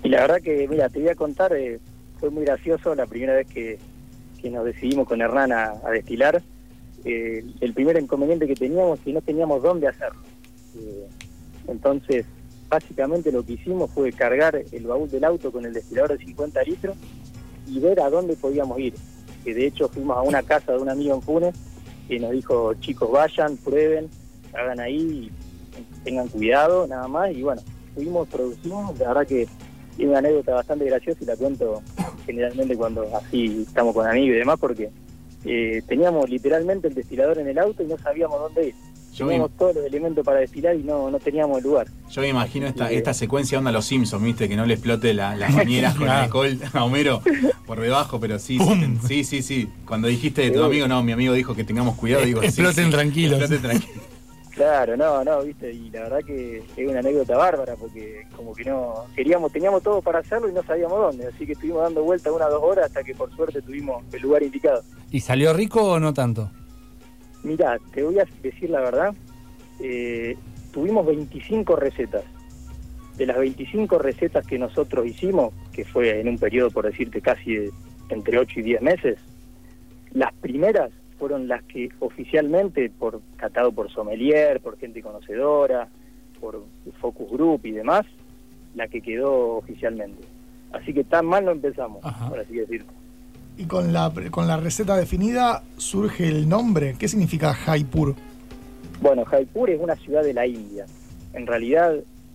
Y 0.02 0.08
la 0.08 0.22
verdad 0.22 0.40
que, 0.42 0.66
mira, 0.68 0.88
te 0.88 1.00
voy 1.00 1.08
a 1.08 1.14
contar, 1.14 1.52
eh, 1.52 1.78
fue 2.18 2.30
muy 2.30 2.44
gracioso 2.44 2.94
la 2.94 3.06
primera 3.06 3.34
vez 3.34 3.46
que, 3.46 3.78
que 4.40 4.50
nos 4.50 4.64
decidimos 4.64 5.06
con 5.06 5.20
Hernán 5.20 5.52
a, 5.52 5.74
destilar. 5.92 6.42
Eh, 7.04 7.44
el 7.60 7.72
primer 7.72 8.00
inconveniente 8.00 8.48
que 8.48 8.56
teníamos 8.56 8.98
que 9.00 9.12
no 9.12 9.20
teníamos 9.20 9.62
dónde 9.62 9.86
hacerlo. 9.86 10.20
Eh, 10.76 11.06
entonces, 11.68 12.26
básicamente 12.68 13.30
lo 13.30 13.44
que 13.44 13.52
hicimos 13.52 13.92
fue 13.92 14.12
cargar 14.12 14.60
el 14.72 14.86
baúl 14.86 15.08
del 15.08 15.24
auto 15.24 15.52
con 15.52 15.64
el 15.64 15.72
destilador 15.72 16.18
de 16.18 16.24
50 16.24 16.62
litros 16.64 16.96
y 17.68 17.78
ver 17.78 18.00
a 18.00 18.10
dónde 18.10 18.34
podíamos 18.34 18.78
ir. 18.80 18.94
Que 19.44 19.54
de 19.54 19.68
hecho 19.68 19.88
fuimos 19.88 20.16
a 20.16 20.22
una 20.22 20.42
casa 20.42 20.72
de 20.72 20.78
un 20.78 20.88
amigo 20.88 21.14
en 21.14 21.22
Funes 21.22 21.54
que 22.08 22.18
nos 22.18 22.30
dijo, 22.32 22.74
chicos, 22.74 23.10
vayan, 23.10 23.56
prueben, 23.56 24.08
hagan 24.52 24.80
ahí, 24.80 25.30
tengan 26.04 26.28
cuidado, 26.28 26.86
nada 26.86 27.08
más. 27.08 27.32
Y 27.32 27.42
bueno, 27.42 27.62
fuimos, 27.94 28.28
producimos, 28.28 28.98
la 28.98 29.08
verdad 29.08 29.26
que 29.26 29.42
es 29.42 29.48
una 29.98 30.18
anécdota 30.18 30.54
bastante 30.54 30.84
graciosa 30.84 31.18
y 31.22 31.26
la 31.26 31.36
cuento 31.36 31.82
generalmente 32.24 32.76
cuando 32.76 33.08
así 33.16 33.64
estamos 33.66 33.94
con 33.94 34.06
amigos 34.06 34.36
y 34.36 34.38
demás, 34.38 34.58
porque 34.60 34.90
eh, 35.44 35.82
teníamos 35.86 36.28
literalmente 36.28 36.88
el 36.88 36.94
destilador 36.94 37.38
en 37.38 37.48
el 37.48 37.58
auto 37.58 37.82
y 37.82 37.86
no 37.86 37.96
sabíamos 37.98 38.40
dónde 38.40 38.68
ir. 38.68 38.74
Yo 39.16 39.26
teníamos 39.26 39.50
todos 39.56 39.74
los 39.76 39.84
elementos 39.86 40.24
para 40.24 40.40
destilar 40.40 40.76
y 40.76 40.82
no, 40.82 41.10
no 41.10 41.18
teníamos 41.18 41.62
lugar. 41.62 41.86
Yo 42.10 42.20
me 42.22 42.28
imagino 42.28 42.66
esta, 42.66 42.90
esta 42.90 43.14
secuencia 43.14 43.58
onda 43.58 43.72
Los 43.72 43.86
Simpsons, 43.86 44.22
¿viste? 44.22 44.48
Que 44.48 44.56
no 44.56 44.66
le 44.66 44.74
explote 44.74 45.14
la- 45.14 45.34
las 45.36 45.54
bañeras 45.54 45.94
con 45.98 46.08
alcohol 46.08 46.58
a 46.72 46.84
Homero 46.84 47.22
por 47.66 47.80
debajo, 47.80 48.20
pero 48.20 48.38
sí, 48.38 48.58
sí, 48.58 48.98
sí, 49.06 49.24
sí, 49.24 49.42
sí. 49.42 49.68
Cuando 49.86 50.08
dijiste 50.08 50.42
de 50.42 50.50
tu 50.50 50.62
amigo, 50.62 50.86
no, 50.86 51.02
mi 51.02 51.12
amigo 51.12 51.32
dijo 51.32 51.54
que 51.54 51.64
tengamos 51.64 51.96
cuidado, 51.96 52.24
digo, 52.24 52.40
sí, 52.42 52.48
Exploten 52.48 52.84
sí, 52.86 52.90
tranquilos. 52.90 53.40
Exploten 53.40 53.62
tranquilos. 53.62 54.04
Claro, 54.56 54.96
no, 54.96 55.22
no, 55.22 55.42
viste, 55.42 55.70
y 55.70 55.90
la 55.90 56.04
verdad 56.04 56.20
que 56.26 56.62
es 56.78 56.88
una 56.88 57.00
anécdota 57.00 57.36
bárbara 57.36 57.74
porque 57.76 58.22
como 58.34 58.54
que 58.54 58.64
no 58.64 59.04
queríamos, 59.14 59.52
teníamos 59.52 59.82
todo 59.82 60.00
para 60.00 60.20
hacerlo 60.20 60.48
y 60.48 60.54
no 60.54 60.62
sabíamos 60.62 60.98
dónde, 60.98 61.26
así 61.26 61.44
que 61.44 61.52
estuvimos 61.52 61.82
dando 61.82 62.02
vuelta 62.02 62.32
una 62.32 62.46
o 62.46 62.50
dos 62.52 62.62
horas 62.62 62.86
hasta 62.86 63.04
que 63.04 63.14
por 63.14 63.30
suerte 63.36 63.60
tuvimos 63.60 64.02
el 64.14 64.22
lugar 64.22 64.42
indicado. 64.42 64.82
¿Y 65.10 65.20
salió 65.20 65.52
rico 65.52 65.82
o 65.84 66.00
no 66.00 66.14
tanto? 66.14 66.50
Mira, 67.46 67.78
te 67.94 68.02
voy 68.02 68.18
a 68.18 68.26
decir 68.42 68.70
la 68.70 68.80
verdad, 68.80 69.14
eh, 69.78 70.36
tuvimos 70.72 71.06
25 71.06 71.76
recetas. 71.76 72.24
De 73.16 73.24
las 73.24 73.38
25 73.38 73.98
recetas 73.98 74.44
que 74.44 74.58
nosotros 74.58 75.06
hicimos, 75.06 75.54
que 75.72 75.84
fue 75.84 76.20
en 76.20 76.28
un 76.28 76.38
periodo, 76.38 76.72
por 76.72 76.86
decirte, 76.86 77.20
casi 77.20 77.54
de 77.54 77.72
entre 78.08 78.40
8 78.40 78.60
y 78.60 78.62
10 78.62 78.82
meses, 78.82 79.18
las 80.10 80.34
primeras 80.34 80.90
fueron 81.20 81.46
las 81.46 81.62
que 81.62 81.88
oficialmente, 82.00 82.90
por 82.90 83.20
catado 83.36 83.70
por 83.70 83.90
sommelier, 83.92 84.60
por 84.60 84.76
gente 84.76 85.00
conocedora, 85.00 85.88
por 86.40 86.64
focus 87.00 87.30
group 87.30 87.60
y 87.64 87.70
demás, 87.70 88.04
la 88.74 88.88
que 88.88 89.00
quedó 89.00 89.56
oficialmente. 89.56 90.24
Así 90.72 90.92
que 90.92 91.04
tan 91.04 91.26
mal 91.26 91.44
no 91.44 91.52
empezamos, 91.52 92.04
Ajá. 92.04 92.28
por 92.28 92.40
así 92.40 92.56
decirlo. 92.56 92.92
Y 93.58 93.64
con 93.64 93.92
la, 93.92 94.12
con 94.30 94.46
la 94.46 94.56
receta 94.58 94.96
definida 94.96 95.62
surge 95.78 96.28
el 96.28 96.48
nombre. 96.48 96.94
¿Qué 96.98 97.08
significa 97.08 97.54
Jaipur? 97.54 98.14
Bueno, 99.00 99.24
Jaipur 99.24 99.70
es 99.70 99.80
una 99.80 99.96
ciudad 99.96 100.22
de 100.22 100.34
la 100.34 100.46
India. 100.46 100.84
En 101.32 101.46
realidad, 101.46 101.94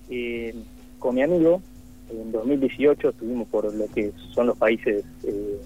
eh, 0.10 0.56
con 1.00 1.16
mi 1.16 1.22
amigo, 1.22 1.62
en 2.10 2.32
2018 2.32 3.10
estuvimos 3.10 3.48
por 3.50 3.72
lo 3.74 3.88
que 3.94 4.12
son 4.34 4.48
los 4.48 4.58
países, 4.58 5.04
eh, 5.24 5.62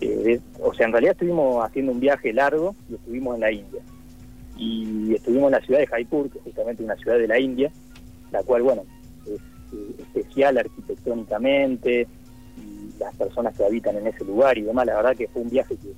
eh, 0.00 0.06
de- 0.08 0.40
o 0.60 0.72
sea, 0.74 0.86
en 0.86 0.92
realidad 0.92 1.12
estuvimos 1.12 1.64
haciendo 1.64 1.92
un 1.92 2.00
viaje 2.00 2.32
largo 2.32 2.74
y 2.90 2.94
estuvimos 2.94 3.34
en 3.34 3.40
la 3.40 3.52
India. 3.52 3.80
Y 4.56 5.14
estuvimos 5.14 5.46
en 5.46 5.52
la 5.52 5.60
ciudad 5.60 5.80
de 5.80 5.86
Jaipur, 5.88 6.30
que 6.30 6.38
es 6.38 6.44
justamente 6.44 6.84
una 6.84 6.96
ciudad 6.96 7.18
de 7.18 7.26
la 7.28 7.38
India, 7.40 7.70
la 8.30 8.42
cual, 8.44 8.62
bueno, 8.62 8.82
es 9.26 9.40
eh, 9.72 9.94
especial 9.98 10.56
arquitectónicamente, 10.58 12.06
las 12.98 13.14
personas 13.16 13.56
que 13.56 13.64
habitan 13.64 13.96
en 13.96 14.06
ese 14.06 14.24
lugar 14.24 14.56
y 14.58 14.62
demás, 14.62 14.86
la 14.86 14.96
verdad 14.96 15.16
que 15.16 15.28
fue 15.28 15.42
un 15.42 15.50
viaje 15.50 15.76
que, 15.76 15.92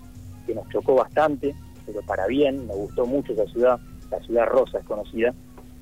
que 0.47 0.55
nos 0.55 0.69
chocó 0.71 0.95
bastante, 0.95 1.55
pero 1.85 2.01
para 2.03 2.27
bien, 2.27 2.67
nos 2.67 2.77
gustó 2.77 3.07
mucho 3.07 3.33
esa 3.33 3.47
ciudad, 3.47 3.79
la 4.11 4.21
ciudad 4.21 4.47
rosa 4.47 4.79
es 4.79 4.85
conocida, 4.85 5.35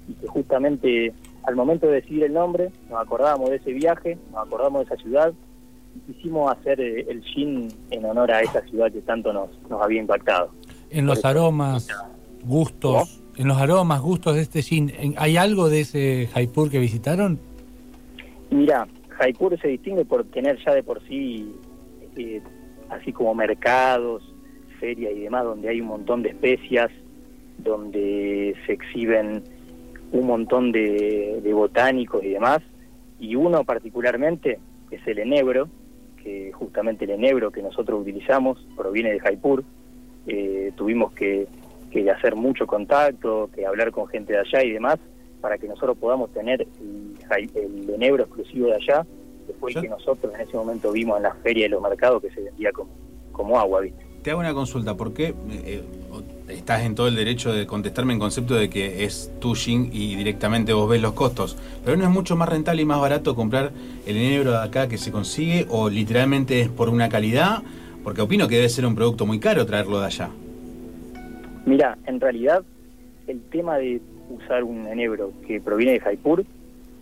y 0.08 0.12
que 0.14 0.26
justamente 0.26 1.12
al 1.44 1.56
momento 1.56 1.86
de 1.86 1.94
decidir 1.94 2.24
el 2.24 2.32
nombre, 2.32 2.70
nos 2.90 3.00
acordábamos 3.00 3.50
de 3.50 3.56
ese 3.56 3.72
viaje, 3.72 4.18
nos 4.32 4.46
acordamos 4.46 4.80
de 4.86 4.94
esa 4.94 5.02
ciudad, 5.02 5.32
y 5.96 6.12
quisimos 6.12 6.50
hacer 6.50 6.80
eh, 6.80 7.06
el 7.08 7.22
gin 7.22 7.68
en 7.90 8.04
honor 8.04 8.32
a 8.32 8.40
esa 8.40 8.60
ciudad 8.62 8.90
que 8.90 9.00
tanto 9.02 9.32
nos, 9.32 9.50
nos 9.70 9.80
había 9.80 10.00
impactado. 10.00 10.50
En 10.90 11.06
los 11.06 11.24
aromas, 11.24 11.88
gustos, 12.44 13.22
en 13.36 13.48
los 13.48 13.56
aromas, 13.58 14.00
gustos 14.00 14.34
de 14.34 14.42
este 14.42 14.62
gin, 14.62 14.92
¿en- 14.98 15.14
¿hay 15.18 15.36
algo 15.36 15.68
de 15.68 15.80
ese 15.82 16.28
Jaipur 16.34 16.70
que 16.70 16.78
visitaron? 16.78 17.38
Mira, 18.50 18.86
Jaipur 19.18 19.58
se 19.60 19.68
distingue 19.68 20.04
por 20.04 20.24
tener 20.24 20.58
ya 20.64 20.74
de 20.74 20.82
por 20.82 21.02
sí, 21.06 21.54
eh, 22.16 22.40
así 22.88 23.12
como 23.12 23.34
mercados, 23.34 24.22
ferias 24.80 25.12
y 25.14 25.20
demás, 25.20 25.44
donde 25.44 25.68
hay 25.68 25.80
un 25.80 25.88
montón 25.88 26.22
de 26.22 26.30
especias, 26.30 26.90
donde 27.58 28.54
se 28.66 28.72
exhiben 28.72 29.42
un 30.12 30.26
montón 30.26 30.72
de, 30.72 31.40
botánicos 31.52 32.22
y 32.24 32.30
demás, 32.30 32.60
y 33.18 33.36
uno 33.36 33.64
particularmente, 33.64 34.58
es 34.90 35.06
el 35.06 35.18
enebro, 35.18 35.68
que 36.22 36.52
justamente 36.52 37.04
el 37.04 37.12
enebro 37.12 37.50
que 37.50 37.62
nosotros 37.62 38.00
utilizamos 38.00 38.66
proviene 38.76 39.12
de 39.12 39.20
Jaipur, 39.20 39.64
Eh, 40.26 40.72
tuvimos 40.74 41.12
que, 41.12 41.46
que 41.90 42.10
hacer 42.10 42.34
mucho 42.34 42.66
contacto, 42.66 43.50
que 43.54 43.66
hablar 43.66 43.90
con 43.90 44.06
gente 44.08 44.32
de 44.32 44.38
allá 44.38 44.64
y 44.64 44.72
demás, 44.72 44.98
para 45.42 45.58
que 45.58 45.68
nosotros 45.68 45.98
podamos 45.98 46.32
tener 46.32 46.66
el, 47.30 47.90
enebro 47.90 48.24
exclusivo 48.24 48.66
de 48.68 48.74
allá, 48.74 49.06
que 49.46 49.52
fue 49.54 49.72
el 49.72 49.80
que 49.82 49.88
nosotros 49.88 50.32
en 50.34 50.40
ese 50.40 50.56
momento 50.56 50.92
vimos 50.92 51.16
en 51.18 51.24
las 51.24 51.36
ferias 51.38 51.68
y 51.68 51.70
los 51.70 51.82
mercados 51.82 52.22
que 52.22 52.30
se 52.30 52.40
vendía 52.40 52.72
como, 52.72 52.90
como 53.32 53.58
agua, 53.58 53.80
¿viste? 53.82 54.04
Te 54.22 54.30
hago 54.30 54.40
una 54.40 54.54
consulta, 54.54 54.96
¿por 54.96 55.12
qué 55.12 55.34
eh, 55.50 55.82
o- 56.10 56.22
estás 56.50 56.82
en 56.82 56.94
todo 56.94 57.08
el 57.08 57.14
derecho 57.16 57.52
de 57.52 57.66
contestarme 57.66 58.14
en 58.14 58.18
concepto 58.18 58.54
de 58.54 58.70
que 58.70 59.04
es 59.04 59.30
tu 59.38 59.54
gin 59.54 59.90
y 59.92 60.16
directamente 60.16 60.72
vos 60.72 60.88
ves 60.88 61.02
los 61.02 61.12
costos? 61.12 61.58
Pero 61.84 61.96
no 61.98 62.04
es 62.04 62.10
mucho 62.10 62.34
más 62.36 62.48
rentable 62.48 62.80
y 62.80 62.84
más 62.86 63.00
barato 63.00 63.34
comprar 63.34 63.72
el 64.06 64.16
enebro 64.16 64.52
de 64.52 64.62
acá 64.62 64.88
que 64.88 64.96
se 64.96 65.12
consigue 65.12 65.66
o 65.68 65.90
literalmente 65.90 66.60
es 66.60 66.68
por 66.70 66.88
una 66.88 67.10
calidad, 67.10 67.62
porque 68.02 68.22
opino 68.22 68.48
que 68.48 68.56
debe 68.56 68.68
ser 68.70 68.86
un 68.86 68.94
producto 68.94 69.26
muy 69.26 69.40
caro 69.40 69.66
traerlo 69.66 70.00
de 70.00 70.06
allá. 70.06 70.30
Mira, 71.66 71.98
en 72.06 72.20
realidad 72.20 72.62
el 73.26 73.40
tema 73.50 73.76
de 73.78 74.00
usar 74.30 74.64
un 74.64 74.86
enebro 74.86 75.32
que 75.46 75.60
proviene 75.60 75.92
de 75.92 76.00
Jaipur, 76.00 76.44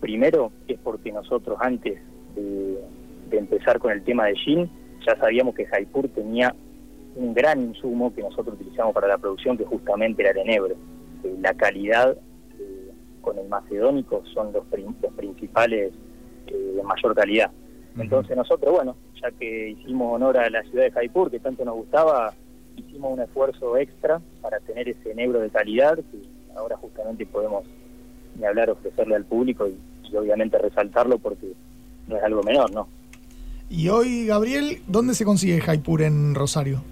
primero 0.03 0.51
es 0.67 0.77
porque 0.83 1.13
nosotros 1.13 1.57
antes 1.61 1.97
de, 2.35 2.77
de 3.29 3.37
empezar 3.37 3.79
con 3.79 3.89
el 3.93 4.03
tema 4.03 4.25
de 4.25 4.35
gin, 4.35 4.69
ya 5.07 5.15
sabíamos 5.15 5.55
que 5.55 5.65
Jaipur 5.65 6.09
tenía 6.09 6.53
un 7.15 7.33
gran 7.33 7.61
insumo 7.61 8.13
que 8.13 8.21
nosotros 8.21 8.55
utilizamos 8.59 8.93
para 8.93 9.07
la 9.07 9.17
producción, 9.17 9.57
que 9.57 9.63
justamente 9.63 10.21
era 10.23 10.31
el 10.31 10.39
enebro. 10.39 10.75
Eh, 11.23 11.37
la 11.39 11.53
calidad 11.53 12.17
eh, 12.59 12.91
con 13.21 13.37
el 13.37 13.47
macedónico 13.47 14.23
son 14.33 14.51
los, 14.51 14.65
prin- 14.65 14.93
los 15.01 15.13
principales 15.13 15.93
eh, 16.47 16.73
de 16.75 16.83
mayor 16.83 17.15
calidad. 17.15 17.49
Entonces 17.97 18.35
nosotros, 18.35 18.73
bueno, 18.73 18.97
ya 19.21 19.31
que 19.31 19.69
hicimos 19.69 20.15
honor 20.15 20.37
a 20.37 20.49
la 20.49 20.63
ciudad 20.63 20.83
de 20.83 20.91
Jaipur, 20.91 21.31
que 21.31 21.39
tanto 21.39 21.63
nos 21.63 21.75
gustaba, 21.75 22.33
hicimos 22.75 23.13
un 23.13 23.21
esfuerzo 23.21 23.77
extra 23.77 24.19
para 24.41 24.59
tener 24.59 24.89
ese 24.89 25.11
enebro 25.11 25.39
de 25.39 25.49
calidad 25.49 25.95
que 25.95 26.19
ahora 26.57 26.75
justamente 26.75 27.25
podemos 27.25 27.63
ni 28.35 28.45
hablar 28.45 28.71
ofrecerle 28.71 29.15
al 29.15 29.25
público 29.25 29.67
y, 29.67 29.77
y 30.13 30.17
obviamente 30.17 30.57
resaltarlo 30.57 31.17
porque 31.17 31.47
no 32.07 32.17
es 32.17 32.23
algo 32.23 32.43
menor, 32.43 32.71
¿no? 32.71 32.87
Y 33.69 33.89
hoy, 33.89 34.27
Gabriel, 34.27 34.81
¿dónde 34.87 35.15
se 35.15 35.25
consigue 35.25 35.59
Jaipur 35.59 36.03
en 36.03 36.35
Rosario? 36.35 36.83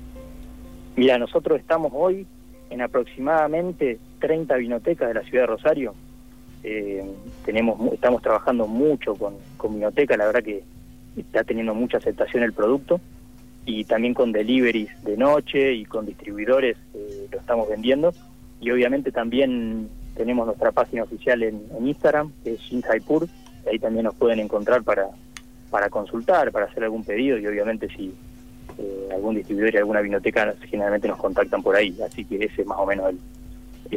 Mira, 0.95 1.17
nosotros 1.17 1.59
estamos 1.59 1.91
hoy 1.95 2.25
en 2.69 2.81
aproximadamente 2.81 3.99
30 4.19 4.55
vinotecas 4.55 5.07
de 5.09 5.13
la 5.13 5.21
ciudad 5.21 5.43
de 5.43 5.47
Rosario. 5.47 5.93
Eh, 6.63 7.03
tenemos, 7.45 7.93
estamos 7.93 8.21
trabajando 8.21 8.67
mucho 8.67 9.15
con, 9.15 9.35
con 9.57 9.75
vinoteca, 9.75 10.17
la 10.17 10.25
verdad 10.25 10.43
que 10.43 10.63
está 11.15 11.43
teniendo 11.43 11.75
mucha 11.75 11.97
aceptación 11.97 12.43
el 12.43 12.53
producto 12.53 12.99
y 13.65 13.83
también 13.83 14.13
con 14.13 14.31
deliveries 14.31 14.89
de 15.03 15.17
noche 15.17 15.73
y 15.73 15.85
con 15.85 16.05
distribuidores 16.05 16.77
eh, 16.93 17.27
lo 17.31 17.39
estamos 17.39 17.69
vendiendo 17.69 18.13
y 18.59 18.71
obviamente 18.71 19.11
también 19.11 19.89
tenemos 20.15 20.45
nuestra 20.45 20.71
página 20.71 21.03
oficial 21.03 21.43
en, 21.43 21.61
en 21.77 21.87
Instagram 21.87 22.31
que 22.43 22.53
es 22.53 22.59
Shin 22.61 22.81
Jaipur, 22.81 23.27
y 23.65 23.69
ahí 23.69 23.79
también 23.79 24.05
nos 24.05 24.15
pueden 24.15 24.39
encontrar 24.39 24.83
para, 24.83 25.07
para 25.69 25.89
consultar, 25.89 26.51
para 26.51 26.65
hacer 26.65 26.83
algún 26.83 27.03
pedido 27.03 27.37
y 27.37 27.47
obviamente 27.47 27.87
si 27.89 28.13
eh, 28.77 29.09
algún 29.11 29.35
distribuidor 29.35 29.73
y 29.73 29.77
alguna 29.77 30.01
vinoteca 30.01 30.53
generalmente 30.69 31.07
nos 31.07 31.17
contactan 31.17 31.61
por 31.61 31.75
ahí, 31.75 31.97
así 32.05 32.25
que 32.25 32.43
ese 32.43 32.61
es 32.61 32.67
más 32.67 32.79
o 32.79 32.85
menos 32.85 33.09
el, 33.09 33.19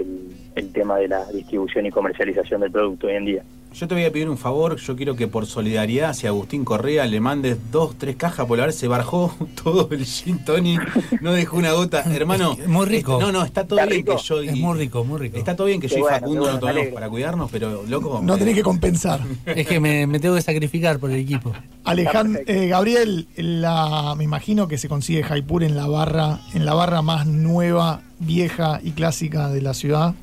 el, 0.01 0.37
el 0.55 0.73
tema 0.73 0.99
de 0.99 1.09
la 1.09 1.25
distribución 1.33 1.87
y 1.87 1.91
comercialización 1.91 2.61
del 2.61 2.71
producto 2.71 3.07
hoy 3.07 3.15
en 3.15 3.25
día. 3.25 3.45
Yo 3.75 3.89
te 3.89 3.95
voy 3.95 4.05
a 4.05 4.13
pedir 4.13 4.29
un 4.31 4.39
favor, 4.39 4.77
yo 4.77 4.95
quiero 4.95 5.17
que 5.17 5.27
por 5.27 5.47
solidaridad 5.47 6.11
hacia 6.11 6.29
Agustín 6.29 6.65
Correa 6.65 7.07
le 7.07 7.19
mandes 7.21 7.59
dos, 7.73 7.97
tres 7.99 8.15
cajas, 8.15 8.47
por 8.47 8.57
la 8.57 8.67
vez 8.67 8.77
se 8.77 8.87
barjó 8.87 9.35
todo 9.65 9.89
el 9.91 10.05
gin 10.05 10.45
tonic, 10.45 10.81
no 11.21 11.33
dejó 11.33 11.57
una 11.57 11.73
gota. 11.73 12.03
Hermano, 12.03 12.57
Es 12.61 12.69
muy 12.69 12.87
rico. 12.87 13.19
No, 13.21 13.33
no, 13.33 13.43
está 13.45 13.67
todo 13.67 13.81
¿Está 13.81 13.91
bien 13.91 14.07
rico? 14.07 14.17
que 14.17 14.23
yo... 14.23 14.41
Es 14.43 14.57
muy 14.57 14.79
rico, 14.79 15.05
muy 15.05 15.19
rico. 15.19 15.37
Está 15.37 15.57
todo 15.57 15.67
bien 15.67 15.81
que 15.81 15.89
Qué 15.89 15.95
yo 15.95 15.99
y 15.99 16.03
bueno, 16.03 16.17
Facundo 16.21 16.35
qué 16.35 16.39
bueno, 16.41 16.53
no 16.53 16.55
me 16.55 16.61
tomemos 16.61 16.81
alegro. 16.81 16.95
para 16.95 17.09
cuidarnos, 17.09 17.51
pero 17.51 17.83
loco... 17.89 18.21
No 18.23 18.37
eh, 18.37 18.39
tenés 18.39 18.55
que 18.55 18.63
compensar. 18.63 19.21
Es 19.45 19.67
que 19.67 19.81
me, 19.81 20.07
me 20.07 20.21
tengo 20.21 20.37
que 20.37 20.43
sacrificar 20.43 21.01
por 21.01 21.11
el 21.11 21.19
equipo. 21.19 21.53
Alejandro, 21.83 22.43
eh, 22.47 22.69
Gabriel, 22.69 23.27
la, 23.37 24.15
me 24.17 24.23
imagino 24.23 24.69
que 24.69 24.79
se 24.79 24.89
consigue 24.89 25.25
Jaipur 25.25 25.65
en 25.65 25.77
la 25.77 25.89
barra, 25.89 26.39
en 26.55 26.65
la 26.65 26.75
barra 26.75 27.03
más 27.03 27.27
nueva, 27.27 28.03
vieja 28.21 28.79
y 28.85 28.93
clásica 28.93 29.49
de 29.49 29.61
la 29.63 29.75
ciudad, 29.75 30.15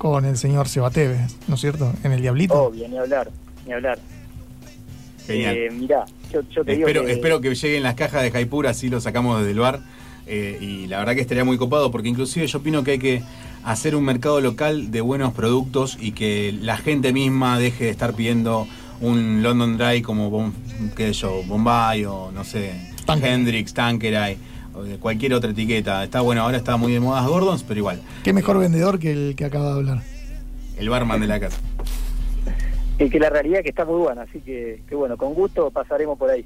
con 0.00 0.24
el 0.24 0.38
señor 0.38 0.66
Sebateves, 0.66 1.36
¿no 1.46 1.56
es 1.56 1.60
cierto? 1.60 1.92
En 2.04 2.12
el 2.12 2.22
Diablito. 2.22 2.54
Obvio, 2.54 2.88
ni 2.88 2.96
hablar, 2.96 3.30
ni 3.66 3.74
hablar. 3.74 3.98
Genial. 5.26 5.54
Eh, 5.54 5.68
mirá, 5.70 6.06
yo, 6.32 6.40
yo 6.50 6.64
te 6.64 6.72
Espero, 6.72 7.00
digo 7.02 7.04
que... 7.04 7.12
espero 7.12 7.40
que 7.42 7.54
lleguen 7.54 7.82
las 7.82 7.96
cajas 7.96 8.22
de 8.22 8.30
Jaipur, 8.30 8.66
así 8.66 8.88
lo 8.88 8.98
sacamos 9.02 9.38
desde 9.40 9.50
el 9.52 9.58
bar. 9.58 9.80
eh, 10.26 10.56
y 10.58 10.86
la 10.86 11.00
verdad 11.00 11.14
que 11.14 11.20
estaría 11.20 11.44
muy 11.44 11.58
copado, 11.58 11.90
porque 11.90 12.08
inclusive 12.08 12.46
yo 12.46 12.60
opino 12.60 12.82
que 12.82 12.92
hay 12.92 12.98
que 12.98 13.22
hacer 13.62 13.94
un 13.94 14.04
mercado 14.04 14.40
local 14.40 14.90
de 14.90 15.02
buenos 15.02 15.34
productos 15.34 15.98
y 16.00 16.12
que 16.12 16.56
la 16.62 16.78
gente 16.78 17.12
misma 17.12 17.58
deje 17.58 17.84
de 17.84 17.90
estar 17.90 18.14
pidiendo 18.14 18.66
un 19.02 19.42
London 19.42 19.76
Dry 19.76 20.00
como 20.00 20.30
Bom- 20.30 20.52
qué 20.96 21.08
sé 21.08 21.12
yo, 21.12 21.42
Bombay 21.46 22.06
o 22.06 22.30
no 22.32 22.42
sé. 22.44 22.88
Hendrix, 23.06 23.74
Tanqueray 23.74 24.38
o 24.74 24.82
de 24.82 24.96
cualquier 24.98 25.34
otra 25.34 25.50
etiqueta. 25.50 26.04
Está 26.04 26.20
bueno, 26.20 26.42
ahora 26.42 26.56
está 26.56 26.76
muy 26.76 26.92
de 26.92 27.00
moda 27.00 27.26
Gordons, 27.26 27.62
pero 27.62 27.78
igual, 27.78 28.00
Qué 28.24 28.32
mejor 28.32 28.58
vendedor 28.58 28.98
que 28.98 29.12
el 29.12 29.34
que 29.36 29.44
acaba 29.44 29.66
de 29.66 29.72
hablar. 29.72 30.02
el 30.78 30.88
barman 30.88 31.20
de 31.20 31.26
la 31.26 31.40
casa. 31.40 31.58
que, 32.98 33.08
que 33.10 33.18
la 33.18 33.30
realidad 33.30 33.58
es 33.58 33.64
que 33.64 33.70
está 33.70 33.84
muy 33.84 33.98
buena, 34.00 34.22
así 34.22 34.40
que, 34.40 34.82
que 34.88 34.94
bueno, 34.94 35.16
con 35.16 35.34
gusto 35.34 35.70
pasaremos 35.70 36.18
por 36.18 36.30
ahí. 36.30 36.44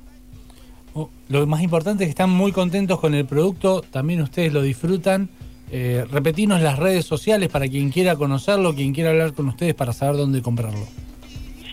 Oh, 0.95 1.11
Lo 1.29 1.47
más 1.47 1.61
importante 1.63 2.05
es 2.05 2.09
que 2.09 2.11
están 2.11 2.31
muy 2.31 2.53
contentos 2.53 3.01
con 3.01 3.15
el 3.15 3.25
producto, 3.27 3.83
también 3.91 4.23
ustedes 4.23 4.53
lo 4.53 4.63
disfrutan. 4.63 5.29
Eh, 5.71 6.05
repetirnos 6.11 6.61
las 6.61 6.79
redes 6.79 7.05
sociales 7.05 7.49
para 7.49 7.67
quien 7.67 7.91
quiera 7.91 8.15
conocerlo, 8.15 8.75
quien 8.75 8.93
quiera 8.93 9.11
hablar 9.11 9.33
con 9.33 9.49
ustedes 9.49 9.75
para 9.75 9.93
saber 9.93 10.17
dónde 10.17 10.41
comprarlo. 10.41 10.87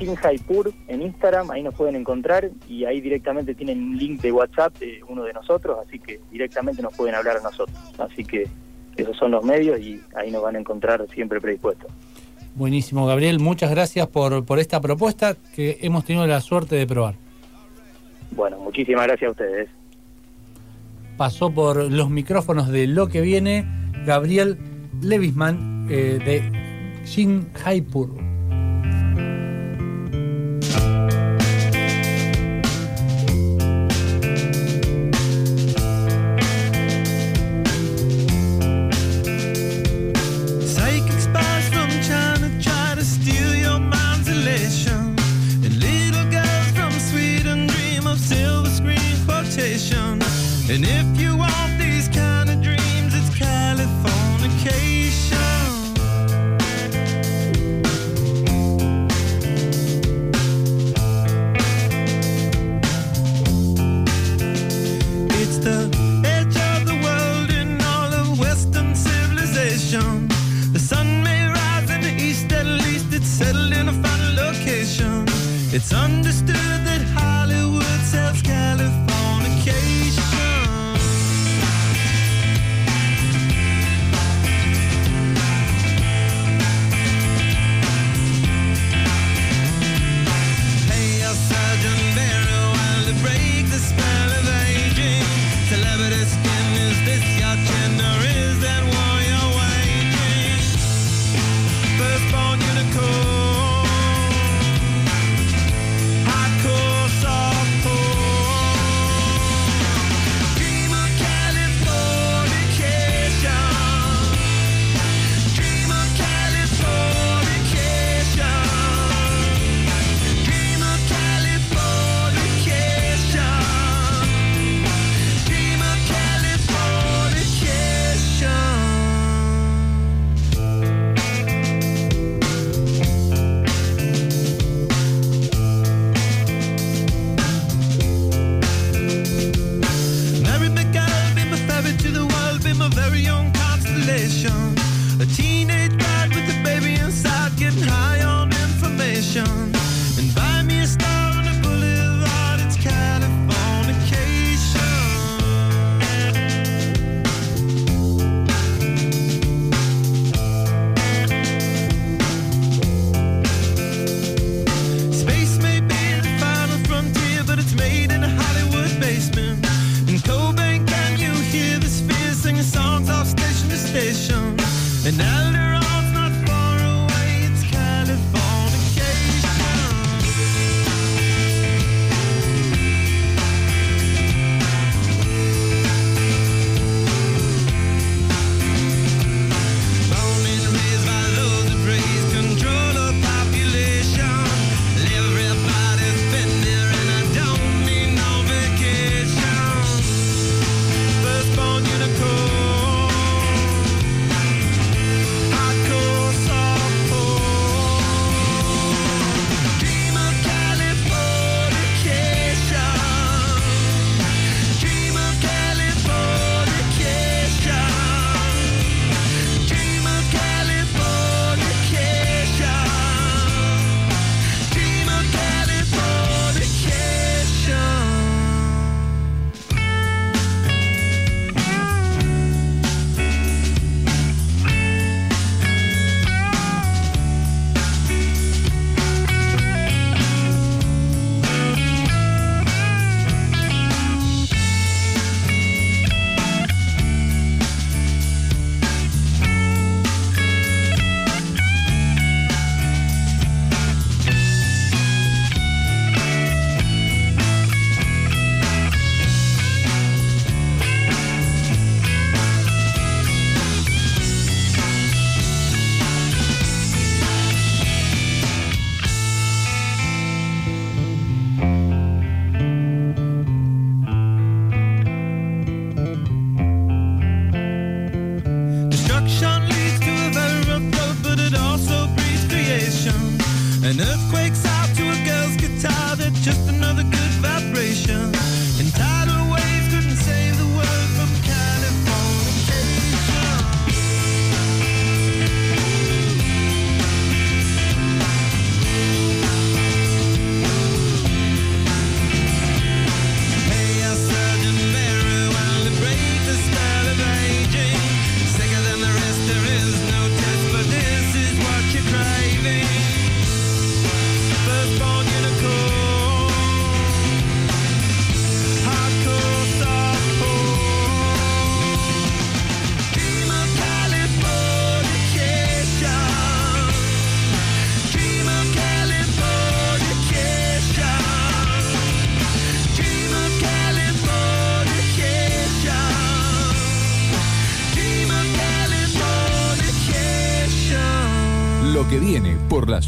Shin 0.01 0.15
Jaipur 0.15 0.73
en 0.87 1.03
Instagram, 1.03 1.51
ahí 1.51 1.61
nos 1.61 1.75
pueden 1.75 1.95
encontrar 1.95 2.49
y 2.67 2.85
ahí 2.85 3.01
directamente 3.01 3.53
tienen 3.53 3.83
un 3.83 3.97
link 3.97 4.19
de 4.21 4.31
WhatsApp 4.31 4.75
de 4.79 4.99
uno 5.07 5.23
de 5.23 5.33
nosotros, 5.33 5.77
así 5.85 5.99
que 5.99 6.19
directamente 6.31 6.81
nos 6.81 6.95
pueden 6.95 7.13
hablar 7.13 7.37
a 7.37 7.41
nosotros. 7.41 7.77
Así 7.99 8.25
que 8.25 8.47
esos 8.97 9.15
son 9.15 9.31
los 9.31 9.43
medios 9.45 9.79
y 9.79 10.01
ahí 10.15 10.31
nos 10.31 10.41
van 10.41 10.55
a 10.55 10.59
encontrar 10.59 11.05
siempre 11.13 11.39
predispuestos. 11.39 11.91
Buenísimo, 12.55 13.05
Gabriel. 13.05 13.39
Muchas 13.39 13.69
gracias 13.69 14.07
por, 14.07 14.43
por 14.43 14.57
esta 14.57 14.81
propuesta 14.81 15.35
que 15.55 15.77
hemos 15.81 16.03
tenido 16.03 16.25
la 16.25 16.41
suerte 16.41 16.75
de 16.75 16.87
probar. 16.87 17.13
Bueno, 18.31 18.57
muchísimas 18.57 19.05
gracias 19.05 19.29
a 19.29 19.31
ustedes. 19.31 19.69
Pasó 21.15 21.51
por 21.51 21.91
los 21.91 22.09
micrófonos 22.09 22.69
de 22.69 22.87
lo 22.87 23.07
que 23.07 23.21
viene 23.21 23.65
Gabriel 24.05 24.57
Levisman 25.01 25.87
eh, 25.91 26.19
de 26.25 27.05
Shin 27.05 27.49
Haipur. 27.63 28.30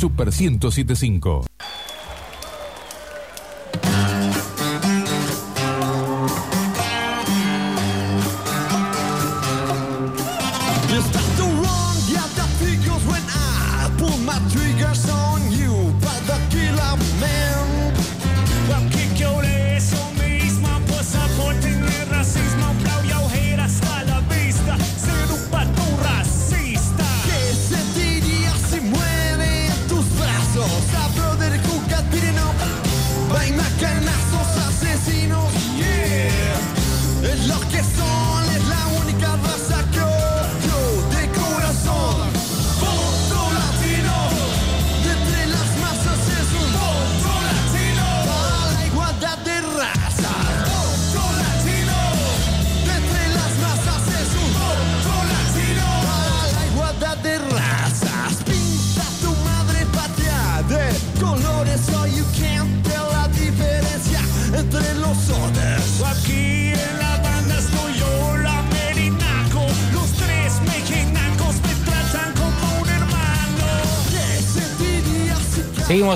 Super 0.04 0.32
1075. 0.34 1.53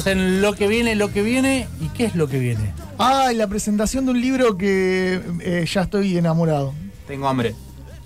En 0.05 0.41
lo 0.41 0.53
que 0.53 0.67
viene, 0.67 0.95
lo 0.95 1.11
que 1.11 1.23
viene. 1.23 1.67
¿Y 1.81 1.87
qué 1.89 2.05
es 2.05 2.13
lo 2.15 2.27
que 2.27 2.37
viene? 2.37 2.73
Ah, 2.99 3.29
y 3.33 3.35
la 3.35 3.47
presentación 3.47 4.05
de 4.05 4.11
un 4.11 4.21
libro 4.21 4.57
que 4.57 5.21
eh, 5.41 5.65
ya 5.71 5.81
estoy 5.83 6.17
enamorado. 6.17 6.73
Tengo 7.07 7.27
hambre. 7.27 7.55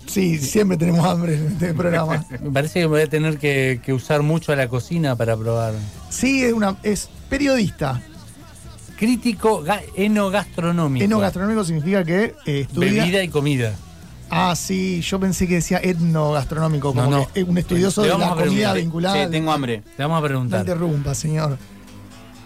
Sí, 0.07 0.37
siempre 0.37 0.77
tenemos 0.77 1.05
hambre 1.05 1.35
en 1.35 1.47
este 1.47 1.73
programa. 1.73 2.25
Me 2.41 2.51
parece 2.51 2.79
que 2.81 2.85
voy 2.85 3.01
a 3.01 3.07
tener 3.07 3.37
que, 3.37 3.79
que 3.83 3.93
usar 3.93 4.21
mucho 4.23 4.51
a 4.51 4.55
la 4.55 4.67
cocina 4.67 5.15
para 5.15 5.35
probar. 5.35 5.73
Sí, 6.09 6.43
es, 6.43 6.53
una, 6.53 6.77
es 6.83 7.09
periodista. 7.29 8.01
Crítico 8.97 9.63
ga- 9.63 9.81
enogastronómico. 9.95 11.03
Enogastronómico 11.03 11.63
significa 11.63 12.03
que 12.03 12.35
eh, 12.45 12.61
estudia. 12.61 13.03
Bebida 13.03 13.23
y 13.23 13.29
comida. 13.29 13.73
Ah, 14.29 14.55
sí, 14.55 15.01
yo 15.01 15.19
pensé 15.19 15.47
que 15.47 15.55
decía 15.55 15.79
etnogastronómico, 15.83 16.89
como 16.93 17.03
No, 17.09 17.09
no. 17.19 17.27
que 17.33 17.41
es 17.41 17.47
un 17.47 17.57
estudioso 17.57 18.01
de 18.03 18.09
la 18.17 18.29
comida 18.35 18.73
vinculada. 18.73 19.25
Sí, 19.25 19.31
tengo 19.31 19.51
hambre. 19.51 19.81
Te 19.97 20.03
vamos 20.03 20.17
a 20.17 20.21
No 20.21 20.27
preguntar. 20.27 20.59
interrumpa, 20.61 21.13
señor. 21.15 21.57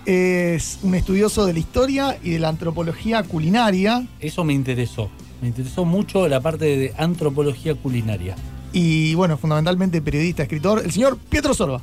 Es 0.05 0.77
un 0.83 0.93
estudioso 0.93 1.47
de 1.47 1.53
la 1.53 1.59
historia 1.59 2.17
y 2.21 2.31
de 2.31 2.39
la 2.39 2.49
antropología 2.49 3.23
culinaria. 3.23 4.05
Eso 4.19 4.43
me 4.43 4.53
interesó. 4.53 5.09
Me 5.41 5.47
interesó 5.47 5.83
mucho 5.83 6.27
la 6.27 6.41
parte 6.41 6.65
de 6.77 6.93
antropología 6.97 7.73
culinaria. 7.73 8.35
Y 8.71 9.15
bueno, 9.15 9.35
fundamentalmente 9.37 10.03
periodista, 10.03 10.43
escritor, 10.43 10.81
el 10.85 10.91
señor 10.91 11.17
Pietro 11.17 11.55
Sorba. 11.55 11.81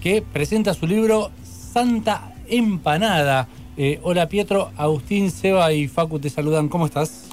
Que 0.00 0.20
presenta 0.20 0.74
su 0.74 0.88
libro 0.88 1.30
Santa 1.44 2.32
Empanada. 2.48 3.46
Eh, 3.76 4.00
hola 4.02 4.28
Pietro, 4.28 4.72
Agustín, 4.76 5.30
Seba 5.30 5.72
y 5.72 5.86
Facu 5.86 6.18
te 6.18 6.28
saludan. 6.28 6.68
¿Cómo 6.68 6.86
estás? 6.86 7.28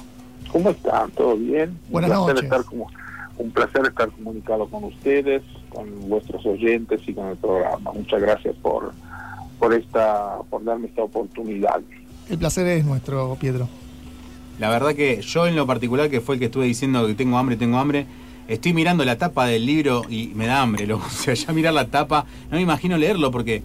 ¿Cómo 0.52 0.70
están? 0.70 1.10
¿Todo 1.10 1.36
bien? 1.36 1.76
Buenas 1.90 2.10
un 2.10 2.16
placer 2.16 2.34
noches. 2.34 2.44
Estar 2.44 2.64
como, 2.64 2.90
un 3.38 3.50
placer 3.50 3.86
estar 3.86 4.08
comunicado 4.10 4.68
con 4.68 4.84
ustedes, 4.84 5.42
con 5.68 6.08
vuestros 6.08 6.46
oyentes 6.46 7.00
y 7.08 7.12
con 7.12 7.26
el 7.26 7.36
programa. 7.36 7.92
Muchas 7.92 8.20
gracias 8.20 8.54
por 8.62 8.92
por 9.58 9.74
esta 9.74 10.38
por 10.48 10.64
darme 10.64 10.88
esta 10.88 11.02
oportunidad. 11.02 11.80
El 12.28 12.38
placer 12.38 12.66
es 12.66 12.84
nuestro, 12.84 13.36
Pietro. 13.40 13.68
La 14.58 14.70
verdad 14.70 14.94
que 14.94 15.20
yo 15.22 15.46
en 15.46 15.56
lo 15.56 15.66
particular, 15.66 16.10
que 16.10 16.20
fue 16.20 16.34
el 16.34 16.38
que 16.40 16.46
estuve 16.46 16.66
diciendo 16.66 17.06
que 17.06 17.14
tengo 17.14 17.38
hambre, 17.38 17.56
tengo 17.56 17.78
hambre, 17.78 18.06
estoy 18.48 18.72
mirando 18.72 19.04
la 19.04 19.16
tapa 19.16 19.46
del 19.46 19.64
libro 19.64 20.02
y 20.08 20.32
me 20.34 20.46
da 20.46 20.60
hambre, 20.60 20.86
loco. 20.88 21.06
O 21.06 21.10
sea, 21.10 21.34
ya 21.34 21.52
mirar 21.52 21.74
la 21.74 21.86
tapa, 21.86 22.26
no 22.50 22.56
me 22.56 22.62
imagino 22.62 22.96
leerlo 22.96 23.30
porque 23.30 23.62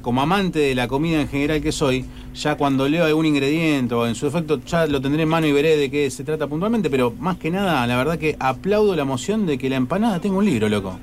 como 0.00 0.22
amante 0.22 0.58
de 0.58 0.74
la 0.74 0.88
comida 0.88 1.20
en 1.20 1.28
general 1.28 1.60
que 1.60 1.72
soy, 1.72 2.04
ya 2.34 2.56
cuando 2.56 2.88
leo 2.88 3.04
algún 3.04 3.26
ingrediente 3.26 3.94
o 3.94 4.06
en 4.06 4.14
su 4.14 4.26
efecto 4.26 4.60
ya 4.64 4.86
lo 4.86 5.00
tendré 5.00 5.22
en 5.22 5.28
mano 5.28 5.46
y 5.46 5.52
veré 5.52 5.76
de 5.76 5.90
qué 5.90 6.10
se 6.10 6.24
trata 6.24 6.46
puntualmente, 6.46 6.90
pero 6.90 7.12
más 7.18 7.36
que 7.36 7.50
nada, 7.50 7.86
la 7.86 7.96
verdad 7.96 8.18
que 8.18 8.36
aplaudo 8.38 8.96
la 8.96 9.02
emoción 9.02 9.46
de 9.46 9.58
que 9.58 9.68
la 9.68 9.76
empanada 9.76 10.20
tenga 10.20 10.36
un 10.36 10.44
libro, 10.44 10.68
loco. 10.68 10.98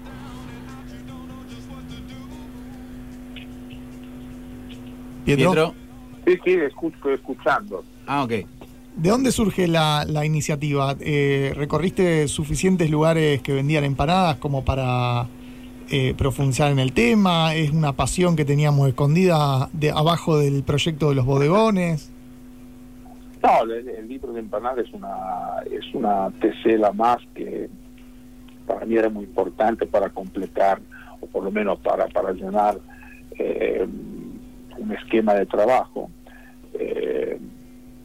Pietro. 5.26 5.51
Pietro. 5.51 5.74
Sí, 6.26 6.38
sí, 6.43 6.51
escucho, 6.51 7.11
escuchando. 7.11 7.84
Ah, 8.07 8.24
ok. 8.24 8.32
¿De 8.95 9.09
dónde 9.09 9.32
surge 9.32 9.67
la, 9.67 10.05
la 10.05 10.26
iniciativa? 10.26 10.95
Eh, 10.99 11.53
¿Recorriste 11.55 12.28
suficientes 12.28 12.89
lugares 12.89 13.41
que 13.41 13.53
vendían 13.53 13.86
empanadas 13.86 14.36
como 14.38 14.65
para 14.65 15.28
eh, 15.89 16.13
profundizar 16.17 16.72
en 16.72 16.80
el 16.80 16.91
tema? 16.91 17.55
¿Es 17.55 17.72
una 17.72 17.93
pasión 17.93 18.36
que 18.36 18.43
teníamos 18.43 18.89
escondida 18.89 19.69
de 19.72 19.91
abajo 19.91 20.38
del 20.38 20.63
proyecto 20.63 21.09
de 21.09 21.15
los 21.15 21.26
bodegones? 21.26 22.11
No, 23.41 23.63
el, 23.63 23.88
el 23.88 24.07
libro 24.07 24.34
de 24.34 24.41
empanada 24.41 24.82
es 24.82 24.93
una 24.93 25.09
es 25.72 25.95
una 25.95 26.30
tesela 26.39 26.91
más 26.91 27.17
que 27.34 27.69
para 28.67 28.86
mí 28.86 28.95
era 28.95 29.09
muy 29.09 29.24
importante 29.24 29.88
para 29.88 30.09
completar 30.09 30.80
o 31.22 31.26
por 31.28 31.43
lo 31.43 31.51
menos 31.51 31.80
para 31.80 32.07
para 32.07 32.34
llenar 32.34 32.78
eh, 33.39 33.88
un 34.78 34.91
esquema 34.91 35.34
de 35.34 35.45
trabajo 35.45 36.09
eh, 36.74 37.39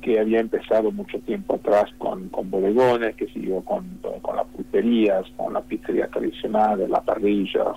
que 0.00 0.20
había 0.20 0.40
empezado 0.40 0.92
mucho 0.92 1.18
tiempo 1.20 1.56
atrás 1.56 1.86
con, 1.98 2.28
con 2.28 2.50
bodegones, 2.50 3.16
que 3.16 3.26
siguió 3.26 3.60
con, 3.62 3.98
con 4.22 4.36
las 4.36 4.46
pulperías, 4.46 5.24
con 5.36 5.52
la 5.52 5.60
pizzería 5.62 6.06
tradicional, 6.08 6.88
las 6.88 7.02
parrillas, 7.02 7.74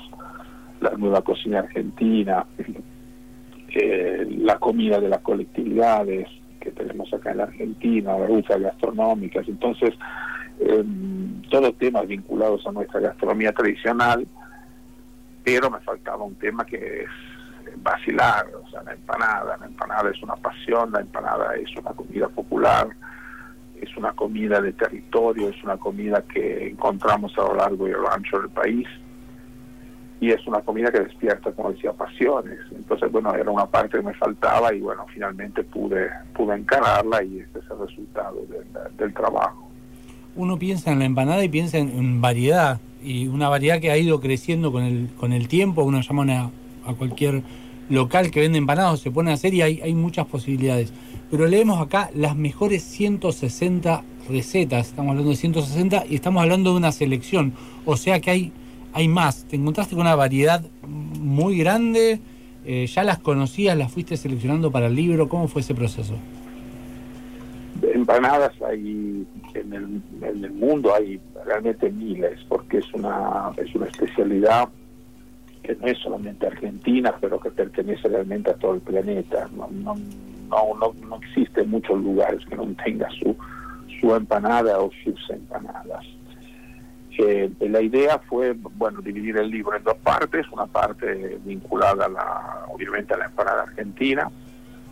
la 0.80 0.92
nueva 0.92 1.24
cocina 1.24 1.60
argentina, 1.60 2.46
eh, 3.76 4.28
la 4.38 4.60
comida 4.60 5.00
de 5.00 5.10
las 5.10 5.22
colectividades 5.22 6.28
que 6.60 6.72
tenemos 6.72 7.12
acá 7.14 7.32
en 7.32 7.38
la 7.38 7.44
Argentina, 7.44 8.18
las 8.18 8.30
rutas 8.30 8.62
gastronómicas, 8.62 9.48
entonces 9.48 9.94
eh, 10.60 10.84
todos 11.50 11.76
temas 11.78 12.06
vinculados 12.08 12.66
a 12.68 12.72
nuestra 12.72 13.00
gastronomía 13.00 13.54
tradicional, 13.54 14.28
pero 15.44 15.72
me 15.72 15.80
faltaba 15.80 16.24
un 16.24 16.36
tema 16.36 16.66
que 16.66 17.04
es 17.04 17.10
vacilar, 17.82 18.48
o 18.64 18.70
sea, 18.70 18.84
la 18.84 18.94
empanada, 18.94 19.58
la 19.58 19.66
empanada 19.66 20.10
es 20.10 20.22
una 20.24 20.36
pasión, 20.36 20.92
la 20.92 21.02
empanada 21.02 21.56
es 21.56 21.70
una 21.78 21.92
comida 21.92 22.28
popular, 22.30 22.88
es 23.82 23.96
una 23.98 24.12
comida 24.14 24.62
de 24.62 24.74
territorio, 24.74 25.50
es 25.50 25.64
una 25.64 25.78
comida 25.78 26.22
que 26.24 26.70
encontramos 26.70 27.32
a 27.38 27.42
lo 27.42 27.56
largo 27.56 27.88
y 27.88 27.92
a 27.92 27.98
lo 27.98 28.12
ancho 28.12 28.40
del 28.40 28.50
país 28.50 28.88
y 30.22 30.32
es 30.32 30.46
una 30.48 30.60
comida 30.62 30.92
que 30.92 31.00
despierta, 31.00 31.52
como 31.54 31.72
decía, 31.72 31.94
pasiones. 31.94 32.60
Entonces, 32.76 33.10
bueno, 33.10 33.34
era 33.34 33.50
una 33.50 33.66
parte 33.66 33.98
que 33.98 34.04
me 34.04 34.14
faltaba 34.16 34.74
y 34.74 34.82
bueno, 34.82 35.06
finalmente 35.14 35.64
pude, 35.64 36.10
pude 36.34 36.56
encararla 36.58 37.24
y 37.24 37.40
este 37.40 37.60
es 37.60 37.66
el 37.72 37.88
resultado 37.88 38.36
del, 38.50 38.98
del 38.98 39.14
trabajo. 39.14 39.70
Uno 40.36 40.60
piensa 40.60 40.92
en 40.92 41.00
la 41.00 41.06
empanada 41.06 41.42
y 41.44 41.48
piensa 41.50 41.78
en, 41.78 42.20
variedad. 42.20 42.82
Y 43.02 43.28
una 43.30 43.48
variedad 43.48 43.80
que 43.80 43.92
ha 43.92 43.98
ido 43.98 44.20
creciendo 44.20 44.74
con 44.74 44.84
el, 44.84 45.08
con 45.18 45.32
el 45.32 45.48
tiempo. 45.48 45.84
Uno 45.84 46.02
llama 46.02 46.22
una- 46.24 46.50
a 46.86 46.94
cualquier 46.98 47.42
local 47.90 48.32
que 48.32 48.40
vende 48.40 48.58
empanadas, 48.58 49.00
se 49.00 49.12
pone 49.12 49.32
a 49.32 49.34
hacer 49.34 49.54
y 49.54 49.62
hay, 49.62 49.82
hay 49.82 49.94
muchas 49.94 50.28
posibilidades. 50.28 50.94
Pero 51.30 51.46
leemos 51.48 51.80
acá 51.82 52.10
las 52.16 52.36
mejores 52.36 52.84
160 52.84 54.04
recetas. 54.30 54.88
Estamos 54.88 55.12
hablando 55.12 55.30
de 55.32 55.36
160 55.36 56.06
y 56.10 56.16
estamos 56.16 56.42
hablando 56.42 56.72
de 56.72 56.78
una 56.78 56.92
selección. 56.92 57.54
O 57.86 57.98
sea 57.98 58.20
que 58.20 58.32
hay, 58.32 58.52
hay 58.94 59.08
más. 59.08 59.46
Te 59.46 59.56
encontraste 59.56 59.96
con 59.96 60.02
una 60.02 60.16
variedad 60.16 60.64
muy 60.88 61.58
grande. 61.58 62.20
Eh, 62.66 62.88
¿Ya 62.88 63.04
las 63.04 63.20
conocías? 63.20 63.78
¿Las 63.78 63.92
fuiste 63.92 64.18
seleccionando 64.18 64.72
para 64.72 64.88
el 64.88 64.96
libro? 64.96 65.30
¿Cómo 65.30 65.48
fue 65.48 65.62
ese 65.62 65.76
proceso? 65.76 66.16
empanadas 67.82 68.52
hay 68.62 69.26
en 69.54 69.74
el, 69.74 70.02
en 70.22 70.44
el 70.44 70.52
mundo 70.52 70.94
hay 70.94 71.20
realmente 71.46 71.90
miles 71.90 72.40
porque 72.48 72.80
es 72.80 72.94
una 72.94 73.52
es 73.58 73.74
una 73.76 73.88
especialidad 73.88 74.70
que 75.64 75.76
no 75.76 75.88
es 75.88 75.98
solamente 76.00 76.48
argentina 76.48 77.14
pero 77.20 77.40
que 77.40 77.52
pertenece 77.52 78.08
realmente 78.08 78.52
a 78.52 78.56
todo 78.56 78.76
el 78.76 78.82
planeta 78.82 79.50
no 79.56 79.68
no 79.72 79.96
no, 80.50 80.94
no, 81.08 81.16
existen 81.18 81.70
muchos 81.70 82.02
lugares 82.02 82.44
que 82.46 82.56
no 82.56 82.66
tenga 82.84 83.08
su 83.12 83.36
su 84.00 84.16
empanada 84.16 84.80
o 84.80 84.90
sus 85.04 85.30
empanadas 85.30 86.06
que 87.20 87.52
la 87.68 87.82
idea 87.82 88.18
fue, 88.30 88.54
bueno, 88.54 89.02
dividir 89.02 89.36
el 89.36 89.50
libro 89.50 89.76
en 89.76 89.84
dos 89.84 89.98
partes, 89.98 90.48
una 90.54 90.68
parte 90.68 91.38
vinculada 91.44 92.06
a 92.06 92.10
la, 92.10 92.66
obviamente 92.70 93.14
a 93.14 93.18
la 93.18 93.26
empanada 93.26 93.64
argentina, 93.64 94.32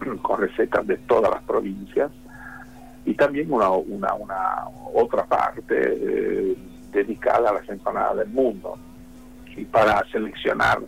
con 0.22 0.42
recetas 0.42 0.86
de 0.86 0.98
todas 0.98 1.32
las 1.32 1.42
provincias, 1.44 2.12
y 3.06 3.14
también 3.14 3.50
una, 3.50 3.70
una, 3.70 4.14
una 4.16 4.66
otra 4.94 5.26
parte 5.26 5.76
eh, 5.78 6.58
dedicada 6.92 7.52
a 7.52 7.54
las 7.54 7.70
empanadas 7.70 8.18
del 8.18 8.30
mundo. 8.30 8.78
Y 9.58 9.66
para 9.66 10.04
seleccionar 10.12 10.80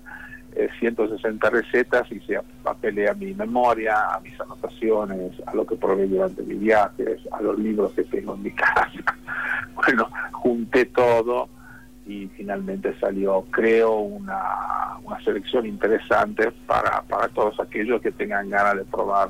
eh, 0.56 0.70
160 0.80 1.50
recetas 1.50 2.12
hice 2.12 2.40
apelé 2.66 3.10
a 3.10 3.14
mi 3.14 3.34
memoria, 3.34 4.14
a 4.14 4.20
mis 4.20 4.40
anotaciones, 4.40 5.34
a 5.46 5.54
lo 5.54 5.66
que 5.66 5.76
probé 5.76 6.08
durante 6.08 6.42
mis 6.44 6.60
viajes, 6.60 7.20
a 7.32 7.42
los 7.42 7.58
libros 7.60 7.92
que 7.94 8.04
tengo 8.04 8.36
en 8.36 8.44
mi 8.44 8.52
casa. 8.56 9.16
bueno, 9.76 10.10
junté 10.32 10.86
todo 10.86 11.50
y 12.06 12.28
finalmente 12.36 12.98
salió, 13.00 13.46
creo, 13.52 14.00
una, 14.00 14.98
una 15.04 15.24
selección 15.24 15.68
interesante 15.68 16.52
para, 16.66 17.04
para 17.04 17.28
todos 17.30 17.60
aquellos 17.60 18.02
que 18.02 18.12
tengan 18.12 18.50
ganas 18.50 18.78
de 18.78 18.86
probar 18.86 19.30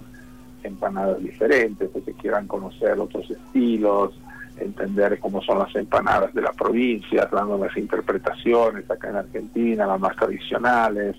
empanadas 0.63 1.19
diferentes, 1.19 1.89
que 2.05 2.13
quieran 2.13 2.47
conocer 2.47 2.97
otros 2.99 3.29
estilos, 3.29 4.13
entender 4.61 5.19
cómo 5.19 5.41
son 5.41 5.59
las 5.59 5.75
empanadas 5.75 6.33
de 6.33 6.41
la 6.41 6.51
provincia, 6.53 7.27
dando 7.31 7.57
las 7.57 7.75
interpretaciones 7.77 8.89
acá 8.89 9.09
en 9.09 9.15
Argentina, 9.17 9.85
las 9.85 9.99
más 9.99 10.15
tradicionales, 10.15 11.15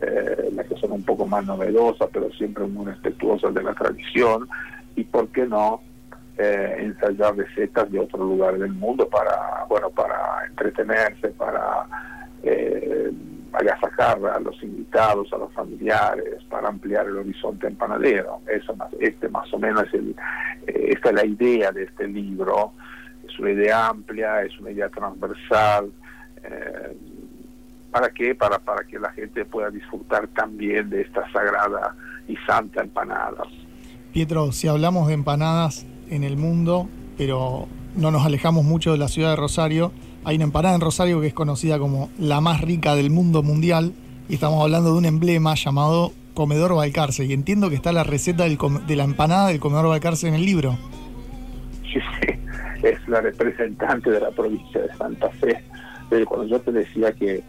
eh, 0.00 0.50
las 0.52 0.66
que 0.66 0.76
son 0.76 0.92
un 0.92 1.02
poco 1.02 1.26
más 1.26 1.44
novedosas, 1.44 2.08
pero 2.12 2.30
siempre 2.32 2.64
muy 2.64 2.86
respetuosas 2.86 3.54
de 3.54 3.62
la 3.62 3.74
tradición, 3.74 4.48
y 4.94 5.04
por 5.04 5.28
qué 5.28 5.46
no 5.46 5.80
eh, 6.38 6.76
ensayar 6.80 7.36
recetas 7.36 7.90
de 7.90 7.98
otros 7.98 8.20
lugares 8.20 8.60
del 8.60 8.72
mundo 8.72 9.08
para, 9.08 9.64
bueno, 9.68 9.90
para 9.90 10.44
entretenerse, 10.46 11.28
para 11.28 11.86
eh, 12.42 13.10
agasajar 13.58 14.18
a 14.26 14.38
los 14.40 14.62
invitados, 14.62 15.32
a 15.32 15.38
los 15.38 15.52
familiares, 15.52 16.42
para 16.50 16.68
ampliar 16.68 17.06
el 17.06 17.16
horizonte 17.18 17.66
empanadero. 17.66 18.40
Eso, 18.52 18.74
más- 18.76 18.92
este 19.00 19.28
más 19.28 19.52
o 19.52 19.58
menos 19.58 19.84
es 19.84 19.94
el, 19.94 20.14
eh, 20.66 20.90
esta 20.94 21.08
es 21.10 21.14
la 21.14 21.24
idea 21.26 21.72
de 21.72 21.84
este 21.84 22.06
libro. 22.06 22.72
Es 23.28 23.38
una 23.38 23.50
idea 23.50 23.88
amplia, 23.88 24.42
es 24.42 24.58
una 24.60 24.70
idea 24.70 24.88
transversal. 24.88 25.90
eh, 26.44 26.96
¿Para 27.90 28.10
qué? 28.10 28.34
Para, 28.34 28.58
para 28.58 28.84
que 28.84 28.98
la 28.98 29.10
gente 29.12 29.44
pueda 29.46 29.70
disfrutar 29.70 30.28
también 30.28 30.90
de 30.90 31.00
esta 31.02 31.30
sagrada 31.32 31.94
y 32.28 32.36
santa 32.46 32.82
empanada. 32.82 33.42
Pietro, 34.12 34.52
si 34.52 34.68
hablamos 34.68 35.08
de 35.08 35.14
empanadas 35.14 35.86
en 36.10 36.22
el 36.24 36.36
mundo, 36.36 36.88
pero 37.16 37.66
no 37.96 38.10
nos 38.10 38.26
alejamos 38.26 38.64
mucho 38.64 38.92
de 38.92 38.98
la 38.98 39.08
ciudad 39.08 39.30
de 39.30 39.36
Rosario, 39.36 39.92
hay 40.26 40.34
una 40.36 40.44
empanada 40.46 40.74
en 40.74 40.80
Rosario 40.80 41.20
que 41.20 41.28
es 41.28 41.34
conocida 41.34 41.78
como 41.78 42.10
la 42.18 42.40
más 42.40 42.60
rica 42.60 42.96
del 42.96 43.10
mundo 43.10 43.44
mundial 43.44 43.92
y 44.28 44.34
estamos 44.34 44.60
hablando 44.60 44.90
de 44.92 44.98
un 44.98 45.04
emblema 45.04 45.54
llamado 45.54 46.10
Comedor 46.34 46.74
Balcarce 46.74 47.24
y 47.24 47.32
entiendo 47.32 47.68
que 47.70 47.76
está 47.76 47.92
la 47.92 48.02
receta 48.02 48.42
del 48.42 48.58
de 48.88 48.96
la 48.96 49.04
empanada 49.04 49.48
del 49.48 49.60
Comedor 49.60 49.86
Balcarce 49.86 50.26
en 50.26 50.34
el 50.34 50.44
libro. 50.44 50.76
Sí, 51.92 52.00
sí, 52.20 52.32
es 52.82 53.08
la 53.08 53.20
representante 53.20 54.10
de 54.10 54.18
la 54.20 54.32
provincia 54.32 54.82
de 54.82 54.92
Santa 54.96 55.30
Fe. 55.30 55.62
Pero 56.10 56.26
cuando 56.26 56.46
yo 56.48 56.60
te 56.60 56.72
decía 56.72 57.12
que 57.12 57.36
eh, 57.36 57.42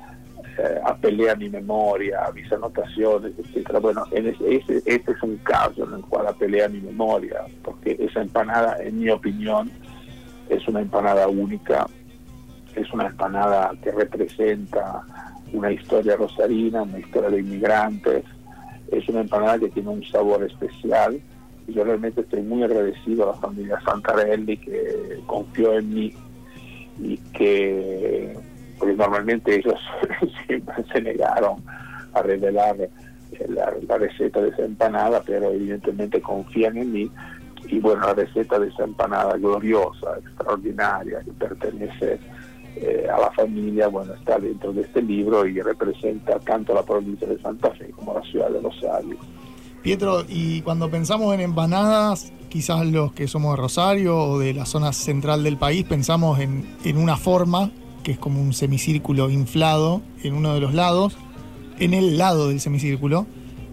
apelé 0.86 1.32
a 1.32 1.36
mi 1.36 1.50
memoria, 1.50 2.26
a 2.28 2.32
mis 2.32 2.52
anotaciones, 2.52 3.34
etcétera, 3.40 3.80
bueno, 3.80 4.04
en 4.12 4.28
ese- 4.28 4.56
ese- 4.56 4.84
este 4.86 5.12
es 5.14 5.24
un 5.24 5.38
caso 5.38 5.84
en 5.84 5.96
el 5.96 6.02
cual 6.02 6.28
apelé 6.28 6.64
a 6.64 6.70
mi 6.70 6.80
memoria, 6.80 7.42
porque 7.64 7.98
esa 8.00 8.22
empanada, 8.22 8.78
en 8.84 9.00
mi 9.00 9.10
opinión, 9.10 9.72
es 10.50 10.68
una 10.68 10.80
empanada 10.82 11.28
única, 11.28 11.88
es 12.78 12.94
una 12.94 13.08
empanada 13.08 13.72
que 13.82 13.92
representa 13.92 15.04
una 15.54 15.72
historia 15.72 16.16
rosarina, 16.16 16.84
una 16.84 17.00
historia 17.00 17.30
de 17.30 17.40
inmigrantes, 17.40 18.24
es 18.92 19.10
una 19.10 19.22
empanada 19.22 19.60
que 19.60 19.70
tiene 19.70 19.90
un 19.90 20.04
sabor 20.06 20.44
especial. 20.44 21.20
Yo 21.68 21.84
realmente 21.84 22.22
estoy 22.22 22.42
muy 22.42 22.64
agradecido 22.64 23.24
a 23.24 23.34
la 23.34 23.42
familia 23.42 23.82
Santarelli 23.82 24.58
que 24.58 25.20
confió 25.26 25.78
en 25.78 25.94
mí 25.94 26.14
y 27.00 27.18
que 27.34 28.34
porque 28.80 28.96
normalmente 28.96 29.56
ellos 29.56 29.80
siempre 30.48 30.76
se 30.94 31.02
negaron 31.02 31.64
a 32.14 32.22
revelar 32.22 32.76
eh, 32.80 32.90
la, 33.50 33.74
la 33.88 33.98
receta 33.98 34.40
de 34.40 34.50
esa 34.50 34.64
empanada, 34.64 35.22
pero 35.26 35.52
evidentemente 35.52 36.22
confían 36.22 36.78
en 36.78 36.92
mí. 36.92 37.12
Y 37.70 37.80
bueno, 37.80 38.02
la 38.02 38.14
receta 38.14 38.60
de 38.60 38.68
esa 38.70 38.84
empanada 38.84 39.36
gloriosa, 39.38 40.18
extraordinaria, 40.20 41.20
que 41.22 41.32
pertenece 41.32 42.20
eh, 42.82 43.08
a 43.10 43.20
la 43.20 43.32
familia, 43.32 43.88
bueno, 43.88 44.14
está 44.14 44.40
dentro 44.40 44.74
de 44.74 44.82
este 44.82 45.02
libro 45.02 45.46
y 45.46 45.62
representa 45.62 46.40
tanto 46.40 46.74
la 46.74 46.84
provincia 46.84 47.28
de 47.28 47.40
Santa 47.40 47.72
Fe 47.72 47.92
como 47.92 48.14
la 48.14 48.22
ciudad 48.22 48.50
de 48.50 48.62
Rosario. 48.62 49.18
Pietro, 49.82 50.24
y 50.28 50.62
cuando 50.62 50.90
pensamos 50.90 51.34
en 51.34 51.42
empanadas, 51.42 52.34
quizás 52.50 52.86
los 52.86 53.14
que 53.14 53.28
somos 53.28 53.56
de 53.56 53.62
Rosario 53.62 54.18
o 54.18 54.40
de 54.40 54.54
la 54.54 54.66
zona 54.66 54.92
central 54.94 55.44
del 55.44 55.58
país, 55.58 55.86
pensamos 55.86 56.40
en, 56.40 56.66
en 56.84 56.98
una 56.98 57.18
forma 57.18 57.72
que 58.04 58.14
es 58.14 58.20
como 58.20 58.42
un 58.42 58.54
semicírculo 58.54 59.30
inflado 59.30 60.02
en 60.24 60.34
uno 60.34 60.54
de 60.54 60.62
los 60.62 60.74
lados. 60.74 61.18
En 61.80 61.94
el 61.94 62.18
lado 62.18 62.50
del 62.50 62.60
semicírculo 62.60 63.28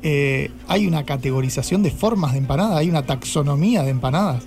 eh, 0.07 0.51
hay 0.69 0.87
una 0.87 1.05
categorización 1.05 1.83
de 1.83 1.91
formas 1.91 2.33
de 2.33 2.39
empanadas, 2.39 2.77
hay 2.77 2.91
una 2.91 3.05
taxonomía 3.05 3.83
de 3.85 3.91
empanadas. 3.91 4.45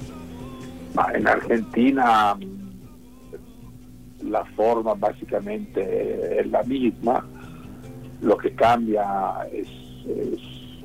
Ma 0.94 1.08
En 1.16 1.28
Argentina 1.28 2.38
la 4.30 4.46
forma 4.46 4.94
básicamente 4.94 6.40
es 6.40 6.48
la 6.48 6.64
misma, 6.64 7.26
lo 8.22 8.38
que 8.38 8.54
cambia 8.54 9.48
es, 9.52 9.68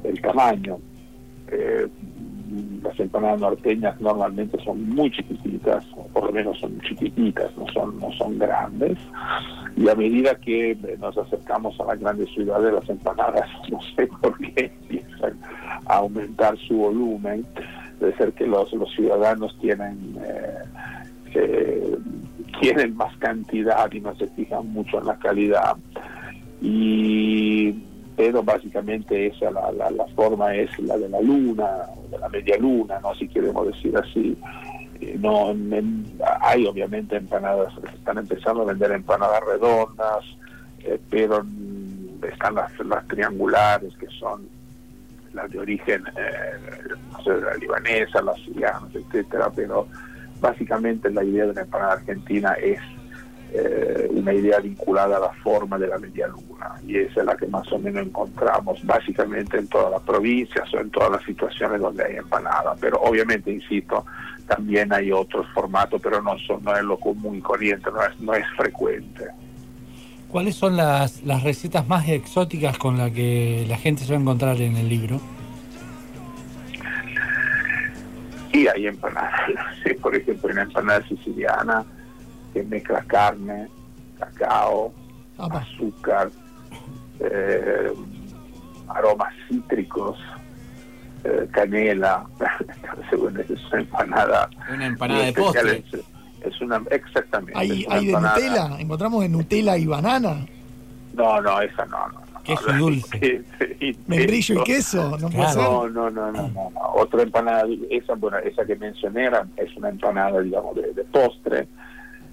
el 0.04 0.20
tamaño. 0.20 0.78
Eh, 1.48 1.88
las 2.82 2.98
empanadas 2.98 3.40
norteñas 3.40 4.00
normalmente 4.00 4.62
son 4.62 4.88
muy 4.90 5.10
chiquititas, 5.10 5.84
por 6.12 6.26
lo 6.26 6.32
menos 6.32 6.58
son 6.58 6.78
chiquititas, 6.80 7.56
no 7.56 7.66
son, 7.72 7.98
no 7.98 8.12
son 8.12 8.38
grandes. 8.38 8.98
Y 9.76 9.88
a 9.88 9.94
medida 9.94 10.34
que 10.34 10.72
eh, 10.72 10.96
nos 11.00 11.16
acercamos 11.16 11.78
a 11.80 11.84
las 11.84 12.00
grandes 12.00 12.28
ciudades, 12.30 12.72
las 12.72 12.88
empanadas, 12.88 13.48
no 13.70 13.78
sé 13.96 14.06
por 14.20 14.36
qué, 14.38 14.72
empiezan 14.80 15.38
a 15.86 15.96
aumentar 15.96 16.58
su 16.58 16.76
volumen. 16.76 17.46
Debe 18.00 18.16
ser 18.16 18.32
que 18.32 18.46
los, 18.46 18.72
los 18.72 18.92
ciudadanos 18.94 19.56
tienen, 19.60 20.16
eh, 20.22 20.58
eh, 21.34 21.96
quieren 22.62 22.96
más 22.96 23.16
cantidad 23.16 23.90
y 23.92 24.00
no 24.00 24.14
se 24.14 24.28
fijan 24.28 24.68
mucho 24.68 25.00
en 25.00 25.06
la 25.06 25.18
calidad. 25.18 25.76
Y 26.60 27.72
pero 28.16 28.42
básicamente 28.42 29.26
esa 29.26 29.50
la, 29.50 29.90
la, 29.90 30.06
forma 30.14 30.54
es 30.54 30.78
la 30.78 30.96
de 30.96 31.08
la 31.08 31.20
luna, 31.20 31.66
de 32.10 32.18
la 32.18 32.28
media 32.28 32.56
luna, 32.58 33.00
no 33.00 33.14
si 33.14 33.26
queremos 33.26 33.66
decir 33.66 33.96
así. 33.96 34.36
Eh, 35.00 35.16
no 35.18 35.52
hay 36.40 36.66
obviamente 36.66 37.16
empanadas, 37.16 37.72
están 37.92 38.18
empezando 38.18 38.62
a 38.62 38.66
vender 38.66 38.92
empanadas 38.92 39.40
redondas, 39.44 40.24
eh, 40.84 41.00
pero 41.10 41.44
están 42.30 42.54
las, 42.54 42.70
las 42.86 43.08
triangulares 43.08 43.92
que 43.96 44.06
son 44.20 44.46
las 45.32 45.50
de 45.50 45.58
origen, 45.58 46.04
eh, 46.16 46.88
no 47.10 47.24
sé, 47.24 47.40
la 47.40 47.54
libanesa, 47.56 48.22
las 48.22 48.36
sirianas, 48.42 48.94
etcétera, 48.94 49.50
pero 49.56 49.88
básicamente 50.42 51.08
la 51.10 51.24
idea 51.24 51.46
de 51.46 51.54
la 51.54 51.62
empanada 51.62 51.94
argentina 51.94 52.52
es 52.54 52.78
eh, 53.54 54.08
una 54.10 54.32
idea 54.32 54.58
vinculada 54.60 55.16
a 55.16 55.20
la 55.20 55.32
forma 55.42 55.78
de 55.78 55.86
la 55.86 55.98
media 55.98 56.26
luna 56.26 56.74
y 56.86 56.96
esa 56.96 57.20
es 57.20 57.26
la 57.26 57.36
que 57.36 57.46
más 57.46 57.70
o 57.72 57.78
menos 57.78 58.06
encontramos 58.06 58.84
básicamente 58.84 59.58
en 59.58 59.68
todas 59.68 59.92
las 59.92 60.02
provincias 60.02 60.72
o 60.74 60.80
en 60.80 60.90
todas 60.90 61.12
las 61.12 61.22
situaciones 61.24 61.80
donde 61.80 62.04
hay 62.04 62.16
empanada, 62.16 62.74
pero 62.80 62.98
obviamente, 63.00 63.50
insisto, 63.50 64.04
también 64.46 64.92
hay 64.92 65.12
otros 65.12 65.46
formatos, 65.54 66.00
pero 66.02 66.20
no, 66.20 66.36
son, 66.46 66.64
no 66.64 66.76
es 66.76 66.82
lo 66.82 66.98
común 66.98 67.36
y 67.36 67.40
corriente, 67.40 67.90
no 67.90 68.02
es, 68.02 68.20
no 68.20 68.34
es 68.34 68.44
frecuente. 68.56 69.24
¿Cuáles 70.28 70.56
son 70.56 70.76
las, 70.76 71.22
las 71.22 71.42
recetas 71.42 71.86
más 71.86 72.08
exóticas 72.08 72.78
con 72.78 72.96
las 72.96 73.10
que 73.10 73.66
la 73.68 73.76
gente 73.76 74.04
se 74.04 74.12
va 74.12 74.18
a 74.18 74.22
encontrar 74.22 74.60
en 74.62 74.76
el 74.76 74.88
libro? 74.88 75.20
Y 78.52 78.66
hay 78.68 78.86
empanadas, 78.86 79.40
sí, 79.84 79.94
por 79.94 80.14
ejemplo, 80.14 80.50
una 80.50 80.62
empanada 80.62 81.06
siciliana 81.08 81.84
que 82.52 82.62
mezcla 82.62 83.02
carne, 83.06 83.68
cacao, 84.18 84.92
azúcar, 85.38 86.30
eh, 87.20 87.92
aromas 88.88 89.34
cítricos, 89.48 90.18
eh, 91.24 91.48
canela. 91.50 92.24
Entonces, 92.82 93.18
bueno, 93.18 93.40
es 93.40 93.50
una 93.72 93.80
empanada. 93.80 94.50
Una 94.72 94.86
empanada 94.86 95.24
de 95.24 95.32
postre. 95.32 95.76
especial. 95.78 96.04
Es, 96.42 96.52
es 96.54 96.60
una, 96.60 96.82
exactamente. 96.90 97.58
¿Hay, 97.58 97.84
una 97.86 97.94
hay 97.94 98.06
de 98.06 98.12
Nutella? 98.12 98.80
¿Encontramos 98.80 99.22
de 99.22 99.28
Nutella 99.28 99.76
y 99.76 99.86
banana? 99.86 100.46
No, 101.14 101.40
no, 101.40 101.60
esa 101.60 101.84
no, 101.86 102.08
no. 102.08 102.21
Queso 102.44 102.72
dulce. 102.78 103.42
Membrillo 104.06 104.60
y 104.60 104.64
queso, 104.64 105.16
no 105.18 105.28
puede 105.30 105.48
ser. 105.48 105.62
No, 105.62 105.88
no, 105.88 106.10
no, 106.10 106.32
no. 106.32 106.72
Otra 106.94 107.22
empanada, 107.22 107.64
esa, 107.90 108.14
bueno, 108.14 108.38
esa 108.38 108.64
que 108.64 108.76
mencioné 108.76 109.24
era, 109.26 109.46
es 109.56 109.74
una 109.76 109.88
empanada, 109.90 110.40
digamos, 110.40 110.74
de, 110.76 111.04
postre. 111.10 111.66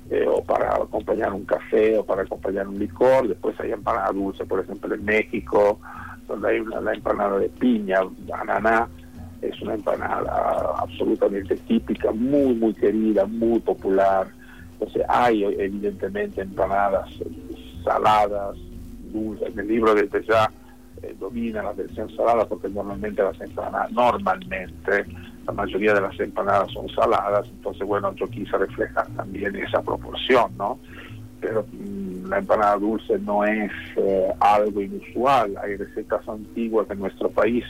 eh, 0.10 0.26
o 0.28 0.44
para 0.44 0.76
acompañar 0.76 1.34
un 1.34 1.46
café 1.46 1.98
o 1.98 2.06
para 2.06 2.24
acompañar 2.24 2.68
un 2.68 2.80
licor. 2.80 3.28
Después 3.28 3.60
hay 3.60 3.72
empanada 3.72 4.12
dulce, 4.12 4.46
por 4.46 4.60
ejemplo, 4.60 4.94
en 4.96 5.06
México, 5.06 5.80
donde 6.28 6.50
hay 6.50 6.60
una, 6.60 6.82
la 6.82 6.94
empanada 6.94 7.38
de 7.40 7.50
piña, 7.50 8.00
ananá. 8.34 8.88
Es 9.42 9.62
una 9.62 9.76
empanada 9.76 10.74
absolutamente 10.80 11.56
típica, 11.56 12.12
muy, 12.12 12.54
muy 12.56 12.74
querida, 12.74 13.26
muy 13.26 13.60
popular. 13.60 14.28
Entonces 14.74 15.04
hay 15.08 15.44
evidentemente 15.44 16.42
empanadas 16.42 17.10
saladas, 17.84 18.58
dulces. 19.12 19.52
En 19.54 19.60
el 19.60 19.68
libro 19.68 19.94
desde 19.94 20.24
ya 20.26 20.50
eh, 21.02 21.16
domina 21.20 21.64
la 21.64 21.74
versión 21.74 22.14
salada 22.16 22.46
porque 22.46 22.68
normalmente 22.70 23.24
las 23.24 23.40
empanadas, 23.40 23.92
normalmente 23.92 25.06
la 25.46 25.54
mayoría 25.54 25.94
de 25.94 26.02
las 26.02 26.20
empanadas 26.20 26.72
son 26.74 26.90
saladas, 26.90 27.48
entonces 27.48 27.88
bueno, 27.88 28.14
yo 28.16 28.28
quise 28.28 28.58
reflejar 28.58 29.08
también 29.16 29.56
esa 29.56 29.82
proporción, 29.82 30.52
¿no? 30.58 30.78
Pero 31.40 31.66
mm, 31.72 32.28
la 32.30 32.40
empanada 32.40 32.76
dulce 32.78 33.18
no 33.20 33.46
es 33.46 33.72
eh, 33.96 34.34
algo 34.40 34.82
inusual, 34.82 35.56
hay 35.64 35.78
recetas 35.78 36.28
antiguas 36.28 36.88
de 36.90 36.96
nuestro 36.96 37.30
país, 37.30 37.64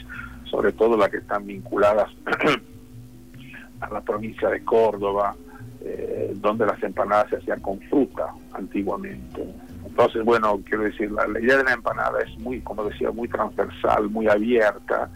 sobre 0.44 0.72
todo 0.72 0.96
las 0.96 1.08
que 1.08 1.18
están 1.18 1.46
vinculadas 1.46 2.10
a 3.80 3.90
la 3.90 4.00
provincia 4.00 4.48
de 4.48 4.64
Córdoba, 4.64 5.36
eh, 5.82 6.34
donde 6.34 6.66
las 6.66 6.82
empanadas 6.82 7.30
se 7.30 7.36
hacían 7.36 7.60
con 7.60 7.80
fruta 7.82 8.34
antiguamente. 8.52 9.46
Entonces, 9.90 10.24
bueno, 10.24 10.60
quiero 10.64 10.84
decir, 10.84 11.10
la, 11.10 11.26
la 11.26 11.40
idea 11.40 11.58
de 11.58 11.64
la 11.64 11.72
empanada 11.74 12.20
es 12.22 12.38
muy, 12.38 12.60
como 12.60 12.84
decía, 12.84 13.10
muy 13.10 13.28
transversal, 13.28 14.08
muy 14.08 14.28
abierta, 14.28 15.10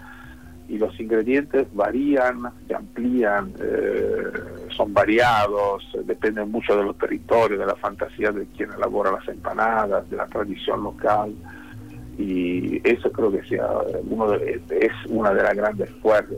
y 0.68 0.78
los 0.78 0.98
ingredientes 0.98 1.66
varían, 1.74 2.42
se 2.66 2.74
amplían, 2.74 3.52
eh, 3.60 4.32
son 4.76 4.92
variados, 4.92 5.86
eh, 5.94 6.00
dependen 6.04 6.50
mucho 6.50 6.76
de 6.76 6.82
los 6.84 6.98
territorios, 6.98 7.60
de 7.60 7.66
la 7.66 7.76
fantasía 7.76 8.32
de 8.32 8.46
quien 8.56 8.72
elabora 8.72 9.12
las 9.12 9.28
empanadas, 9.28 10.08
de 10.10 10.16
la 10.16 10.26
tradición 10.26 10.82
local, 10.82 11.34
y 12.18 12.80
eso 12.88 13.10
creo 13.12 13.30
que 13.30 13.42
sea 13.44 13.66
uno 14.08 14.30
de- 14.30 14.60
es 14.80 14.92
una 15.08 15.32
de 15.32 15.42
las 15.42 15.54
grandes 15.54 15.90
fuerzas, 16.02 16.36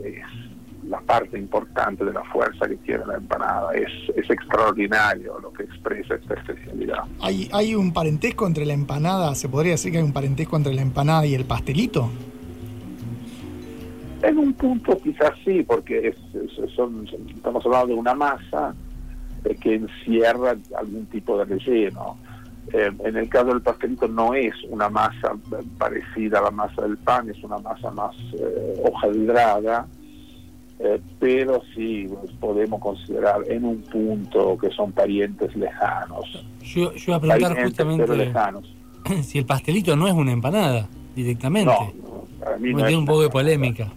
la 0.89 0.99
parte 1.01 1.37
importante 1.37 2.05
de 2.05 2.13
la 2.13 2.23
fuerza 2.25 2.67
que 2.67 2.75
tiene 2.77 3.05
la 3.05 3.15
empanada, 3.15 3.73
es, 3.73 3.89
es 4.15 4.29
extraordinario 4.29 5.37
lo 5.39 5.51
que 5.53 5.63
expresa 5.63 6.15
esta 6.15 6.33
especialidad. 6.35 7.03
¿Hay, 7.21 7.49
¿Hay 7.51 7.75
un 7.75 7.91
parentesco 7.93 8.47
entre 8.47 8.65
la 8.65 8.73
empanada? 8.73 9.35
¿Se 9.35 9.49
podría 9.49 9.73
decir 9.73 9.91
que 9.91 9.97
hay 9.99 10.03
un 10.03 10.13
parentesco 10.13 10.55
entre 10.57 10.73
la 10.73 10.81
empanada 10.81 11.25
y 11.25 11.33
el 11.35 11.45
pastelito? 11.45 12.09
En 14.23 14.37
un 14.37 14.53
punto 14.53 14.97
quizás 14.99 15.31
sí, 15.45 15.63
porque 15.63 16.07
es- 16.09 16.35
es- 16.35 16.71
son- 16.75 17.05
son- 17.07 17.29
estamos 17.29 17.65
hablando 17.65 17.87
de 17.87 17.93
una 17.93 18.13
masa 18.15 18.73
eh, 19.45 19.55
que 19.55 19.75
encierra 19.75 20.55
algún 20.77 21.05
tipo 21.05 21.37
de 21.37 21.45
relleno. 21.45 22.17
Eh, 22.73 22.91
en 23.05 23.15
el 23.15 23.29
caso 23.29 23.45
del 23.47 23.61
pastelito 23.61 24.07
no 24.07 24.33
es 24.33 24.53
una 24.69 24.89
masa 24.89 25.33
eh, 25.51 25.63
parecida 25.77 26.39
a 26.39 26.43
la 26.43 26.51
masa 26.51 26.81
del 26.81 26.97
pan, 26.97 27.29
es 27.29 27.41
una 27.43 27.57
masa 27.59 27.91
más 27.91 28.15
eh, 28.33 28.81
hojaldrada, 28.83 29.85
eh, 30.79 31.01
pero 31.19 31.61
sí 31.75 32.07
podemos 32.39 32.79
considerar 32.79 33.41
en 33.47 33.65
un 33.65 33.81
punto 33.81 34.57
que 34.57 34.69
son 34.69 34.91
parientes 34.91 35.55
lejanos. 35.55 36.25
Yo, 36.61 36.93
yo 36.93 37.03
iba 37.07 37.15
a 37.15 37.19
preguntar 37.19 37.53
Parientes, 37.53 37.75
pero 37.77 37.89
justamente 37.89 38.25
lejanos. 38.25 38.75
si 39.23 39.39
el 39.39 39.45
pastelito 39.45 39.95
no 39.95 40.07
es 40.07 40.13
una 40.13 40.31
empanada 40.31 40.87
directamente. 41.15 41.73
No, 41.73 42.23
para 42.39 42.57
mí 42.57 42.71
no 42.71 42.77
tiene 42.77 42.91
es 42.91 42.97
un 42.97 43.05
poco 43.05 43.21
de 43.23 43.29
polémica. 43.29 43.91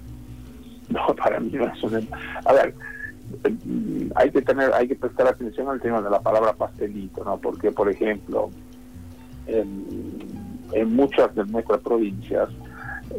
No, 0.88 1.06
para 1.16 1.38
mí 1.38 1.50
no 1.52 1.66
es 1.66 1.82
una... 1.82 2.00
A 2.46 2.52
ver, 2.54 2.74
mm, 3.64 4.12
hay 4.14 4.30
que 4.30 4.40
tener, 4.40 4.72
hay 4.72 4.88
que 4.88 4.96
prestar 4.96 5.28
atención 5.28 5.68
al 5.68 5.80
tema 5.80 6.00
de 6.00 6.08
la 6.08 6.20
palabra 6.20 6.54
pastelito, 6.54 7.22
¿no? 7.24 7.36
Porque, 7.38 7.70
por 7.72 7.90
ejemplo, 7.90 8.50
en, 9.46 9.84
en 10.72 10.96
muchas 10.96 11.34
de 11.34 11.44
nuestras 11.44 11.80
provincias, 11.80 12.48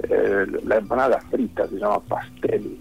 eh, 0.09 0.45
la 0.63 0.77
empanada 0.77 1.19
frita 1.29 1.67
se 1.67 1.75
llama 1.75 1.99
pastel. 1.99 2.77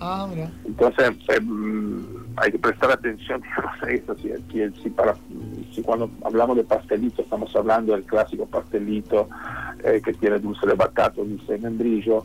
Ah, 0.00 0.26
mira. 0.30 0.50
Entonces, 0.64 1.10
em, 1.28 2.06
hay 2.36 2.52
que 2.52 2.58
prestar 2.58 2.90
atención 2.92 3.42
a 3.82 3.90
eso. 3.90 4.14
Si, 4.16 4.30
si- 4.82 4.90
para, 4.90 5.14
si 5.74 5.82
cuando 5.82 6.10
hablamos 6.24 6.56
de 6.56 6.64
pastelito, 6.64 7.22
estamos 7.22 7.54
hablando 7.54 7.92
del 7.92 8.04
clásico 8.04 8.46
pastelito 8.46 9.28
eh, 9.84 10.00
que 10.04 10.14
tiene 10.14 10.38
dulce 10.38 10.66
de 10.66 10.74
batata, 10.74 11.20
dulce 11.22 11.52
de 11.52 11.58
membrillo, 11.58 12.24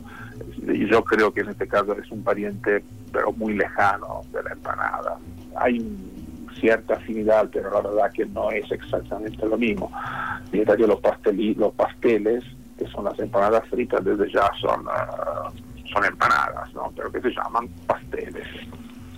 y 0.66 0.86
yo 0.90 1.04
creo 1.04 1.32
que 1.32 1.40
en 1.42 1.50
este 1.50 1.68
caso 1.68 1.92
es 1.98 2.10
un 2.10 2.22
pariente, 2.22 2.82
pero 3.12 3.32
muy 3.32 3.54
lejano 3.54 4.22
de 4.32 4.42
la 4.42 4.52
empanada. 4.52 5.18
Hay 5.56 5.78
cierta 6.58 6.94
afinidad, 6.94 7.50
pero 7.52 7.70
la 7.70 7.80
verdad 7.82 8.10
que 8.12 8.24
no 8.26 8.50
es 8.50 8.70
exactamente 8.72 9.46
lo 9.46 9.58
mismo. 9.58 9.90
Mientras 10.52 10.76
que 10.78 10.86
los, 10.86 10.98
los 11.56 11.72
pasteles, 11.74 12.42
que 12.78 12.86
son 12.88 13.04
las 13.04 13.18
empanadas 13.18 13.68
fritas, 13.68 14.02
desde 14.04 14.30
ya 14.32 14.50
son, 14.60 14.84
ah, 14.90 15.50
son 15.92 16.04
empanadas, 16.04 16.72
¿no? 16.74 16.92
pero 16.94 17.10
que 17.10 17.20
se 17.20 17.30
llaman 17.30 17.68
pasteles. 17.86 18.46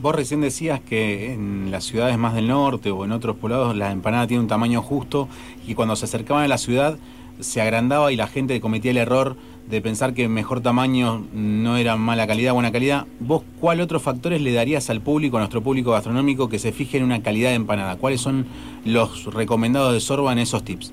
Vos 0.01 0.15
recién 0.15 0.41
decías 0.41 0.81
que 0.81 1.33
en 1.33 1.71
las 1.73 1.85
ciudades 1.85 2.17
más 2.19 2.35
del 2.35 2.47
norte 2.47 2.91
o 2.91 3.05
en 3.05 3.11
otros 3.11 3.37
poblados 3.37 3.77
la 3.77 3.91
empanada 3.91 4.29
tiene 4.29 4.43
un 4.43 4.49
tamaño 4.49 4.81
justo 4.81 5.29
y 5.67 5.75
cuando 5.75 5.97
se 5.97 6.05
acercaban 6.05 6.45
a 6.45 6.49
la 6.49 6.59
ciudad 6.59 6.99
se 7.41 7.61
agrandaba 7.61 8.13
y 8.13 8.17
la 8.17 8.29
gente 8.29 8.61
cometía 8.61 8.93
el 8.93 8.97
error 8.97 9.37
de 9.69 9.81
pensar 9.83 10.15
que 10.15 10.29
mejor 10.29 10.61
tamaño 10.61 11.25
no 11.33 11.77
era 11.77 11.97
mala 11.97 12.27
calidad, 12.27 12.55
buena 12.55 12.73
calidad. 12.73 13.07
¿Vos 13.21 13.43
cuál 13.61 13.81
otros 13.81 14.03
factores 14.03 14.41
le 14.41 14.53
darías 14.53 14.89
al 14.89 15.01
público, 15.01 15.37
a 15.37 15.41
nuestro 15.41 15.63
público 15.63 15.91
gastronómico, 15.91 16.49
que 16.49 16.59
se 16.59 16.73
fije 16.73 16.97
en 16.97 17.05
una 17.05 17.23
calidad 17.23 17.51
de 17.51 17.57
empanada? 17.57 17.97
¿Cuáles 17.97 18.21
son 18.21 18.47
los 18.85 19.27
recomendados 19.27 19.93
de 19.93 20.01
Sorba 20.01 20.33
en 20.33 20.39
esos 20.39 20.65
tips? 20.65 20.93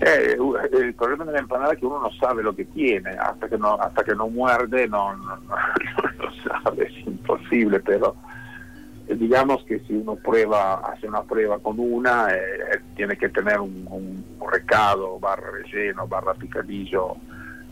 Eh, 0.00 0.36
el 0.72 0.94
problema 0.94 1.26
de 1.26 1.32
la 1.32 1.40
empanada 1.40 1.74
es 1.74 1.78
que 1.78 1.86
uno 1.86 2.00
no 2.00 2.10
sabe 2.12 2.42
lo 2.42 2.56
que 2.56 2.64
tiene, 2.64 3.10
hasta 3.10 3.48
que 3.48 3.58
no, 3.58 3.74
hasta 3.74 4.02
que 4.02 4.14
no 4.14 4.28
muerde 4.28 4.88
no, 4.88 5.14
no, 5.14 5.36
no, 5.36 5.54
no 6.18 6.62
sabe, 6.62 6.86
es 6.86 7.06
imposible, 7.06 7.80
pero 7.80 8.16
eh, 9.06 9.14
digamos 9.14 9.62
que 9.64 9.80
si 9.80 9.94
uno 9.94 10.16
prueba, 10.16 10.76
hace 10.76 11.06
una 11.06 11.22
prueba 11.22 11.58
con 11.58 11.78
una, 11.78 12.28
eh, 12.32 12.80
tiene 12.96 13.16
que 13.18 13.28
tener 13.28 13.60
un, 13.60 13.86
un 13.90 14.24
recado, 14.50 15.18
barra 15.18 15.50
relleno, 15.50 16.06
barra 16.06 16.32
picadillo 16.34 17.16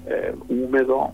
eh, 0.06 0.34
húmedo. 0.48 1.12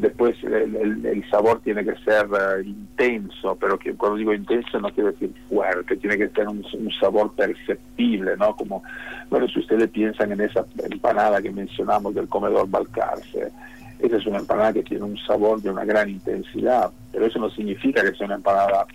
Después 0.00 0.36
el, 0.44 1.04
el- 1.06 1.30
sabor 1.30 1.60
tiene 1.62 1.84
que 1.84 1.94
ser 2.04 2.26
eh, 2.26 2.62
intenso, 2.64 3.56
pero 3.60 3.78
que 3.78 3.94
cuando 3.94 4.16
digo 4.18 4.32
intenso 4.32 4.78
no 4.80 4.90
quiero 4.90 5.12
decir 5.12 5.30
fuerte, 5.48 5.96
tiene 5.96 6.16
que 6.16 6.28
tener 6.28 6.48
un, 6.48 6.64
un 6.72 6.90
sabor 7.00 7.32
perceptible, 7.34 8.36
¿no? 8.36 8.56
Como, 8.56 8.82
bueno, 9.30 9.46
si 9.48 9.58
ustedes 9.60 9.88
piensan 9.90 10.32
en 10.32 10.40
esa 10.40 10.64
empanada 10.90 11.42
que 11.42 11.50
mencionamos 11.50 12.14
del 12.14 12.28
comedor 12.28 12.68
Balcarce, 12.70 13.50
esa 13.98 14.16
es 14.16 14.26
una 14.26 14.38
empanada 14.38 14.72
que 14.72 14.82
tiene 14.84 15.04
un 15.04 15.18
sabor 15.18 15.60
de 15.60 15.70
una 15.70 15.84
gran 15.84 16.08
intensidad, 16.08 16.90
pero 17.12 17.26
eso 17.26 17.38
no 17.38 17.50
significa 17.50 18.00
que 18.02 18.16
sea 18.16 18.26
una 18.26 18.36
empanada 18.36 18.86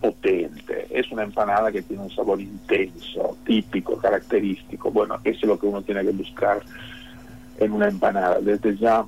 potente, 0.00 0.86
es 0.90 1.10
una 1.10 1.24
empanada 1.24 1.72
que 1.72 1.82
tiene 1.82 2.04
un 2.04 2.10
sabor 2.10 2.40
intenso, 2.40 3.36
típico, 3.44 3.96
característico. 3.98 4.90
Bueno, 4.90 5.16
eso 5.24 5.40
es 5.42 5.48
lo 5.48 5.58
que 5.58 5.66
uno 5.66 5.82
tiene 5.82 6.02
que 6.04 6.12
buscar 6.12 6.62
en 7.58 7.72
una 7.72 7.88
empanada. 7.88 8.38
Desde 8.40 8.76
ya 8.76 9.04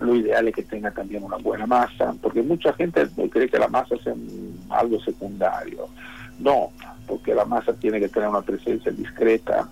lo 0.00 0.14
ideal 0.14 0.48
es 0.48 0.54
que 0.54 0.62
tenga 0.62 0.90
también 0.90 1.22
una 1.22 1.36
buena 1.36 1.66
masa, 1.66 2.14
porque 2.20 2.42
mucha 2.42 2.72
gente 2.74 3.06
cree 3.30 3.48
que 3.48 3.58
la 3.58 3.68
masa 3.68 3.96
mm, 3.96 4.70
algo 4.70 5.00
secundario. 5.00 5.88
No, 6.38 6.70
porque 7.06 7.34
la 7.34 7.44
masa 7.44 7.72
tiene 7.74 7.98
que 7.98 8.08
tener 8.08 8.28
una 8.28 8.42
presencia 8.42 8.92
discreta, 8.92 9.68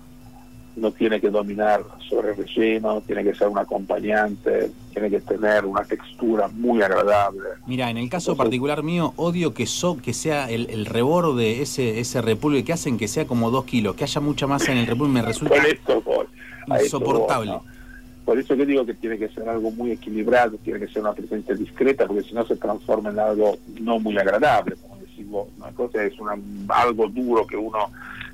no 0.75 0.91
tiene 0.91 1.21
que 1.21 1.29
dominar 1.29 1.83
sobre 2.09 2.31
el 2.31 2.37
relleno, 2.37 3.01
tiene 3.01 3.23
que 3.23 3.33
ser 3.35 3.47
un 3.47 3.57
acompañante, 3.57 4.71
tiene 4.91 5.09
que 5.09 5.21
tener 5.21 5.65
una 5.65 5.83
textura 5.83 6.47
muy 6.49 6.81
agradable. 6.81 7.43
Mira, 7.65 7.89
en 7.89 7.97
el 7.97 8.09
caso 8.09 8.35
particular 8.35 8.83
mío, 8.83 9.13
odio 9.15 9.53
que 9.53 9.67
so, 9.67 9.97
que 9.97 10.13
sea 10.13 10.49
el, 10.49 10.69
el 10.69 10.85
reborde, 10.85 11.61
ese, 11.61 11.99
ese 11.99 12.21
repulgue 12.21 12.65
que 12.65 12.73
hacen 12.73 12.97
que 12.97 13.07
sea 13.07 13.25
como 13.25 13.51
dos 13.51 13.65
kilos, 13.65 13.95
que 13.95 14.03
haya 14.03 14.19
mucha 14.19 14.47
masa 14.47 14.71
en 14.71 14.79
el 14.79 14.87
repulgue 14.87 15.13
me 15.13 15.21
resulta 15.21 15.55
esto 15.67 16.03
insoportable. 16.67 17.51
¿no? 17.51 17.75
Por 18.25 18.39
eso 18.39 18.57
que 18.57 18.65
digo 18.65 18.85
que 18.85 18.95
tiene 18.95 19.19
que 19.19 19.29
ser 19.29 19.47
algo 19.47 19.69
muy 19.69 19.91
equilibrado, 19.91 20.57
tiene 20.57 20.79
que 20.79 20.87
ser 20.87 21.03
una 21.03 21.13
presencia 21.13 21.53
discreta, 21.53 22.07
porque 22.07 22.23
si 22.23 22.33
no 22.33 22.43
se 22.45 22.55
transforma 22.55 23.11
en 23.11 23.19
algo 23.19 23.55
no 23.79 23.99
muy 23.99 24.17
agradable, 24.17 24.75
como 24.81 24.97
decís 24.97 25.29
vos. 25.29 25.47
Una 25.57 25.71
cosa 25.71 26.03
es 26.03 26.19
una, 26.19 26.35
algo 26.69 27.07
duro 27.07 27.45
que 27.45 27.55
uno 27.55 27.91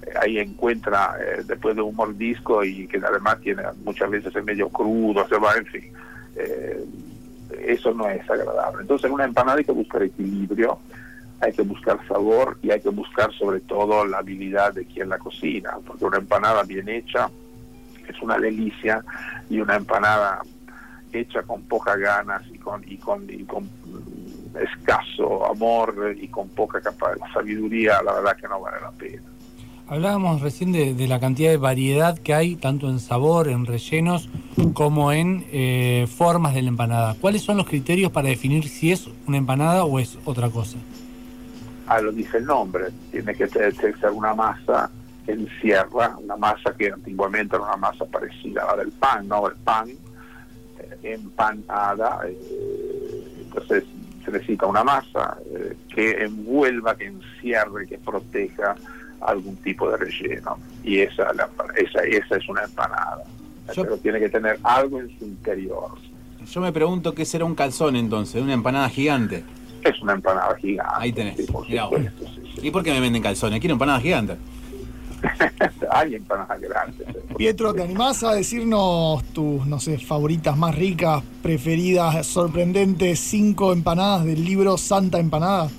eh, 0.07 0.11
ahí 0.21 0.39
encuentra 0.39 1.17
eh, 1.19 1.43
después 1.45 1.75
de 1.75 1.81
un 1.81 1.93
mordisco 1.93 2.63
y 2.63 2.87
que 2.87 2.99
además 2.99 3.41
tiene 3.41 3.63
muchas 3.83 4.09
veces 4.09 4.33
es 4.33 4.43
medio 4.45 4.69
crudo, 4.69 5.27
se 5.27 5.37
va, 5.37 5.55
en 5.55 5.65
fin. 5.65 5.91
Eh, 6.37 6.85
eso 7.67 7.93
no 7.93 8.07
es 8.07 8.27
agradable. 8.29 8.83
Entonces 8.83 9.05
en 9.07 9.13
una 9.13 9.25
empanada 9.25 9.57
hay 9.57 9.65
que 9.65 9.73
buscar 9.73 10.03
equilibrio, 10.03 10.79
hay 11.41 11.51
que 11.51 11.63
buscar 11.63 11.99
sabor 12.07 12.57
y 12.61 12.71
hay 12.71 12.79
que 12.79 12.89
buscar 12.89 13.33
sobre 13.33 13.59
todo 13.59 14.05
la 14.05 14.19
habilidad 14.19 14.73
de 14.73 14.85
quien 14.85 15.09
la 15.09 15.17
cocina, 15.17 15.73
porque 15.85 16.05
una 16.05 16.19
empanada 16.19 16.63
bien 16.63 16.87
hecha 16.87 17.29
es 18.11 18.21
una 18.21 18.37
delicia 18.37 19.03
y 19.49 19.59
una 19.59 19.75
empanada 19.75 20.41
hecha 21.11 21.43
con 21.43 21.63
pocas 21.63 21.97
ganas 21.97 22.41
y 22.53 22.57
con 22.57 22.83
y 22.87 22.97
con, 22.97 23.29
y 23.29 23.43
con 23.43 23.69
escaso 24.59 25.45
amor 25.45 26.15
y 26.19 26.27
con 26.27 26.49
poca 26.49 26.81
sabiduría, 27.33 28.01
la 28.03 28.13
verdad 28.13 28.37
que 28.37 28.47
no 28.47 28.61
vale 28.61 28.77
la 28.81 28.91
pena. 28.91 29.21
Hablábamos 29.87 30.41
recién 30.41 30.71
de, 30.71 30.93
de 30.93 31.07
la 31.09 31.19
cantidad 31.19 31.49
de 31.49 31.57
variedad 31.57 32.17
que 32.17 32.33
hay, 32.33 32.55
tanto 32.55 32.89
en 32.89 33.01
sabor, 33.01 33.49
en 33.49 33.65
rellenos, 33.65 34.29
como 34.73 35.11
en 35.11 35.45
eh, 35.51 36.07
formas 36.07 36.53
de 36.53 36.61
la 36.61 36.69
empanada. 36.69 37.15
¿Cuáles 37.19 37.41
son 37.41 37.57
los 37.57 37.67
criterios 37.67 38.09
para 38.09 38.29
definir 38.29 38.69
si 38.69 38.93
es 38.93 39.09
una 39.27 39.37
empanada 39.37 39.83
o 39.83 39.99
es 39.99 40.17
otra 40.23 40.49
cosa? 40.49 40.77
Ah, 41.87 41.99
lo 41.99 42.13
dice 42.13 42.37
el 42.37 42.45
nombre, 42.45 42.85
tiene 43.11 43.35
que 43.35 43.47
ser, 43.47 43.73
una 44.13 44.33
masa 44.33 44.89
encierra, 45.27 46.15
una 46.17 46.35
masa 46.37 46.73
que 46.77 46.91
antiguamente 46.91 47.55
era 47.55 47.65
una 47.65 47.77
masa 47.77 48.05
parecida 48.05 48.63
a 48.63 48.75
la 48.75 48.83
del 48.83 48.91
pan, 48.91 49.27
¿no? 49.27 49.47
El 49.47 49.55
pan 49.55 49.89
eh, 49.89 50.97
empanada, 51.13 52.21
eh, 52.27 53.37
entonces 53.45 53.83
se 54.25 54.31
necesita 54.31 54.65
una 54.67 54.83
masa 54.83 55.37
eh, 55.53 55.75
que 55.93 56.23
envuelva, 56.23 56.95
que 56.95 57.05
encierre, 57.07 57.87
que 57.87 57.97
proteja 57.97 58.75
algún 59.21 59.55
tipo 59.57 59.89
de 59.89 59.97
relleno. 59.97 60.57
Y 60.83 60.99
esa, 60.99 61.31
la- 61.33 61.49
esa, 61.75 62.01
esa 62.03 62.35
es 62.37 62.49
una 62.49 62.63
empanada. 62.63 63.23
Pero 63.75 63.97
tiene 63.97 64.19
que 64.19 64.29
tener 64.29 64.59
algo 64.63 64.99
en 64.99 65.17
su 65.17 65.25
interior. 65.25 65.91
Yo 66.45 66.59
me 66.61 66.73
pregunto 66.73 67.13
qué 67.13 67.23
será 67.25 67.45
un 67.45 67.55
calzón 67.55 67.95
entonces, 67.95 68.41
una 68.41 68.53
empanada 68.53 68.89
gigante. 68.89 69.43
Es 69.83 69.99
una 70.01 70.13
empanada 70.13 70.55
gigante. 70.57 70.93
Ahí 70.97 71.13
tenés. 71.13 71.39
por 71.49 71.67
Mirá 71.67 71.85
vos. 71.85 71.99
supuesto, 71.99 72.25
sí, 72.55 72.67
¿Y 72.67 72.71
por 72.71 72.83
qué 72.83 72.91
me 72.91 72.99
venden 72.99 73.21
calzones? 73.23 73.59
Quiero 73.59 73.73
empanada 73.73 73.99
gigante. 73.99 74.35
Hay 75.91 76.15
empanadas 76.15 76.59
grandes. 76.61 77.07
eh. 77.07 77.23
Pietro, 77.37 77.73
¿te 77.73 77.83
animás 77.83 78.23
a 78.23 78.33
decirnos 78.33 79.23
tus, 79.33 79.65
no 79.65 79.79
sé, 79.79 79.97
favoritas 79.97 80.57
más 80.57 80.75
ricas, 80.75 81.23
preferidas, 81.41 82.25
sorprendentes, 82.25 83.19
cinco 83.19 83.73
empanadas 83.73 84.25
del 84.25 84.43
libro 84.43 84.77
Santa 84.77 85.19
Empanada? 85.19 85.69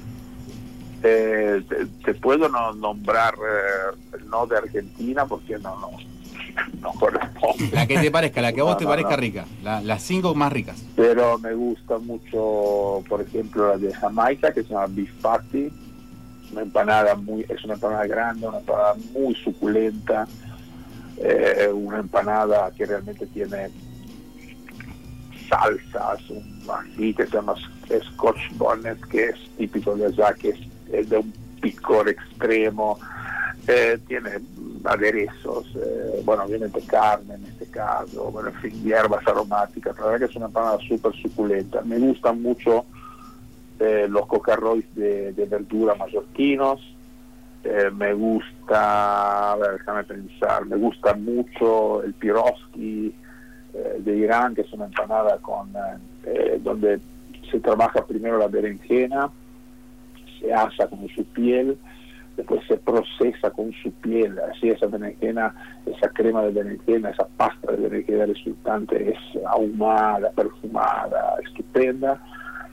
Eh, 1.03 1.63
te, 1.69 1.87
te 2.05 2.15
puedo 2.15 2.49
no 2.49 2.73
nombrar 2.75 3.35
eh, 3.35 4.19
no 4.31 4.47
de 4.47 4.57
Argentina 4.59 5.27
porque 5.27 5.59
no 5.59 5.77
no 5.81 5.91
no 6.81 6.93
corresponde 6.93 7.71
La 7.73 7.87
que 7.89 7.99
te 7.99 8.11
parezca, 8.11 8.41
la 8.41 8.53
que 8.53 8.61
a 8.61 8.65
vos 8.65 8.73
No, 8.75 8.79
te 8.79 8.85
no, 8.85 8.91
parezca 8.91 9.11
no. 9.13 9.17
rica. 9.17 9.45
La- 9.65 9.81
las 9.81 10.03
cinco 10.03 10.35
más 10.37 10.53
ricas. 10.53 10.81
pero 10.95 11.39
me 11.39 11.55
gusta 11.55 11.99
mucho 11.99 13.03
por 13.09 13.21
ejemplo 13.21 13.69
la 13.71 13.79
de 13.79 13.93
Jamaica 13.93 14.53
que 14.53 14.63
se 14.63 14.69
llama 14.69 14.87
beef 14.91 15.11
patty 15.21 15.71
una 16.53 16.63
empanada 16.63 17.15
muy 17.15 17.45
es 17.49 17.65
una 17.65 17.75
empanada 17.75 18.07
grande 18.07 18.47
una 18.47 18.59
empanada 18.59 18.95
muy 19.13 19.35
suculenta 19.35 20.27
eh, 21.19 21.71
una 21.73 21.99
empanada 21.99 22.71
que 22.77 22.87
realmente 22.87 23.27
tiene 23.27 23.71
salsas 25.49 26.31
un 26.31 26.63
ají 26.69 27.15
que 27.15 27.27
se 27.27 27.33
llama 27.33 27.55
scotch 28.13 28.53
bonnet 28.53 29.01
que 29.09 29.31
es 29.31 29.37
típico 29.57 29.97
de 29.97 30.07
allá 30.07 30.35
que 30.35 30.51
es, 30.51 31.09
de 31.09 31.19
un 31.19 31.33
picor 31.61 32.09
extremo 32.09 32.99
eh, 33.69 33.97
tiene 34.09 34.41
aderezos, 34.85 35.67
eh, 35.77 36.21
bueno, 36.25 36.43
obviamente 36.45 36.81
carne 36.83 37.35
en 37.35 37.45
este 37.45 37.67
caso, 37.67 38.31
bueno, 38.33 38.49
en 38.49 38.57
fin, 38.57 38.83
hierbas 38.83 39.25
aromáticas, 39.27 39.97
la 39.99 40.07
verdad 40.07 40.19
que 40.19 40.31
es 40.33 40.37
una 40.37 40.47
empanada 40.47 40.79
súper 40.89 41.13
suculenta. 41.15 41.81
Me 41.83 41.99
gustan 41.99 42.43
mucho 42.43 42.85
eh, 43.83 44.07
los 44.09 44.27
cocarrois 44.27 44.85
de, 44.95 45.33
de 45.33 45.47
verdura 45.47 45.95
mallorquinos, 45.95 46.81
eh, 47.65 47.91
me 47.95 48.13
gusta, 48.13 49.53
a 49.53 49.57
ver, 49.57 49.73
déjame 49.79 50.05
pensar, 50.05 50.67
me 50.67 50.77
gusta 50.77 51.15
mucho 51.15 52.03
el 52.03 52.13
piroski 52.15 53.15
eh, 53.75 53.97
de 54.01 54.17
Irán, 54.17 54.55
que 54.55 54.63
es 54.63 54.73
una 54.73 54.87
empanada 54.87 55.39
con 55.39 55.73
eh, 56.25 56.59
donde 56.61 57.01
se 57.51 57.61
trabaja 57.61 58.05
primero 58.05 58.37
la 58.39 58.49
berenjena, 58.49 59.31
se 60.41 60.53
asa 60.53 60.89
con 60.89 61.09
su 61.11 61.25
piel, 61.27 61.79
después 62.37 62.63
se 62.67 62.79
procesa 62.79 63.51
con 63.51 63.73
su 63.75 63.93
piel, 63.93 64.39
así 64.41 64.71
esa 64.71 64.87
berenjena, 64.87 65.55
esa 65.87 66.09
crema 66.09 66.43
de 66.43 66.51
berenjena, 66.51 67.11
esa 67.11 67.29
pasta 67.37 67.71
de 67.71 67.89
berenjena 67.89 68.27
resultante 68.27 69.11
es 69.11 69.45
ahumada, 69.47 70.31
perfumada, 70.31 71.37
estupenda, 71.45 72.21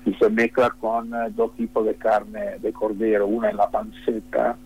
y 0.09 0.13
se 0.15 0.29
mezcla 0.29 0.71
con 0.71 1.13
eh, 1.13 1.29
dos 1.35 1.55
tipos 1.55 1.85
de 1.85 1.95
carne 1.95 2.57
de 2.59 2.73
cordero, 2.73 3.27
una 3.27 3.49
en 3.49 3.57
la 3.57 3.69
panceta 3.69 4.57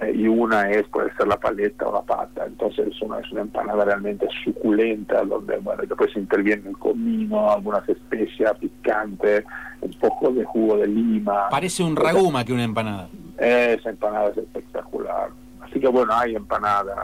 eh, 0.00 0.12
y 0.14 0.28
una 0.28 0.70
es, 0.70 0.86
puede 0.88 1.14
ser 1.14 1.26
la 1.26 1.38
paleta 1.38 1.86
o 1.86 1.92
la 1.92 2.02
pata, 2.02 2.46
entonces 2.46 2.88
es 2.88 3.02
una, 3.02 3.18
es 3.18 3.30
una 3.30 3.42
empanada 3.42 3.84
realmente 3.84 4.26
suculenta, 4.44 5.22
donde 5.24 5.58
bueno, 5.58 5.82
después 5.86 6.16
interviene 6.16 6.70
el 6.70 6.78
comino, 6.78 7.50
algunas 7.50 7.86
especias 7.88 8.56
picantes, 8.58 9.44
un 9.80 9.92
poco 9.94 10.30
de 10.30 10.44
jugo 10.44 10.78
de 10.78 10.86
lima. 10.86 11.48
Parece 11.50 11.82
un 11.82 11.94
ragú 11.94 12.30
más 12.30 12.44
que 12.44 12.52
una 12.52 12.64
empanada. 12.64 13.08
Esa 13.38 13.90
empanada 13.90 14.30
es 14.30 14.38
espectacular. 14.38 15.30
Así 15.60 15.80
que 15.80 15.88
bueno, 15.88 16.12
hay 16.14 16.34
empanadas 16.34 16.96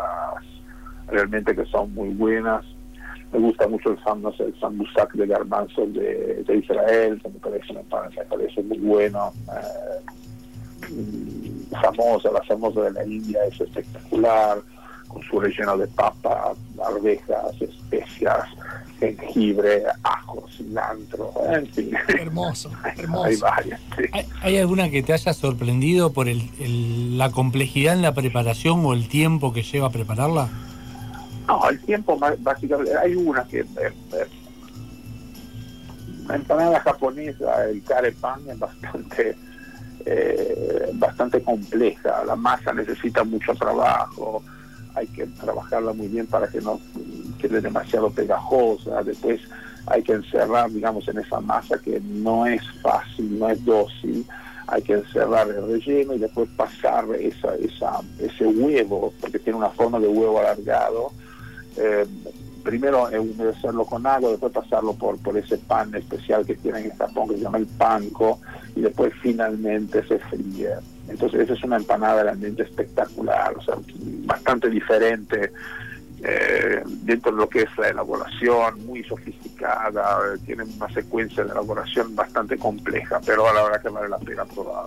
realmente 1.08 1.54
que 1.54 1.66
son 1.66 1.92
muy 1.94 2.08
buenas. 2.10 2.64
Me 3.34 3.40
gusta 3.40 3.66
mucho 3.68 3.90
el, 3.90 3.98
sam- 4.04 4.20
no 4.20 4.32
sé, 4.32 4.44
el 4.44 4.58
sambusak 4.60 5.12
de 5.14 5.26
garbanzos 5.26 5.92
de, 5.92 6.44
de 6.46 6.56
Israel, 6.56 7.20
que 7.20 7.28
me 7.28 7.38
parece 7.40 7.72
me 7.72 7.82
parece 7.82 8.62
muy 8.62 8.78
bueno. 8.78 9.32
Eh, 9.48 10.90
famosa, 11.82 12.30
la 12.30 12.42
famosa 12.42 12.82
de 12.82 12.92
la 12.92 13.04
India 13.04 13.40
es 13.50 13.60
espectacular, 13.60 14.58
con 15.08 15.22
su 15.22 15.40
relleno 15.40 15.76
de 15.78 15.86
papa, 15.88 16.54
arvejas, 16.86 17.60
especias, 17.60 18.44
jengibre, 19.00 19.82
ajo, 20.02 20.44
cilantro, 20.56 21.32
en 21.52 21.66
fin. 21.68 21.90
Hermoso, 22.18 22.70
hermoso. 22.96 23.24
Hay 23.24 23.36
varias. 23.36 23.80
sí. 23.96 24.04
¿Hay, 24.12 24.26
hay 24.42 24.58
alguna 24.58 24.90
que 24.90 25.02
te 25.02 25.12
haya 25.12 25.32
sorprendido 25.32 26.12
por 26.12 26.28
el- 26.28 26.48
el- 26.60 27.18
la 27.18 27.30
complejidad 27.30 27.94
en 27.94 28.02
la 28.02 28.14
preparación 28.14 28.84
o 28.84 28.92
el 28.92 29.08
tiempo 29.08 29.52
que 29.52 29.62
lleva 29.62 29.88
a 29.88 29.90
prepararla? 29.90 30.48
No, 31.46 31.68
el 31.68 31.80
tiempo 31.80 32.18
básicamente, 32.38 32.96
hay 32.96 33.14
una 33.14 33.44
que 33.44 33.64
la 36.26 36.36
empanada 36.36 36.80
japonesa, 36.80 37.64
el 37.66 37.82
pan 38.14 38.40
es 38.48 38.58
bastante 38.58 39.36
eh, 40.06 40.90
bastante 40.94 41.42
compleja, 41.42 42.24
la 42.24 42.36
masa 42.36 42.72
necesita 42.74 43.24
mucho 43.24 43.54
trabajo, 43.54 44.42
hay 44.94 45.06
que 45.06 45.26
trabajarla 45.26 45.92
muy 45.92 46.08
bien 46.08 46.26
para 46.26 46.46
que 46.46 46.60
no 46.60 46.78
quede 47.38 47.60
demasiado 47.60 48.10
pegajosa, 48.10 49.02
después 49.02 49.40
hay 49.86 50.02
que 50.02 50.12
encerrar, 50.12 50.70
digamos, 50.70 51.08
en 51.08 51.18
esa 51.18 51.40
masa 51.40 51.78
que 51.78 52.00
no 52.00 52.46
es 52.46 52.62
fácil, 52.82 53.38
no 53.38 53.48
es 53.48 53.64
dócil, 53.64 54.26
hay 54.66 54.82
que 54.82 54.94
encerrar 54.94 55.48
el 55.48 55.66
relleno 55.66 56.14
y 56.14 56.18
después 56.18 56.48
pasar 56.56 57.06
esa, 57.18 57.54
esa, 57.56 58.00
ese 58.18 58.46
huevo, 58.46 59.12
porque 59.20 59.38
tiene 59.38 59.58
una 59.58 59.70
forma 59.70 59.98
de 60.00 60.08
huevo 60.08 60.38
alargado, 60.38 61.12
eh, 61.76 62.06
primero 62.62 63.10
eh, 63.10 63.18
humedecerlo 63.18 63.84
con 63.84 64.06
agua, 64.06 64.30
después 64.30 64.52
pasarlo 64.52 64.94
por, 64.94 65.18
por 65.18 65.36
ese 65.36 65.58
pan 65.58 65.94
especial 65.94 66.46
que 66.46 66.54
tienen 66.56 66.86
en 66.86 66.96
Japón 66.96 67.28
que 67.28 67.34
se 67.36 67.42
llama 67.42 67.58
el 67.58 67.66
panko 67.66 68.40
y 68.74 68.80
después 68.80 69.12
finalmente 69.22 70.02
se 70.06 70.18
fríe. 70.18 70.70
Entonces 71.08 71.40
esa 71.42 71.52
es 71.52 71.62
una 71.64 71.76
empanada 71.76 72.22
realmente 72.22 72.62
espectacular, 72.62 73.54
o 73.58 73.62
sea, 73.62 73.74
bastante 74.24 74.70
diferente 74.70 75.52
eh, 76.22 76.82
dentro 77.02 77.32
de 77.32 77.36
lo 77.38 77.48
que 77.48 77.60
es 77.62 77.78
la 77.78 77.88
elaboración, 77.88 78.86
muy 78.86 79.04
sofisticada, 79.04 80.18
eh, 80.34 80.38
tiene 80.46 80.64
una 80.64 80.88
secuencia 80.88 81.44
de 81.44 81.50
elaboración 81.50 82.16
bastante 82.16 82.56
compleja, 82.56 83.20
pero 83.26 83.46
a 83.46 83.52
la 83.52 83.62
verdad 83.64 83.82
que 83.82 83.88
vale 83.90 84.08
la 84.08 84.18
pena 84.18 84.44
probar. 84.46 84.86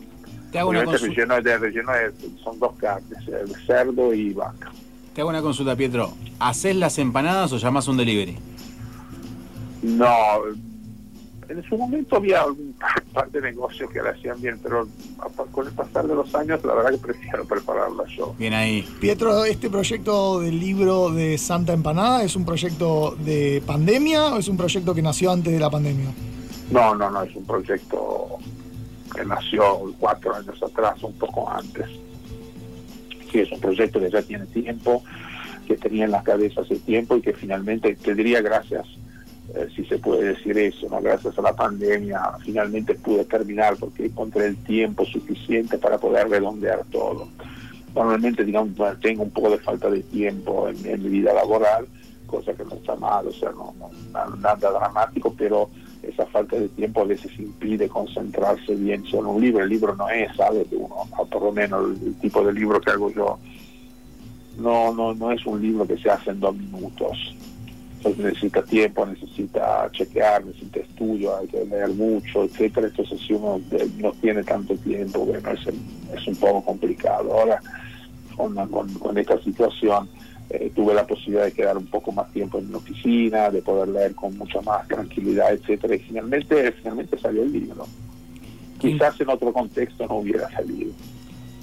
Te 0.52 0.58
hago 0.60 0.72
una 0.72 0.80
Obviamente 0.80 1.06
el 1.06 1.16
relleno, 1.16 1.42
de, 1.42 1.58
relleno 1.60 1.94
es- 1.94 2.42
son 2.44 2.58
dos 2.58 2.74
carnes, 2.78 3.20
eh, 3.28 3.44
de 3.46 3.56
cerdo 3.68 4.14
y 4.14 4.34
vaca. 4.34 4.72
Te 5.18 5.22
hago 5.22 5.32
una 5.32 5.42
consulta, 5.42 5.76
Pietro. 5.76 6.14
¿Hacés 6.40 6.76
las 6.76 7.00
empanadas 7.00 7.52
o 7.52 7.58
llamás 7.58 7.88
un 7.88 7.98
delivery? 7.98 8.38
No, 9.82 10.06
en 11.50 11.64
su 11.64 11.76
momento 11.76 12.18
había 12.18 12.42
algún 12.44 12.76
par 13.14 13.32
de 13.32 13.42
negocios 13.42 13.90
que 13.90 14.00
la 14.00 14.12
hacían 14.12 14.40
bien, 14.40 14.60
pero 14.62 14.88
con 15.52 15.66
el 15.66 15.74
pasar 15.74 16.06
de 16.06 16.14
los 16.14 16.36
años 16.36 16.64
la 16.64 16.76
verdad 16.76 16.92
que 16.92 16.98
prefiero 17.00 17.46
prepararla 17.46 18.04
yo. 18.16 18.36
Bien 18.38 18.54
ahí. 18.54 18.88
Pietro, 19.02 19.44
¿este 19.44 19.72
proyecto 19.72 20.40
del 20.40 20.60
libro 20.60 21.10
de 21.10 21.40
Santa 21.40 21.74
Empanada 21.74 22.22
es 22.22 22.36
un 22.36 22.46
proyecto 22.46 23.16
de 23.18 23.64
pandemia 23.66 24.36
o 24.36 24.38
es 24.38 24.48
un 24.48 24.58
proyecto 24.58 24.94
que 24.94 25.02
nació 25.02 25.32
antes 25.32 25.52
de 25.52 25.60
la 25.60 25.72
pandemia? 25.72 26.12
No, 26.70 26.94
no, 26.94 27.10
no, 27.10 27.24
es 27.24 27.36
un 27.36 27.44
proyecto 27.44 28.38
que 29.16 29.26
nació 29.26 29.96
cuatro 29.98 30.36
años 30.36 30.62
atrás, 30.62 31.02
un 31.02 31.14
poco 31.14 31.50
antes. 31.50 31.88
Sí, 33.32 33.40
es 33.40 33.52
un 33.52 33.60
proyecto 33.60 34.00
que 34.00 34.10
ya 34.10 34.22
tiene 34.22 34.46
tiempo, 34.48 35.04
que 35.68 35.76
tenía 35.78 36.06
en 36.06 36.12
la 36.12 36.24
cabeza 36.24 36.62
hace 36.62 36.76
tiempo 36.78 37.18
y 37.18 37.22
que 37.22 37.34
finalmente, 37.34 37.96
te 37.96 38.16
diría 38.16 38.42
gracias, 38.42 38.86
eh, 39.56 39.68
si 39.76 39.84
se 39.86 39.98
puede 39.98 40.34
decir 40.34 40.58
eso, 40.58 40.88
¿no? 40.90 41.02
gracias 41.02 41.38
a 41.38 41.42
la 41.42 41.54
pandemia, 41.56 42.22
finalmente 42.44 42.96
pude 42.96 43.26
terminar 43.26 43.76
porque 43.80 44.06
encontré 44.06 44.46
el 44.48 44.58
tiempo 44.64 45.06
suficiente 45.06 45.78
para 45.78 45.98
poder 45.98 46.30
redondear 46.30 46.84
todo. 46.92 47.28
Normalmente, 47.96 48.44
digamos, 48.46 48.74
tengo 49.02 49.24
un 49.24 49.32
poco 49.32 49.50
de 49.52 49.58
falta 49.58 49.90
de 49.90 50.04
tiempo 50.04 50.68
en, 50.70 50.86
en 50.86 51.02
mi 51.04 51.10
vida 51.10 51.34
laboral, 51.34 51.88
cosa 52.28 52.54
que 52.54 52.64
no 52.66 52.76
está 52.76 52.96
mal, 52.96 53.28
o 53.28 53.32
sea, 53.32 53.52
no, 53.52 53.74
no- 53.80 53.90
na- 54.12 54.36
nada 54.36 54.72
dramático, 54.72 55.34
pero 55.38 55.70
esa 56.08 56.26
falta 56.28 56.56
de 56.56 56.70
tiempo 56.70 57.02
a 57.02 57.06
veces 57.06 57.32
impide 57.40 57.88
concentrarse 57.90 58.76
bien 58.76 59.04
sobre 59.06 59.28
un 59.28 59.42
libro. 59.42 59.64
El 59.64 59.70
libro 59.70 59.96
no 59.96 60.10
es, 60.10 60.36
¿sabes? 60.36 60.68
Uno, 60.72 61.08
o 61.18 61.26
por 61.26 61.44
lo 61.44 61.52
menos 61.52 61.86
el, 61.86 62.08
el 62.08 62.16
tipo 62.16 62.44
de 62.44 62.54
libro 62.54 62.80
que 62.80 62.92
hago 62.92 63.12
yo, 63.12 63.38
no, 64.58 64.94
no, 64.94 65.14
no 65.14 65.32
es 65.32 65.46
un 65.46 65.62
libro 65.62 65.86
que 65.88 65.98
se 65.98 66.10
hace 66.10 66.32
en 66.32 66.40
dos 66.40 66.56
minutos. 66.56 67.36
Entonces 67.98 68.24
necesita 68.26 68.64
tiempo, 68.64 69.06
necesita 69.06 69.90
chequear, 69.92 70.46
necesita 70.46 70.80
estudio, 70.80 71.36
hay 71.38 71.48
que 71.48 71.66
leer 71.66 71.90
mucho, 71.90 72.44
etcétera. 72.44 72.88
Entonces 72.88 73.20
si 73.20 73.34
uno 73.34 73.60
eh, 73.72 73.88
no 73.98 74.12
tiene 74.14 74.44
tanto 74.44 74.76
tiempo, 74.78 75.26
bueno, 75.26 75.50
es, 75.52 75.62
es 75.68 76.28
un 76.28 76.36
poco 76.36 76.64
complicado. 76.64 77.34
Ahora, 77.34 77.60
con, 78.36 78.56
con, 78.70 78.94
con 78.94 79.18
esta 79.18 79.42
situación, 79.42 80.08
eh, 80.50 80.72
tuve 80.74 80.94
la 80.94 81.06
posibilidad 81.06 81.46
de 81.46 81.52
quedar 81.52 81.78
un 81.78 81.88
poco 81.88 82.12
más 82.12 82.32
tiempo 82.32 82.58
en 82.60 82.70
mi 82.70 82.76
oficina, 82.76 83.50
de 83.50 83.62
poder 83.62 83.90
leer 83.90 84.16
con 84.16 84.38
mucha 84.38 84.62
más 84.62 84.88
tranquilidad, 84.88 85.54
etcétera, 85.54 85.96
y 85.96 86.00
finalmente, 86.00 86.72
finalmente 86.72 87.18
salió 87.18 87.44
el 87.44 87.52
libro. 87.52 87.86
Quizás 88.80 89.20
en 89.20 89.30
otro 89.30 89.52
contexto 89.52 90.08
no 90.08 90.18
hubiera 90.18 90.50
salido. 90.50 90.92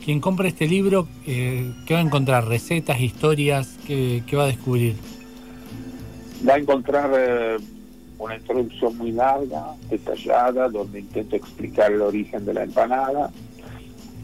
Quien 0.05 0.21
compra 0.21 0.49
este 0.49 0.67
libro, 0.67 1.09
eh, 1.27 1.73
¿qué 1.87 1.95
va 1.95 2.01
a 2.01 2.03
encontrar? 2.03 2.47
¿Recetas, 2.47 3.01
historias? 3.01 3.79
¿Qué, 3.87 4.23
qué 4.27 4.37
va 4.37 4.45
a 4.45 4.49
descubrir? 4.49 4.97
Va 6.47 6.55
a 6.55 6.59
encontrar 6.59 7.11
eh, 7.17 7.57
una 8.19 8.37
introducción 8.37 8.99
muy 8.99 9.13
larga, 9.13 9.65
detallada, 9.89 10.69
donde 10.69 11.01
intento 11.01 11.37
explicar 11.37 11.91
el 11.91 12.03
origen 12.03 12.45
de 12.45 12.53
la 12.53 12.65
empanada, 12.65 13.31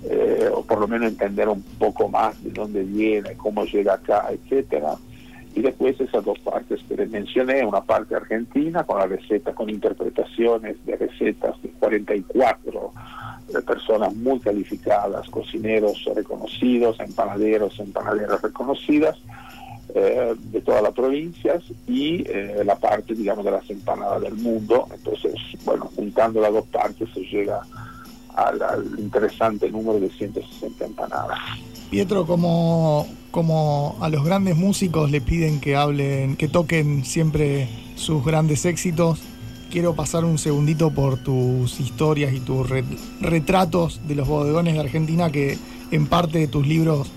eh, 0.04 0.48
o 0.52 0.62
por 0.62 0.80
lo 0.80 0.88
menos 0.88 1.08
entender 1.08 1.48
un 1.48 1.62
poco 1.78 2.08
más 2.08 2.42
de 2.42 2.50
dónde 2.50 2.82
viene, 2.82 3.34
cómo 3.36 3.64
llega 3.64 3.94
acá, 3.94 4.28
etcétera. 4.30 4.94
Y 5.54 5.62
después 5.62 6.00
esas 6.00 6.24
dos 6.24 6.38
partes 6.38 6.80
que 6.88 6.96
les 6.96 7.10
mencioné, 7.10 7.64
una 7.66 7.80
parte 7.82 8.14
argentina 8.14 8.84
con 8.84 8.98
la 8.98 9.06
receta, 9.06 9.52
con 9.52 9.68
interpretaciones 9.68 10.76
de 10.86 10.96
recetas 10.96 11.60
de 11.62 11.70
44 11.70 12.92
de 13.48 13.62
personas 13.62 14.14
muy 14.14 14.38
calificadas, 14.38 15.28
cocineros 15.28 16.08
reconocidos, 16.14 17.00
empanaderos, 17.00 17.80
empanaderas 17.80 18.40
reconocidas 18.40 19.18
eh, 19.92 20.34
de 20.38 20.60
todas 20.60 20.82
las 20.84 20.92
provincias 20.92 21.64
y 21.88 22.22
eh, 22.28 22.62
la 22.64 22.76
parte, 22.76 23.12
digamos, 23.12 23.44
de 23.44 23.50
las 23.50 23.68
empanadas 23.68 24.22
del 24.22 24.34
mundo. 24.34 24.86
Entonces, 24.94 25.34
bueno, 25.64 25.90
juntando 25.96 26.40
las 26.40 26.52
dos 26.52 26.66
partes 26.66 27.08
se 27.12 27.20
llega 27.22 27.60
al, 28.36 28.62
al 28.62 28.98
interesante 28.98 29.70
número 29.70 30.00
de 30.00 30.10
160 30.10 30.84
empanadas. 30.84 31.38
Pietro, 31.90 32.26
como, 32.26 33.06
como 33.30 33.96
a 34.00 34.08
los 34.08 34.24
grandes 34.24 34.56
músicos 34.56 35.10
le 35.10 35.20
piden 35.20 35.60
que 35.60 35.76
hablen, 35.76 36.36
que 36.36 36.48
toquen 36.48 37.04
siempre 37.04 37.68
sus 37.96 38.24
grandes 38.24 38.64
éxitos, 38.64 39.18
quiero 39.70 39.94
pasar 39.94 40.24
un 40.24 40.38
segundito 40.38 40.90
por 40.90 41.18
tus 41.18 41.80
historias 41.80 42.32
y 42.32 42.40
tus 42.40 42.68
re- 42.68 42.84
retratos 43.20 44.00
de 44.06 44.14
los 44.14 44.26
bodegones 44.28 44.74
de 44.74 44.80
Argentina 44.80 45.30
que 45.30 45.58
en 45.90 46.06
parte 46.06 46.38
de 46.38 46.46
tus 46.48 46.66
libros 46.66 47.08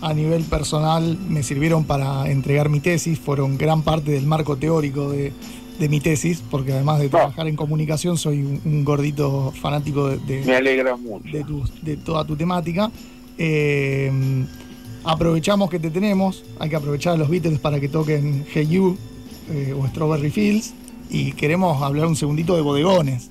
a 0.00 0.14
nivel 0.14 0.42
personal 0.44 1.16
me 1.28 1.42
sirvieron 1.42 1.84
para 1.84 2.28
entregar 2.30 2.68
mi 2.68 2.80
tesis, 2.80 3.18
fueron 3.20 3.56
gran 3.56 3.82
parte 3.82 4.10
del 4.10 4.26
marco 4.26 4.56
teórico 4.56 5.10
de, 5.10 5.32
de 5.82 5.88
mi 5.88 5.98
tesis, 6.00 6.40
porque 6.48 6.72
además 6.72 7.00
de 7.00 7.08
trabajar 7.08 7.48
en 7.48 7.56
comunicación 7.56 8.16
soy 8.16 8.38
un, 8.40 8.60
un 8.64 8.84
gordito 8.84 9.52
fanático 9.60 10.08
de, 10.10 10.18
de- 10.18 10.44
Me 10.46 10.54
alegra 10.54 10.94
mucho. 10.96 11.28
de, 11.32 11.42
tu- 11.42 11.64
de 11.82 11.96
toda 11.96 12.24
tu 12.24 12.36
temática. 12.36 12.88
Eh, 13.36 14.44
aprovechamos 15.02 15.68
que 15.68 15.80
te 15.80 15.90
tenemos, 15.90 16.44
hay 16.60 16.70
que 16.70 16.76
aprovechar 16.76 17.14
a 17.14 17.16
los 17.16 17.28
Beatles 17.28 17.58
para 17.58 17.80
que 17.80 17.88
toquen 17.88 18.44
Hey 18.54 18.68
You 18.68 18.96
eh, 19.50 19.74
o 19.76 19.84
Strawberry 19.88 20.30
Fields 20.30 20.72
y 21.10 21.32
queremos 21.32 21.82
hablar 21.82 22.06
un 22.06 22.14
segundito 22.14 22.54
de 22.54 22.62
bodegones. 22.62 23.28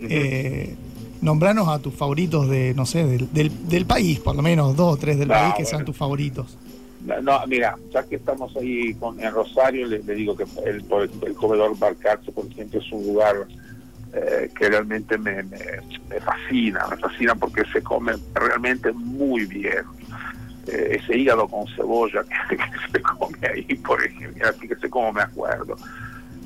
Eh, 0.00 0.74
nombranos 1.22 1.68
a 1.68 1.78
tus 1.78 1.94
favoritos 1.94 2.48
de, 2.48 2.74
no 2.74 2.84
sé, 2.84 3.06
del, 3.06 3.32
del- 3.32 3.68
del 3.68 3.86
país, 3.86 4.18
por 4.18 4.34
lo 4.34 4.42
menos 4.42 4.74
dos 4.76 4.94
o 4.94 4.96
tres 4.96 5.18
del 5.20 5.28
No, 5.28 5.34
país 5.34 5.54
que 5.54 5.62
bueno. 5.62 5.68
sean 5.70 5.84
tus 5.84 5.96
favoritos. 5.96 6.58
No, 7.22 7.46
mira, 7.46 7.76
ya 7.92 8.02
que 8.04 8.16
estamos 8.16 8.56
ahí 8.56 8.94
con, 8.94 9.20
en 9.20 9.32
Rosario, 9.32 9.86
le, 9.86 10.02
le 10.02 10.14
digo 10.14 10.36
que 10.36 10.44
el, 10.64 10.82
por 10.84 11.02
el, 11.02 11.10
el 11.24 11.34
comedor 11.34 11.78
Barcarce, 11.78 12.32
por 12.32 12.46
ejemplo, 12.46 12.80
es 12.80 12.92
un 12.92 13.06
lugar 13.06 13.46
eh, 14.12 14.50
que 14.58 14.68
realmente 14.68 15.18
me, 15.18 15.42
me, 15.42 15.58
me 16.08 16.20
fascina, 16.20 16.86
me 16.88 16.96
fascina 16.96 17.34
porque 17.34 17.62
se 17.72 17.82
come 17.82 18.14
realmente 18.34 18.92
muy 18.92 19.44
bien. 19.46 19.84
Eh, 20.66 20.98
ese 21.00 21.16
hígado 21.16 21.46
con 21.46 21.66
cebolla 21.76 22.24
que, 22.48 22.56
que 22.56 22.64
se 22.92 23.02
come 23.02 23.38
ahí, 23.46 23.74
por 23.76 24.02
ejemplo, 24.04 24.48
así 24.48 24.66
que 24.66 24.76
sé 24.76 24.90
cómo 24.90 25.12
me 25.12 25.22
acuerdo. 25.22 25.76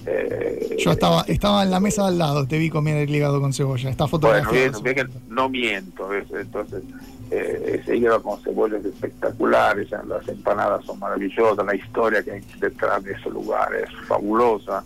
Eh, 0.07 0.77
Yo 0.79 0.93
estaba, 0.93 1.23
estaba 1.29 1.63
en 1.63 1.71
la 1.71 1.81
mesa 1.81 2.07
al 2.07 2.19
lado, 2.19 2.47
te 2.47 2.59
vi 2.59 2.71
comer 2.71 2.97
el 2.97 3.15
hígado 3.15 3.41
con 3.41 3.53
cebolla. 3.53 3.91
Bueno, 4.31 4.51
bien, 4.51 4.73
ve 4.83 4.95
que 4.95 5.07
no 5.29 5.49
miento, 5.49 6.09
¿ves? 6.09 6.25
entonces 6.33 6.83
eh, 7.31 7.81
ese 7.81 7.97
hígado 7.97 8.23
con 8.23 8.41
cebolla 8.43 8.79
es 8.79 8.85
espectacular, 8.85 9.79
esas- 9.79 10.07
las 10.07 10.27
empanadas 10.29 10.85
son 10.85 10.99
maravillosas, 10.99 11.65
la 11.65 11.75
historia 11.75 12.23
que 12.23 12.33
hay 12.33 12.45
detrás 12.59 13.03
de 13.05 13.13
ese 13.13 13.31
lugar 13.31 13.73
es 13.75 13.89
fabulosa. 14.07 14.85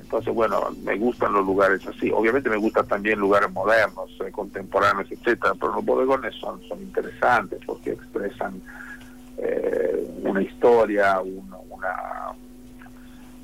Entonces, 0.00 0.32
bueno, 0.32 0.70
me 0.84 0.96
gustan 0.96 1.32
los 1.32 1.44
lugares 1.44 1.84
así. 1.86 2.10
Obviamente 2.14 2.48
me 2.48 2.56
gustan 2.56 2.86
también 2.86 3.18
lugares 3.18 3.50
modernos, 3.50 4.10
eh, 4.24 4.30
contemporáneos, 4.30 5.10
etcétera, 5.10 5.54
pero 5.58 5.74
los 5.74 5.84
bodegones 5.84 6.34
son, 6.36 6.60
son 6.68 6.80
interesantes 6.80 7.58
porque 7.66 7.90
expresan 7.92 8.60
eh, 9.38 10.06
una 10.22 10.40
historia, 10.42 11.20
un- 11.20 11.52
una, 11.68 11.92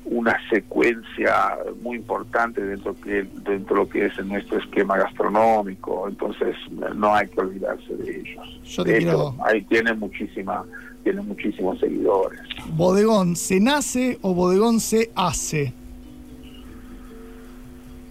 una 0.05 0.35
secuencia 0.49 1.57
muy 1.81 1.97
importante 1.97 2.61
dentro 2.61 2.95
que 2.99 3.23
dentro 3.43 3.75
de 3.75 3.83
lo 3.83 3.89
que 3.89 4.05
es 4.07 4.25
nuestro 4.25 4.57
esquema 4.57 4.97
gastronómico 4.97 6.07
entonces 6.07 6.55
no 6.95 7.13
hay 7.13 7.27
que 7.27 7.39
olvidarse 7.39 7.95
de 7.95 8.19
ellos. 8.19 8.59
Yo 8.63 8.83
de 8.83 8.97
hecho 8.97 9.35
ahí 9.43 9.61
tiene 9.63 9.93
muchísima 9.93 10.65
tiene 11.03 11.21
muchísimos 11.21 11.79
seguidores. 11.79 12.39
¿Bodegón 12.73 13.35
se 13.35 13.59
nace 13.59 14.17
o 14.21 14.33
bodegón 14.33 14.79
se 14.79 15.11
hace? 15.15 15.73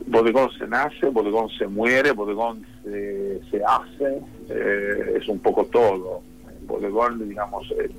bodegón 0.07 0.51
se 0.59 0.67
nace 0.67 1.07
bodegón 1.07 1.49
se 1.51 1.69
muere 1.69 2.11
bodegón 2.13 2.65
se, 2.83 3.41
se 3.51 3.63
hace 3.65 4.21
eh, 4.49 5.19
es 5.21 5.29
un 5.29 5.39
poco 5.41 5.65
todo. 5.67 6.23
Bodegón 6.67 7.29
digamos 7.29 7.71
eh, 7.79 7.91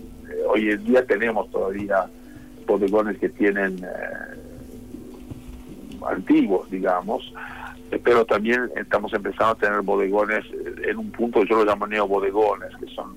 hoy 0.47 0.71
en 0.71 0.83
día 0.85 1.05
tenemos 1.05 1.49
todavía 1.51 2.09
bodegones 2.71 3.17
que 3.17 3.29
tienen 3.29 3.83
eh, 3.83 4.41
antiguos, 6.09 6.69
digamos, 6.69 7.33
eh, 7.91 7.99
pero 8.03 8.25
también 8.25 8.71
estamos 8.75 9.13
empezando 9.13 9.51
a 9.51 9.55
tener 9.55 9.81
bodegones 9.81 10.45
eh, 10.45 10.89
en 10.89 10.97
un 10.97 11.11
punto 11.11 11.43
yo 11.43 11.57
lo 11.57 11.65
llamo 11.65 11.87
neobodegones, 11.87 12.69
que 12.77 12.87
son, 12.95 13.15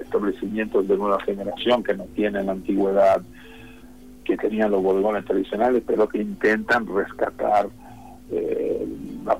establecimientos 0.00 0.86
de 0.88 0.96
nueva 0.96 1.20
generación 1.20 1.82
que 1.82 1.94
no 1.94 2.04
tienen 2.14 2.46
la 2.46 2.52
antigüedad 2.52 3.22
que 4.24 4.36
tenían 4.36 4.70
los 4.70 4.82
bodegones 4.82 5.24
tradicionales, 5.24 5.82
pero 5.86 6.08
que 6.08 6.18
intentan 6.18 6.86
rescatar 6.86 7.68
eh, 8.30 8.86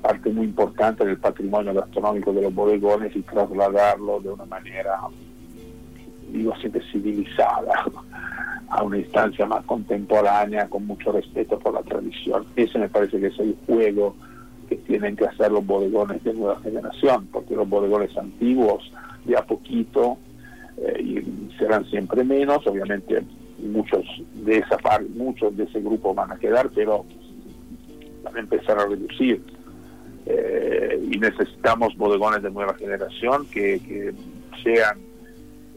parte 0.01 0.29
muy 0.29 0.45
importante 0.45 1.05
del 1.05 1.17
patrimonio 1.17 1.73
gastronómico 1.73 2.33
de 2.33 2.41
los 2.41 2.53
bodegones 2.53 3.15
y 3.15 3.21
trasladarlo 3.21 4.19
de 4.19 4.29
una 4.29 4.45
manera, 4.45 4.99
digo 6.31 6.55
siempre, 6.57 6.81
civilizada 6.91 7.85
a 8.69 8.83
una 8.83 8.97
instancia 8.97 9.45
más 9.45 9.65
contemporánea, 9.65 10.67
con 10.67 10.85
mucho 10.85 11.11
respeto 11.11 11.59
por 11.59 11.73
la 11.73 11.83
tradición. 11.83 12.45
Ese 12.55 12.79
me 12.79 12.89
parece 12.89 13.19
que 13.19 13.27
es 13.27 13.39
el 13.39 13.55
juego 13.65 14.15
que 14.69 14.77
tienen 14.77 15.15
que 15.15 15.25
hacer 15.25 15.51
los 15.51 15.65
bodegones 15.65 16.23
de 16.23 16.33
nueva 16.33 16.59
generación, 16.61 17.27
porque 17.31 17.55
los 17.55 17.67
bodegones 17.67 18.15
antiguos, 18.17 18.91
de 19.25 19.37
a 19.37 19.45
poquito, 19.45 20.17
eh, 20.77 21.01
y 21.01 21.57
serán 21.57 21.85
siempre 21.85 22.23
menos, 22.23 22.65
obviamente 22.65 23.23
muchos 23.59 24.03
de 24.33 24.57
esa 24.57 24.77
parte, 24.77 25.07
muchos 25.15 25.55
de 25.55 25.63
ese 25.63 25.79
grupo 25.79 26.13
van 26.13 26.31
a 26.31 26.37
quedar, 26.37 26.69
pero 26.73 27.05
van 28.23 28.35
a 28.35 28.39
empezar 28.39 28.79
a 28.79 28.87
reducir. 28.87 29.41
Eh, 30.25 31.05
y 31.11 31.19
necesitamos 31.19 31.95
bodegones 31.97 32.41
de 32.41 32.49
nueva 32.49 32.73
generación 32.75 33.45
que, 33.51 33.79
que 33.85 34.13
sean 34.63 34.97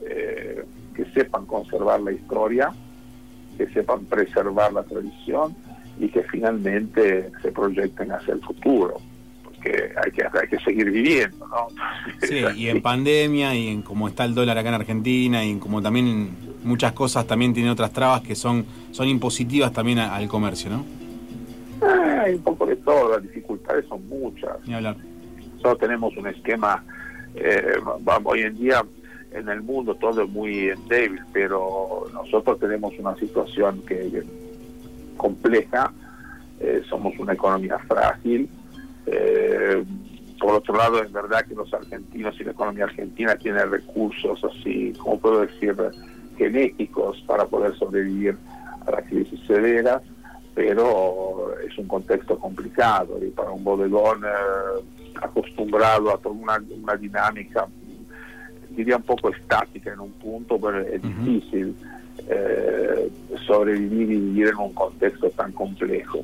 eh, 0.03 0.65
que 0.97 1.05
sepan 1.13 1.47
conservar 1.47 2.01
la 2.01 2.13
historia, 2.13 2.71
que 3.59 3.67
sepan 3.69 4.05
preservar 4.07 4.73
la 4.73 4.83
tradición 4.83 5.55
y 5.99 6.09
que 6.09 6.23
finalmente 6.25 7.31
se 7.43 7.53
proyecten 7.53 8.13
hacia 8.13 8.35
el 8.35 8.41
futuro, 8.41 8.95
porque 9.45 9.93
hay 10.05 10.11
que, 10.11 10.23
hay 10.25 10.49
que 10.49 10.59
seguir 10.61 10.91
viviendo, 10.91 11.47
¿no? 11.49 11.69
Sí, 12.27 12.43
y 12.57 12.69
en 12.69 12.83
pandemia, 12.83 13.55
y 13.55 13.69
en 13.69 13.83
cómo 13.83 14.09
está 14.09 14.25
el 14.25 14.35
dólar 14.35 14.59
acá 14.59 14.69
en 14.71 14.75
Argentina, 14.77 15.45
y 15.45 15.51
en 15.51 15.59
como 15.61 15.81
también 15.83 16.31
muchas 16.65 16.93
cosas 16.93 17.27
también 17.27 17.53
tienen 17.55 17.71
otras 17.73 17.93
trabas 17.93 18.23
que 18.23 18.35
son, 18.35 18.65
son 18.91 19.09
impositivas 19.09 19.73
también 19.73 19.99
a- 19.99 20.15
al 20.17 20.29
comercio, 20.29 20.71
¿no? 20.71 20.85
Ah, 21.83 22.23
Hay 22.27 22.35
un 22.35 22.43
poco 22.43 22.67
de 22.67 22.77
todo, 22.77 23.13
las 23.13 23.23
dificultades 23.23 23.85
son 23.89 24.07
muchas. 24.09 24.57
Ni 24.67 24.75
hablar. 24.75 24.97
Solo 25.63 25.77
tenemos 25.77 26.17
un 26.17 26.27
esquema, 26.27 26.83
eh, 27.35 27.77
vamos, 28.01 28.33
hoy 28.33 28.41
en 28.43 28.57
día 28.59 28.83
en 29.37 29.49
el 29.49 29.63
mundo 29.63 29.95
todo 29.95 30.23
es 30.23 30.29
muy 30.31 30.73
débil, 30.89 31.21
pero 31.33 32.07
nosotros 32.13 32.59
tenemos 32.59 32.93
una 32.99 33.15
situación 33.17 33.83
que 33.87 34.23
compleja 35.17 35.93
eh, 36.61 36.83
somos 36.89 37.19
una 37.19 37.35
economía 37.35 37.79
frágil. 37.81 38.49
Eh, 39.07 39.85
por 40.41 40.55
otro 40.55 40.75
lado, 40.77 41.03
es 41.03 41.13
verdad 41.13 41.45
que 41.47 41.55
los 41.55 41.73
argentinos 41.73 42.39
y 42.41 42.45
la 42.45 42.53
economía 42.53 42.85
argentina 42.85 43.37
tienen 43.37 43.71
recursos 43.71 44.43
así, 44.45 44.93
como 44.99 45.19
puedo 45.19 45.41
decir, 45.41 45.75
genéticos 46.37 47.23
para 47.27 47.47
poder 47.47 47.75
sobrevivir 47.77 48.37
a 48.87 48.91
la 48.91 49.03
crisis 49.03 49.41
severas, 49.47 50.03
pero 50.55 51.55
es 51.67 51.77
un 51.79 51.89
contexto 51.89 52.39
complicado 52.39 53.19
y 53.23 53.31
para 53.31 53.51
un 53.51 53.65
bodegón 53.65 54.25
eh, 54.25 54.83
acostumbrado 55.23 56.11
a 56.11 56.19
toda 56.19 56.35
una, 56.35 56.63
una 56.83 56.97
dinámica, 56.97 57.67
diría 58.71 58.97
un 58.97 59.03
poco 59.03 59.31
estática 59.31 59.93
en 59.93 60.01
un 60.01 60.13
punto, 60.13 60.59
pero 60.61 60.81
es 60.81 61.03
difícil 61.03 61.75
eh, 62.29 63.11
sobrevivir 63.47 64.11
y 64.11 64.21
vivir 64.21 64.49
en 64.49 64.57
un 64.57 64.73
contexto 64.73 65.31
tan 65.31 65.53
complejo. 65.53 66.23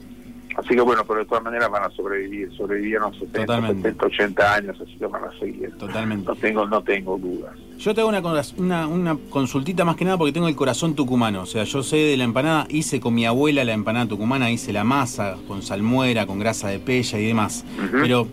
Así 0.56 0.74
que 0.74 0.80
bueno, 0.82 1.02
pero 1.06 1.20
de 1.20 1.26
todas 1.26 1.42
maneras 1.42 1.70
van 1.70 1.84
a 1.84 1.90
sobrevivir, 1.90 2.52
sobrevivieron 2.54 3.12
70, 3.12 3.40
Totalmente. 3.40 3.88
70, 3.90 4.06
80 4.06 4.54
años, 4.54 4.80
así 4.80 4.96
que 4.96 5.06
van 5.06 5.24
a 5.24 5.38
seguir. 5.38 5.72
Totalmente. 5.78 6.26
No 6.26 6.36
tengo, 6.36 6.66
no 6.66 6.82
tengo 6.82 7.18
dudas. 7.18 7.56
Yo 7.78 7.94
te 7.94 8.00
hago 8.02 8.10
una, 8.58 8.86
una 8.86 9.18
consultita 9.30 9.84
más 9.84 9.96
que 9.96 10.04
nada 10.04 10.18
porque 10.18 10.32
tengo 10.32 10.48
el 10.48 10.56
corazón 10.56 10.94
tucumano. 10.94 11.42
O 11.42 11.46
sea, 11.46 11.64
yo 11.64 11.82
sé 11.82 11.96
de 11.96 12.16
la 12.16 12.24
empanada, 12.24 12.66
hice 12.68 13.00
con 13.00 13.14
mi 13.14 13.24
abuela 13.24 13.64
la 13.64 13.72
empanada 13.72 14.06
tucumana, 14.06 14.50
hice 14.50 14.72
la 14.72 14.84
masa 14.84 15.36
con 15.48 15.62
salmuera, 15.62 16.26
con 16.26 16.38
grasa 16.38 16.68
de 16.68 16.78
pella 16.78 17.18
y 17.18 17.26
demás. 17.26 17.64
Pero 17.90 18.28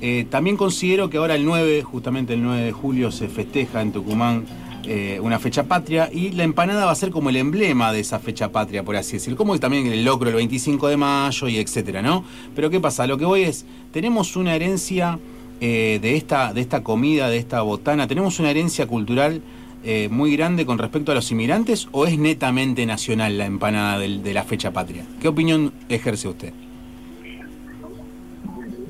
eh, 0.00 0.26
también 0.30 0.56
considero 0.56 1.10
que 1.10 1.16
ahora 1.16 1.34
el 1.34 1.44
9, 1.44 1.82
justamente 1.82 2.34
el 2.34 2.42
9 2.42 2.62
de 2.62 2.72
julio, 2.72 3.10
se 3.10 3.28
festeja 3.28 3.82
en 3.82 3.92
Tucumán 3.92 4.44
eh, 4.84 5.18
una 5.20 5.38
fecha 5.38 5.64
patria 5.64 6.08
y 6.12 6.30
la 6.30 6.44
empanada 6.44 6.86
va 6.86 6.92
a 6.92 6.94
ser 6.94 7.10
como 7.10 7.30
el 7.30 7.36
emblema 7.36 7.92
de 7.92 8.00
esa 8.00 8.18
fecha 8.20 8.50
patria, 8.50 8.84
por 8.84 8.96
así 8.96 9.14
decir. 9.14 9.34
Como 9.34 9.58
también 9.58 9.86
el 9.86 10.04
locro 10.04 10.28
el 10.28 10.36
25 10.36 10.88
de 10.88 10.96
mayo 10.96 11.48
y 11.48 11.58
etcétera, 11.58 12.00
¿no? 12.00 12.24
Pero 12.54 12.70
¿qué 12.70 12.78
pasa? 12.78 13.06
Lo 13.06 13.18
que 13.18 13.24
voy 13.24 13.42
es, 13.42 13.66
tenemos 13.92 14.36
una 14.36 14.54
herencia 14.54 15.18
eh, 15.60 15.98
de, 16.00 16.16
esta, 16.16 16.52
de 16.52 16.60
esta 16.60 16.84
comida, 16.84 17.28
de 17.28 17.38
esta 17.38 17.62
botana, 17.62 18.06
tenemos 18.06 18.38
una 18.38 18.50
herencia 18.50 18.86
cultural 18.86 19.42
muy 20.10 20.36
grande 20.36 20.66
con 20.66 20.76
respecto 20.76 21.12
a 21.12 21.14
los 21.14 21.30
inmigrantes 21.30 21.88
o 21.92 22.04
es 22.04 22.18
netamente 22.18 22.84
nacional 22.84 23.38
la 23.38 23.46
empanada 23.46 23.98
de 23.98 24.34
la 24.34 24.44
fecha 24.44 24.70
patria? 24.70 25.06
¿Qué 25.18 25.28
opinión 25.28 25.72
ejerce 25.88 26.28
usted? 26.28 26.52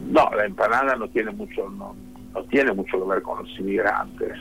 No, 0.09 0.31
la 0.37 0.45
empanada 0.47 0.97
no 0.97 1.09
tiene 1.09 1.31
mucho, 1.33 1.69
no, 1.71 1.95
no 2.35 2.45
tiene 2.45 2.73
mucho 2.73 2.99
que 3.03 3.09
ver 3.11 3.23
con 3.23 3.39
los 3.43 3.59
inmigrantes. 3.61 4.33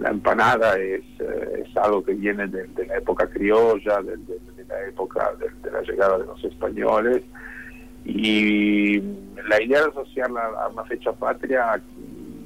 La 0.00 0.10
empanada 0.10 0.76
es, 0.76 1.02
eh, 1.20 1.64
es 1.68 1.76
algo 1.76 2.02
que 2.04 2.14
viene 2.14 2.46
de, 2.48 2.64
de 2.68 2.86
la 2.86 2.96
época 2.96 3.28
criolla, 3.28 4.00
de, 4.02 4.16
de- 4.16 4.40
de 4.56 4.64
la 4.66 4.86
época 4.86 5.30
de, 5.38 5.48
de 5.62 5.70
la 5.70 5.82
llegada 5.82 6.18
de 6.18 6.26
los 6.26 6.42
españoles. 6.44 7.22
Y 8.04 9.00
la 9.48 9.62
idea 9.62 9.82
de 9.82 9.88
asociarla 9.90 10.40
a 10.64 10.68
una 10.68 10.84
fecha 10.84 11.12
patria, 11.12 11.80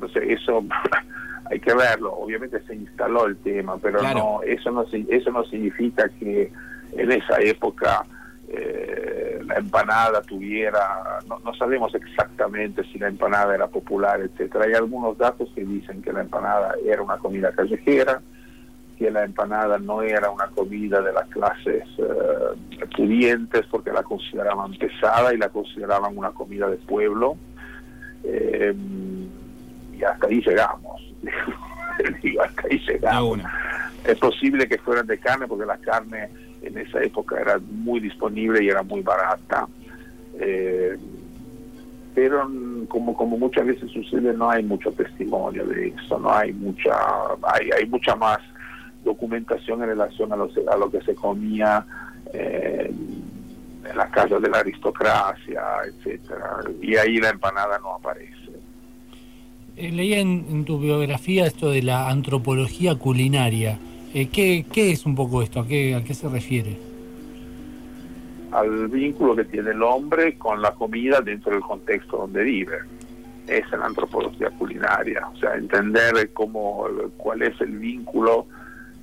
no 0.00 0.08
sé, 0.08 0.32
eso 0.32 0.64
hay 1.50 1.60
que 1.60 1.72
verlo. 1.74 2.12
Obviamente 2.14 2.60
se 2.66 2.74
instaló 2.74 3.26
el 3.26 3.36
tema, 3.38 3.76
pero 3.78 3.98
Claro. 4.00 4.18
no, 4.18 4.42
eso 4.42 4.70
no 4.70 4.84
eso 4.92 5.30
no 5.30 5.44
significa 5.44 6.08
que 6.18 6.52
en 6.96 7.12
esa 7.12 7.38
época 7.40 8.04
eh, 8.54 9.40
la 9.46 9.56
empanada 9.56 10.20
tuviera, 10.22 11.18
no, 11.26 11.38
no 11.38 11.54
sabemos 11.54 11.94
exactamente 11.94 12.84
si 12.84 12.98
la 12.98 13.08
empanada 13.08 13.54
era 13.54 13.66
popular, 13.66 14.20
etcétera. 14.20 14.66
Hay 14.66 14.74
algunos 14.74 15.16
datos 15.16 15.50
que 15.54 15.64
dicen 15.64 16.02
que 16.02 16.12
la 16.12 16.20
empanada 16.20 16.74
era 16.84 17.00
una 17.00 17.16
comida 17.16 17.50
callejera, 17.52 18.20
que 18.98 19.10
la 19.10 19.24
empanada 19.24 19.78
no 19.78 20.02
era 20.02 20.30
una 20.30 20.48
comida 20.48 21.00
de 21.00 21.12
las 21.12 21.26
clases 21.28 21.82
eh, 21.96 22.86
pudientes 22.94 23.64
porque 23.70 23.90
la 23.90 24.02
consideraban 24.02 24.74
pesada 24.74 25.32
y 25.32 25.38
la 25.38 25.48
consideraban 25.48 26.16
una 26.16 26.32
comida 26.32 26.68
de 26.68 26.76
pueblo. 26.76 27.36
Eh, 28.22 28.74
y 29.94 30.04
hasta 30.04 30.26
ahí 30.26 30.42
llegamos. 30.42 31.14
Digo, 32.22 32.42
hasta 32.42 32.62
ahí 32.70 32.78
llegamos. 32.86 33.40
Es 34.04 34.18
posible 34.18 34.68
que 34.68 34.76
fueran 34.78 35.06
de 35.06 35.18
carne 35.18 35.46
porque 35.46 35.64
la 35.64 35.78
carne 35.78 36.28
en 36.62 36.78
esa 36.78 37.02
época 37.02 37.40
era 37.40 37.58
muy 37.58 38.00
disponible 38.00 38.62
y 38.62 38.68
era 38.68 38.82
muy 38.82 39.02
barata. 39.02 39.66
Eh, 40.38 40.96
pero 42.14 42.50
como 42.88 43.14
como 43.14 43.38
muchas 43.38 43.66
veces 43.66 43.90
sucede 43.90 44.34
no 44.34 44.50
hay 44.50 44.62
mucho 44.62 44.92
testimonio 44.92 45.66
de 45.66 45.88
eso, 45.88 46.18
no 46.18 46.32
hay 46.32 46.52
mucha 46.52 46.94
hay, 47.42 47.70
hay 47.70 47.86
mucha 47.86 48.14
más 48.16 48.38
documentación 49.04 49.82
en 49.82 49.88
relación 49.88 50.32
a 50.32 50.36
lo, 50.36 50.50
a 50.70 50.76
lo 50.76 50.90
que 50.90 51.00
se 51.02 51.14
comía 51.14 51.84
eh, 52.32 52.90
en 53.88 53.96
las 53.96 54.10
casas 54.10 54.40
de 54.40 54.48
la 54.48 54.58
aristocracia, 54.58 55.62
etcétera 55.86 56.60
Y 56.80 56.96
ahí 56.96 57.16
la 57.16 57.30
empanada 57.30 57.78
no 57.80 57.94
aparece. 57.94 58.36
Eh, 59.76 59.90
leía 59.90 60.18
en, 60.18 60.46
en 60.50 60.64
tu 60.64 60.78
biografía 60.78 61.46
esto 61.46 61.70
de 61.70 61.82
la 61.82 62.08
antropología 62.08 62.94
culinaria. 62.94 63.78
Eh, 64.14 64.28
¿qué, 64.28 64.64
es 64.74 65.06
un 65.06 65.14
poco 65.14 65.42
esto? 65.42 65.60
¿A 65.60 65.66
qué, 65.66 65.94
¿A 65.94 66.04
qué 66.04 66.14
se 66.14 66.28
refiere? 66.28 66.92
al 68.52 68.88
vínculo 68.88 69.34
que 69.34 69.44
tiene 69.44 69.70
el 69.70 69.82
hombre 69.82 70.36
con 70.36 70.60
la 70.60 70.72
comida 70.72 71.20
dentro 71.20 71.52
del 71.52 71.62
contexto 71.62 72.18
donde 72.18 72.42
vive. 72.42 72.78
Es 73.48 73.68
la 73.72 73.86
antropología 73.86 74.50
culinaria, 74.50 75.26
o 75.34 75.36
sea, 75.36 75.54
entender 75.54 76.30
cómo, 76.32 76.86
cuál 77.16 77.42
es 77.42 77.60
el 77.60 77.78
vínculo 77.78 78.46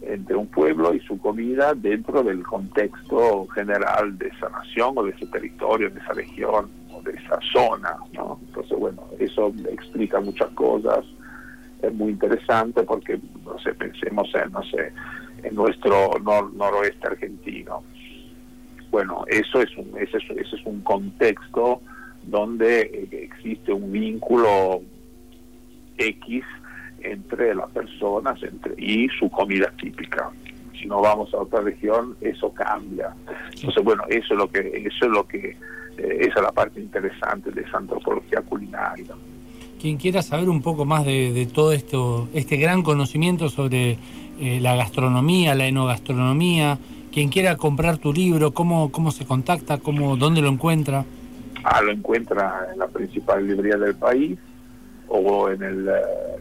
entre 0.01 0.35
un 0.35 0.47
pueblo 0.47 0.93
y 0.93 0.99
su 1.01 1.19
comida 1.19 1.73
dentro 1.73 2.23
del 2.23 2.43
contexto 2.43 3.47
general 3.47 4.17
de 4.17 4.27
esa 4.27 4.49
nación 4.49 4.93
o 4.95 5.03
de 5.03 5.11
ese 5.11 5.25
territorio, 5.27 5.89
de 5.89 5.99
esa 5.99 6.13
región 6.13 6.69
o 6.93 7.01
de 7.01 7.11
esa 7.11 7.37
zona, 7.51 7.97
¿no? 8.13 8.39
Entonces, 8.47 8.79
bueno, 8.79 9.03
eso 9.19 9.53
explica 9.69 10.21
muchas 10.21 10.49
cosas, 10.51 11.03
es 11.81 11.93
muy 11.93 12.11
interesante 12.11 12.83
porque, 12.83 13.19
no 13.45 13.57
sé, 13.59 13.73
pensemos 13.73 14.29
en, 14.35 14.51
no 14.51 14.63
sé, 14.63 14.91
en 15.43 15.55
nuestro 15.55 16.11
nor- 16.19 16.51
noroeste 16.53 17.07
argentino 17.07 17.83
bueno, 18.91 19.23
eso 19.27 19.61
es 19.61 19.69
un, 19.77 19.95
ese, 19.99 20.17
es, 20.17 20.23
ese 20.31 20.55
es 20.55 20.65
un 20.65 20.81
contexto 20.81 21.79
donde 22.23 22.81
eh, 22.81 23.07
existe 23.23 23.71
un 23.71 23.91
vínculo 23.91 24.81
X 25.97 26.43
entre 27.01 27.53
las 27.53 27.69
personas 27.69 28.41
entre, 28.41 28.73
y 28.77 29.07
su 29.09 29.29
comida 29.29 29.71
típica. 29.79 30.31
Si 30.73 30.87
no 30.87 31.01
vamos 31.01 31.33
a 31.33 31.37
otra 31.37 31.61
región, 31.61 32.15
eso 32.21 32.51
cambia. 32.53 33.13
Entonces, 33.53 33.83
bueno, 33.83 34.03
eso 34.09 34.33
es 34.33 34.39
lo 34.39 34.49
que, 34.49 34.59
eso 34.59 35.05
es 35.05 35.11
lo 35.11 35.27
que, 35.27 35.49
eh, 35.49 36.17
esa 36.21 36.35
es 36.35 36.41
la 36.41 36.51
parte 36.51 36.79
interesante 36.79 37.51
de 37.51 37.61
esa 37.61 37.77
antropología 37.77 38.41
culinaria. 38.41 39.13
Quien 39.79 39.95
quiera 39.95 40.21
saber 40.21 40.49
un 40.49 40.61
poco 40.61 40.83
más 40.83 41.05
de, 41.05 41.47
todo 41.53 41.71
esto, 41.71 42.27
este 42.33 42.57
gran 42.57 42.83
conocimiento 42.83 43.47
sobre 43.47 43.97
eh, 44.37 44.59
la 44.59 44.75
gastronomía, 44.75 45.55
la 45.55 45.67
enogastronomía, 45.67 46.77
quien 47.13 47.29
quiera 47.29 47.55
comprar 47.55 47.97
tu 47.97 48.11
libro, 48.11 48.51
cómo, 48.51 48.91
cómo 48.91 49.11
se 49.11 49.25
contacta, 49.25 49.77
cómo, 49.77 50.17
dónde 50.17 50.41
lo 50.41 50.49
encuentra. 50.49 51.05
Ah, 51.63 51.81
lo 51.81 51.93
encuentra 51.93 52.67
en 52.73 52.79
la 52.79 52.87
principal 52.87 53.47
librería 53.47 53.77
del 53.77 53.95
país 53.95 54.37
o 55.07 55.49
en 55.49 55.63
el, 55.63 55.87
eh, 55.87 55.91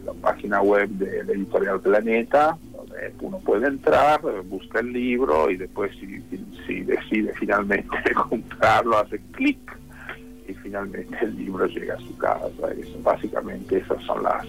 la 0.05 0.13
página 0.13 0.61
web 0.61 0.89
de 0.89 1.19
editorial 1.19 1.79
Planeta, 1.79 2.57
donde 2.75 3.13
uno 3.21 3.39
puede 3.39 3.67
entrar, 3.67 4.21
busca 4.49 4.81
el 4.81 4.91
libro 4.91 5.49
y 5.49 5.55
después 5.55 5.91
si 5.97 6.81
decide 6.81 7.33
finalmente 7.35 8.13
comprarlo, 8.29 8.97
hace 8.97 9.21
clic 9.31 9.78
y 10.49 10.53
finalmente 10.55 11.15
el 11.21 11.35
libro 11.35 11.65
llega 11.67 11.95
a 11.95 11.99
su 11.99 12.15
casa. 12.17 12.49
Es- 12.79 13.03
básicamente 13.03 13.77
esos 13.77 14.03
son 14.03 14.23
las 14.23 14.45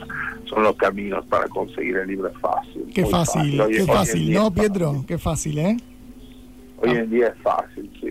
son 0.49 0.63
los 0.63 0.75
caminos 0.77 1.25
para 1.27 1.47
conseguir 1.49 1.97
el 1.99 2.09
libro 2.09 2.29
es 2.29 2.39
fácil. 2.39 2.85
Qué 2.95 3.07
fácil, 3.07 3.61
Hoy- 3.61 3.73
qué 3.73 3.85
fácil, 3.85 4.33
¿no, 4.33 4.41
fácil. 4.51 4.55
Pietro? 4.61 5.05
Qué 5.07 5.19
fácil, 5.19 5.59
¿eh? 5.59 5.77
Hoy 6.83 6.91
en 6.91 7.11
día 7.11 7.29
es 7.29 7.43
fácil, 7.43 7.91
sí. 8.01 8.09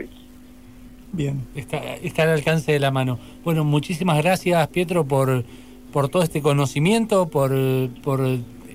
Bien. 1.12 1.42
Está, 1.56 1.78
está 1.96 2.24
al 2.24 2.30
alcance 2.30 2.72
de 2.72 2.80
la 2.80 2.92
mano. 2.92 3.18
Bueno, 3.44 3.64
muchísimas 3.64 4.18
gracias, 4.24 4.68
Pietro, 4.68 5.04
por, 5.06 5.44
por 5.92 6.08
todo 6.10 6.22
este 6.24 6.42
conocimiento, 6.42 7.28
por, 7.30 7.52
por 8.04 8.22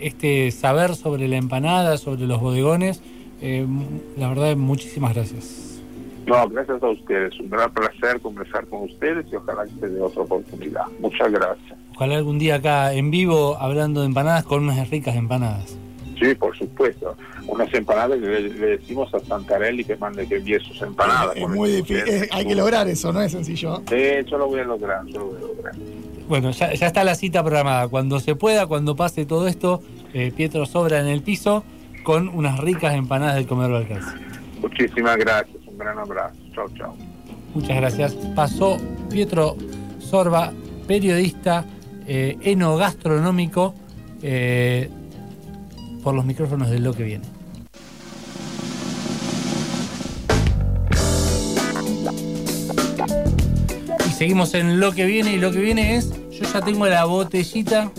este 0.00 0.50
saber 0.50 0.96
sobre 0.96 1.28
la 1.28 1.36
empanada, 1.36 1.96
sobre 1.96 2.26
los 2.26 2.40
bodegones. 2.40 3.00
Eh, 3.40 3.64
la 4.18 4.28
verdad, 4.28 4.56
muchísimas 4.56 5.14
gracias. 5.14 5.73
No, 6.26 6.48
gracias 6.48 6.82
a 6.82 6.88
ustedes. 6.88 7.38
Un 7.40 7.51
gran 7.51 7.72
placer 7.72 8.20
conversar 8.20 8.66
con 8.66 8.84
ustedes 8.84 9.26
y 9.30 9.36
ojalá 9.36 9.64
que 9.64 9.80
se 9.80 9.88
dé 9.88 10.01
otra 10.01 10.22
oportunidad. 10.22 10.82
Muchas 11.01 11.30
gracias. 11.30 11.78
Ojalá 11.94 12.16
algún 12.16 12.38
día 12.38 12.56
acá 12.56 12.92
en 12.94 13.10
vivo 13.10 13.56
hablando 13.60 14.01
de 14.01 14.06
empanadas 14.06 14.44
con 14.44 14.62
unas 14.64 14.88
ricas 14.90 15.14
empanadas. 15.16 15.76
Sí, 16.18 16.34
por 16.34 16.56
supuesto. 16.56 17.16
Unas 17.46 17.72
empanadas 17.74 18.18
le, 18.18 18.40
le 18.48 18.66
decimos 18.78 19.12
a 19.14 19.18
Santarelli 19.20 19.84
que 19.84 19.96
mande 19.96 20.26
que 20.26 20.36
envíe 20.36 20.59
sus 20.60 20.80
empanadas. 20.80 21.36
Es 21.36 21.48
muy 21.48 21.70
difícil, 21.72 21.96
es- 22.09 22.28
hay 22.32 22.46
que 22.46 22.55
lograr 22.55 22.88
eso, 22.88 23.12
no 23.12 23.20
es 23.20 23.32
sencillo. 23.32 23.82
Sí, 23.88 23.96
yo 24.30 24.38
lo 24.38 24.46
voy 24.46 24.60
a 24.60 24.64
lograr, 24.64 25.05
yo 25.06 25.18
lo 25.20 25.26
voy 25.26 25.36
a 25.36 25.40
lograr. 25.40 25.74
Bueno, 26.28 26.51
ya, 26.52 26.72
ya 26.72 26.86
está 26.86 27.05
la 27.05 27.16
cita 27.16 27.42
programada. 27.42 27.88
Cuando 27.88 28.18
se 28.20 28.34
pueda, 28.34 28.66
cuando 28.66 28.96
pase 28.96 29.26
todo 29.26 29.46
esto, 29.46 29.82
eh, 30.14 30.32
Pietro 30.34 30.64
sobra 30.64 31.01
en 31.01 31.06
el 31.09 31.22
piso 31.22 31.64
con 32.02 32.28
unas 32.28 32.59
ricas 32.60 32.94
empanadas 32.94 33.34
del 33.34 33.46
comedor 33.46 33.72
Balcarce. 33.72 34.16
Muchísimas 34.62 35.16
gracias. 35.18 35.56
Un 35.74 35.78
gran 35.78 35.98
abrazo. 35.98 36.36
Chao, 36.55 36.68
chao. 36.76 36.96
Muchas 37.52 37.76
gracias. 37.76 38.14
Pasó 38.36 38.76
Pietro 39.10 39.56
Sorba, 39.98 40.52
periodista 40.86 41.64
eh, 42.06 42.36
enogastronómico, 42.42 43.74
eh, 44.22 44.88
por 46.05 46.14
los 46.14 46.24
micrófonos 46.24 46.70
de 46.70 46.78
lo 46.78 46.94
que 46.94 47.02
viene. 47.02 47.24
Y 54.06 54.10
seguimos 54.12 54.55
en 54.55 54.78
lo 54.78 54.92
que 54.92 55.05
viene, 55.06 55.32
y 55.32 55.38
lo 55.38 55.51
que 55.51 55.59
viene 55.59 55.96
es, 55.96 56.12
yo 56.30 56.44
ya 56.44 56.60
tengo 56.60 56.86
la 56.86 57.05
botellita 57.05 57.90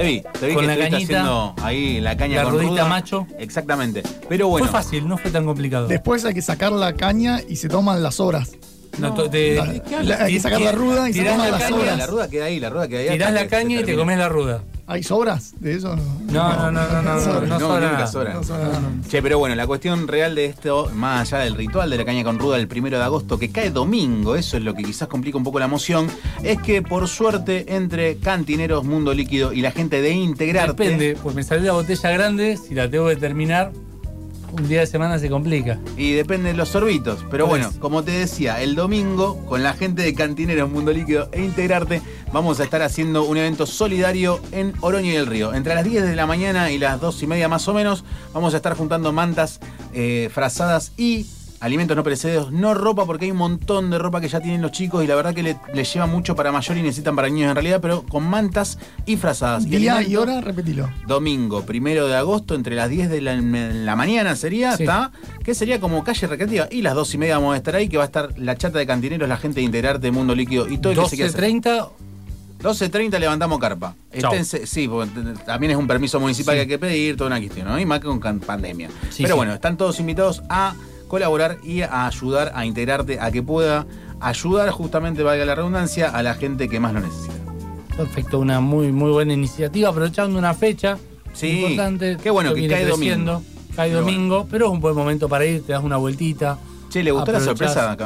Te 0.00 0.06
vi, 0.06 0.22
te 0.40 0.46
vi 0.48 0.54
Con 0.54 0.62
que 0.62 0.66
la 0.68 0.76
cañita, 0.78 0.96
haciendo 0.96 1.54
ahí 1.62 2.00
la 2.00 2.16
caña 2.16 2.36
la 2.36 2.42
con 2.44 2.52
rudita 2.54 2.70
ruda. 2.70 2.84
macho. 2.86 3.26
Exactamente. 3.38 4.02
Pero 4.28 4.48
bueno. 4.48 4.66
Fue 4.66 4.72
fácil, 4.80 5.06
no 5.06 5.18
fue 5.18 5.30
tan 5.30 5.44
complicado. 5.44 5.88
Después 5.88 6.24
hay 6.24 6.32
que 6.32 6.40
sacar 6.42 6.72
la 6.72 6.94
caña 6.94 7.40
y 7.46 7.56
se 7.56 7.68
toman 7.68 8.02
las 8.02 8.18
horas. 8.20 8.52
No, 8.98 9.12
te- 9.30 9.56
La- 10.02 10.24
hay 10.24 10.32
que 10.34 10.40
sacar 10.40 10.60
la 10.60 10.72
ruda 10.72 11.08
y 11.08 11.12
se 11.12 11.22
toman 11.22 11.38
la 11.38 11.50
las 11.50 11.62
caña, 11.62 11.76
horas. 11.76 11.98
La 11.98 12.06
ruda 12.06 12.28
queda 12.28 12.44
ahí, 12.46 12.58
la 12.60 12.70
ruda 12.70 12.88
queda 12.88 13.00
ahí. 13.00 13.08
Tirás 13.10 13.32
la 13.32 13.46
caña 13.46 13.80
y 13.80 13.84
te 13.84 13.94
comes 13.94 14.16
la 14.18 14.28
ruda. 14.28 14.62
¿Hay 14.90 15.04
sobras 15.04 15.54
de 15.60 15.76
eso? 15.76 15.94
No, 15.94 16.02
No, 16.32 16.72
no, 16.72 16.72
no, 16.72 17.02
no, 17.02 17.02
no, 17.02 17.46
no, 17.46 17.60
sobra. 17.60 18.40
Che, 19.08 19.22
pero 19.22 19.38
bueno, 19.38 19.54
la 19.54 19.64
cuestión 19.64 20.08
real 20.08 20.34
de 20.34 20.46
esto, 20.46 20.90
más 20.92 21.32
allá 21.32 21.44
del 21.44 21.54
ritual 21.54 21.90
de 21.90 21.96
la 21.96 22.04
caña 22.04 22.24
con 22.24 22.40
ruda 22.40 22.56
el 22.56 22.66
primero 22.66 22.98
de 22.98 23.04
agosto, 23.04 23.38
que 23.38 23.50
cae 23.52 23.70
domingo, 23.70 24.34
eso 24.34 24.56
es 24.56 24.64
lo 24.64 24.74
que 24.74 24.82
quizás 24.82 25.06
complica 25.06 25.38
un 25.38 25.44
poco 25.44 25.60
la 25.60 25.66
emoción, 25.66 26.08
es 26.42 26.60
que 26.60 26.82
por 26.82 27.06
suerte 27.06 27.76
entre 27.76 28.16
Cantineros, 28.16 28.84
Mundo 28.84 29.14
Líquido 29.14 29.52
y 29.52 29.60
la 29.60 29.70
gente 29.70 30.02
de 30.02 30.10
Integrarte. 30.10 30.82
Depende, 30.82 31.16
pues 31.22 31.36
me 31.36 31.44
salió 31.44 31.66
la 31.66 31.72
botella 31.74 32.10
grande, 32.10 32.56
si 32.56 32.74
la 32.74 32.90
tengo 32.90 33.06
que 33.06 33.16
terminar, 33.16 33.70
un 34.52 34.68
día 34.68 34.80
de 34.80 34.86
semana 34.86 35.18
se 35.18 35.28
complica. 35.28 35.78
Y 35.96 36.12
depende 36.12 36.50
de 36.50 36.56
los 36.56 36.68
sorbitos. 36.68 37.24
Pero 37.30 37.46
bueno, 37.46 37.70
como 37.78 38.02
te 38.02 38.12
decía, 38.12 38.60
el 38.62 38.74
domingo, 38.74 39.44
con 39.46 39.62
la 39.62 39.74
gente 39.74 40.02
de 40.02 40.14
Cantineros, 40.14 40.70
Mundo 40.70 40.92
Líquido 40.92 41.28
e 41.32 41.42
Integrarte, 41.42 42.02
vamos 42.32 42.60
a 42.60 42.64
estar 42.64 42.82
haciendo 42.82 43.24
un 43.24 43.36
evento 43.36 43.66
solidario 43.66 44.40
en 44.52 44.72
Oroño 44.80 45.10
y 45.10 45.16
el 45.16 45.26
Río. 45.26 45.54
Entre 45.54 45.74
las 45.74 45.84
10 45.84 46.04
de 46.04 46.16
la 46.16 46.26
mañana 46.26 46.70
y 46.70 46.78
las 46.78 47.00
2 47.00 47.22
y 47.22 47.26
media 47.26 47.48
más 47.48 47.66
o 47.68 47.74
menos, 47.74 48.04
vamos 48.32 48.54
a 48.54 48.56
estar 48.56 48.74
juntando 48.76 49.12
mantas, 49.12 49.60
eh, 49.92 50.30
frazadas 50.32 50.92
y 50.96 51.26
alimentos 51.60 51.96
no 51.96 52.02
perecederos, 52.02 52.50
no 52.52 52.72
ropa, 52.74 53.04
porque 53.04 53.26
hay 53.26 53.30
un 53.30 53.36
montón 53.36 53.90
de 53.90 53.98
ropa 53.98 54.20
que 54.20 54.28
ya 54.28 54.40
tienen 54.40 54.62
los 54.62 54.72
chicos 54.72 55.04
y 55.04 55.06
la 55.06 55.14
verdad 55.14 55.34
que 55.34 55.42
le, 55.42 55.56
les 55.74 55.92
lleva 55.92 56.06
mucho 56.06 56.34
para 56.34 56.50
mayor 56.52 56.78
y 56.78 56.82
necesitan 56.82 57.14
para 57.14 57.28
niños 57.28 57.50
en 57.50 57.54
realidad, 57.54 57.80
pero 57.82 58.02
con 58.02 58.24
mantas 58.24 58.78
y 59.06 59.16
frazadas. 59.16 59.66
Y 59.66 59.68
Día 59.70 59.78
y 59.78 59.88
alimento- 60.06 60.22
hora, 60.22 60.40
repetilo. 60.40 60.88
domingo, 61.06 61.62
primero 61.62 62.06
de 62.08 62.16
agosto, 62.16 62.54
entre 62.54 62.74
las 62.76 62.88
10 62.88 63.10
de 63.10 63.20
la, 63.20 63.96
mañana 63.96 64.36
sería, 64.36 64.76
Sí. 64.76 64.84
¿está? 64.84 65.12
Que 65.44 65.54
sería 65.54 65.80
como 65.80 66.02
calle 66.02 66.26
recreativa. 66.26 66.66
Y 66.70 66.82
las 66.82 66.94
2 66.94 67.14
y 67.14 67.18
media 67.18 67.36
vamos 67.38 67.54
a 67.54 67.56
estar 67.58 67.76
ahí, 67.76 67.88
que 67.88 67.96
va 67.98 68.04
a 68.04 68.06
estar 68.06 68.38
la 68.38 68.56
chata 68.56 68.78
de 68.78 68.86
cantineros, 68.86 69.28
la 69.28 69.36
gente 69.36 69.60
de 69.60 69.66
Integrarte, 69.66 70.10
Mundo 70.10 70.34
Líquido 70.34 70.66
y 70.68 70.78
todo 70.78 70.92
el 70.92 70.98
que 71.00 71.08
se 71.10 71.16
quiera 71.16 71.28
hacer. 71.30 71.40
12.30, 71.44 71.88
12.30 72.62 73.18
levantamos 73.18 73.58
carpa. 73.58 73.94
Esténse- 74.12 74.66
sí, 74.66 74.86
porque 74.88 75.10
también 75.46 75.72
es 75.72 75.76
un 75.78 75.86
permiso 75.86 76.20
municipal 76.20 76.54
Sí. 76.54 76.56
que 76.56 76.60
hay 76.62 76.68
que 76.68 76.78
pedir, 76.78 77.16
toda 77.16 77.28
una 77.28 77.38
cuestión, 77.38 77.68
¿no? 77.68 77.78
Y 77.80 77.86
más 77.86 78.00
con 78.00 78.20
can- 78.20 78.40
pandemia. 78.40 78.88
Sí, 79.10 79.22
Pero 79.22 79.34
sí. 79.34 79.36
bueno, 79.36 79.54
están 79.54 79.76
todos 79.76 79.98
invitados 80.00 80.42
a 80.48 80.74
colaborar 81.14 81.58
y 81.64 81.82
a 81.82 82.06
ayudar 82.06 82.52
a 82.54 82.64
integrarte, 82.64 83.18
a 83.20 83.30
que 83.32 83.42
pueda 83.42 83.84
ayudar 84.20 84.70
justamente, 84.70 85.24
valga 85.24 85.44
la 85.44 85.56
redundancia, 85.56 86.08
a 86.08 86.22
la 86.22 86.34
gente 86.34 86.68
que 86.68 86.78
más 86.78 86.92
lo 86.94 87.00
necesita. 87.00 87.34
perfecto, 87.96 88.38
una 88.38 88.60
muy 88.60 88.92
muy 88.92 89.10
buena 89.10 89.32
iniciativa, 89.34 89.88
aprovechando 89.90 90.38
una 90.38 90.54
fecha 90.54 90.96
Sí, 91.32 91.60
importante. 91.62 92.16
qué 92.22 92.30
bueno 92.30 92.54
que 92.54 92.66
cae 92.68 92.86
domingo. 92.86 93.42
Cae 93.76 93.88
Pero 93.90 94.00
domingo, 94.00 94.46
pero 94.50 94.66
es 94.66 94.72
un 94.72 94.80
buen 94.80 94.94
momento 94.96 95.28
para 95.28 95.44
ir, 95.44 95.64
te 95.66 95.72
das 95.72 95.82
una 95.82 95.96
vueltita. 95.96 96.58
Che, 96.90 97.02
¿le 97.04 97.10
gustó 97.12 97.30
la 97.32 97.40
sorpresa? 97.40 97.96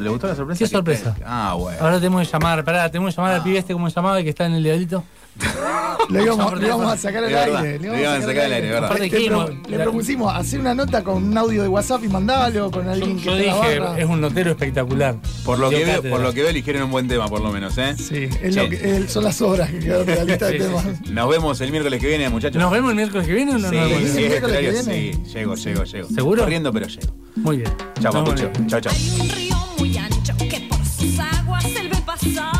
¿Le 0.00 0.08
gustó 0.08 0.26
la 0.28 0.34
sorpresa? 0.36 0.58
¿Qué 0.58 0.66
sorpresa? 0.68 1.16
Ah, 1.24 1.54
bueno. 1.58 1.78
Ahora 1.80 1.96
tenemos 1.98 2.26
que 2.26 2.32
llamar, 2.32 2.64
pará, 2.64 2.88
tenemos 2.90 3.14
que 3.14 3.20
llamar 3.20 3.34
al 3.36 3.42
pibe 3.42 3.58
este, 3.58 3.72
¿cómo 3.72 3.88
se 3.90 3.96
llamaba? 3.96 4.18
El 4.18 4.24
que 4.24 4.30
está 4.30 4.46
en 4.46 4.54
el 4.54 4.62
diablito. 4.62 5.02
Lo 6.08 6.22
íbamos, 6.22 6.92
a 6.92 6.96
sacar 6.96 7.24
al 7.24 7.34
aire. 7.34 7.78
lo 7.86 7.98
íbamos 7.98 8.24
a 8.24 8.26
sacar 8.26 8.44
al 8.46 8.52
aire, 8.52 8.68
verdad. 8.70 8.84
Aparte 8.86 9.04
Le, 9.04 9.10
que 9.10 9.30
le 9.68 9.78
propusimos 9.78 10.34
hacer 10.34 10.58
una 10.60 10.74
nota 10.74 11.04
con 11.04 11.22
un 11.22 11.36
audio 11.36 11.62
de 11.62 11.68
WhatsApp 11.68 12.02
y 12.04 12.08
mandarlo 12.08 12.70
con 12.70 12.84
Yo, 12.84 12.90
alguien 12.92 13.16
que 13.18 13.24
yo 13.24 13.32
en 13.36 13.46
la 13.46 13.54
dije, 13.54 13.78
barra. 13.78 13.98
es 13.98 14.04
un 14.06 14.20
notero 14.20 14.50
espectacular. 14.50 15.16
Por 15.44 15.58
lo, 15.58 15.68
que 15.70 15.84
veo, 15.84 16.02
por 16.02 16.20
lo 16.20 16.32
que 16.32 16.40
veo, 16.40 16.50
eligieron 16.50 16.84
un 16.84 16.90
buen 16.90 17.08
tema, 17.08 17.28
por 17.28 17.40
lo 17.40 17.50
menos, 17.52 17.76
¿eh? 17.78 17.94
Sí, 17.96 18.28
es 18.42 18.54
Che. 18.54 18.62
lo 18.62 18.70
que, 18.70 18.96
es- 18.96 19.12
son 19.12 19.24
las 19.24 19.40
obras 19.42 19.70
que 19.70 19.78
quedaron 19.80 20.06
de 20.06 20.14
la 20.16 20.24
lista 20.24 20.46
de 20.46 20.58
temas. 20.60 20.84
Nos 21.10 21.28
vemos 21.28 21.60
el 21.60 21.70
miércoles 21.70 22.00
que 22.00 22.06
viene, 22.08 22.28
muchachos. 22.30 22.60
¿Nos 22.60 22.70
vemos 22.70 22.90
el 22.90 22.96
miércoles 22.96 23.26
que 23.26 23.34
viene 23.34 23.54
o 23.54 23.58
no 23.58 23.68
Sí, 23.68 23.76
nos 23.76 23.88
vemos? 23.90 24.02
sí, 24.10 24.16
el 24.18 24.24
es 24.24 24.28
miércoles 24.30 24.56
que 24.58 24.70
viene. 24.70 25.12
sí. 25.24 25.32
Llego, 25.34 25.54
llego, 25.56 25.84
llego. 25.84 26.08
¿Seguro? 26.08 26.42
Corriendo, 26.42 26.72
pero 26.72 26.86
llego. 26.86 27.12
Muy 27.36 27.56
bien. 27.58 27.70
Chao, 28.00 28.12
papucho. 28.12 28.50
Chao, 28.66 28.80
chao. 28.80 28.92
Hay 28.94 29.20
un 29.20 29.28
río 29.30 29.56
muy 29.78 29.98
ancho 29.98 30.32
que 30.38 30.66
por 30.68 30.84
sus 30.86 31.18
aguas 31.18 31.64
él 31.66 31.88
ve 31.90 31.98
pasar. 32.06 32.52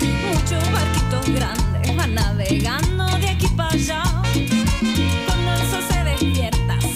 Grandes 0.00 0.72
van 0.72 1.05
navegando. 2.16 2.95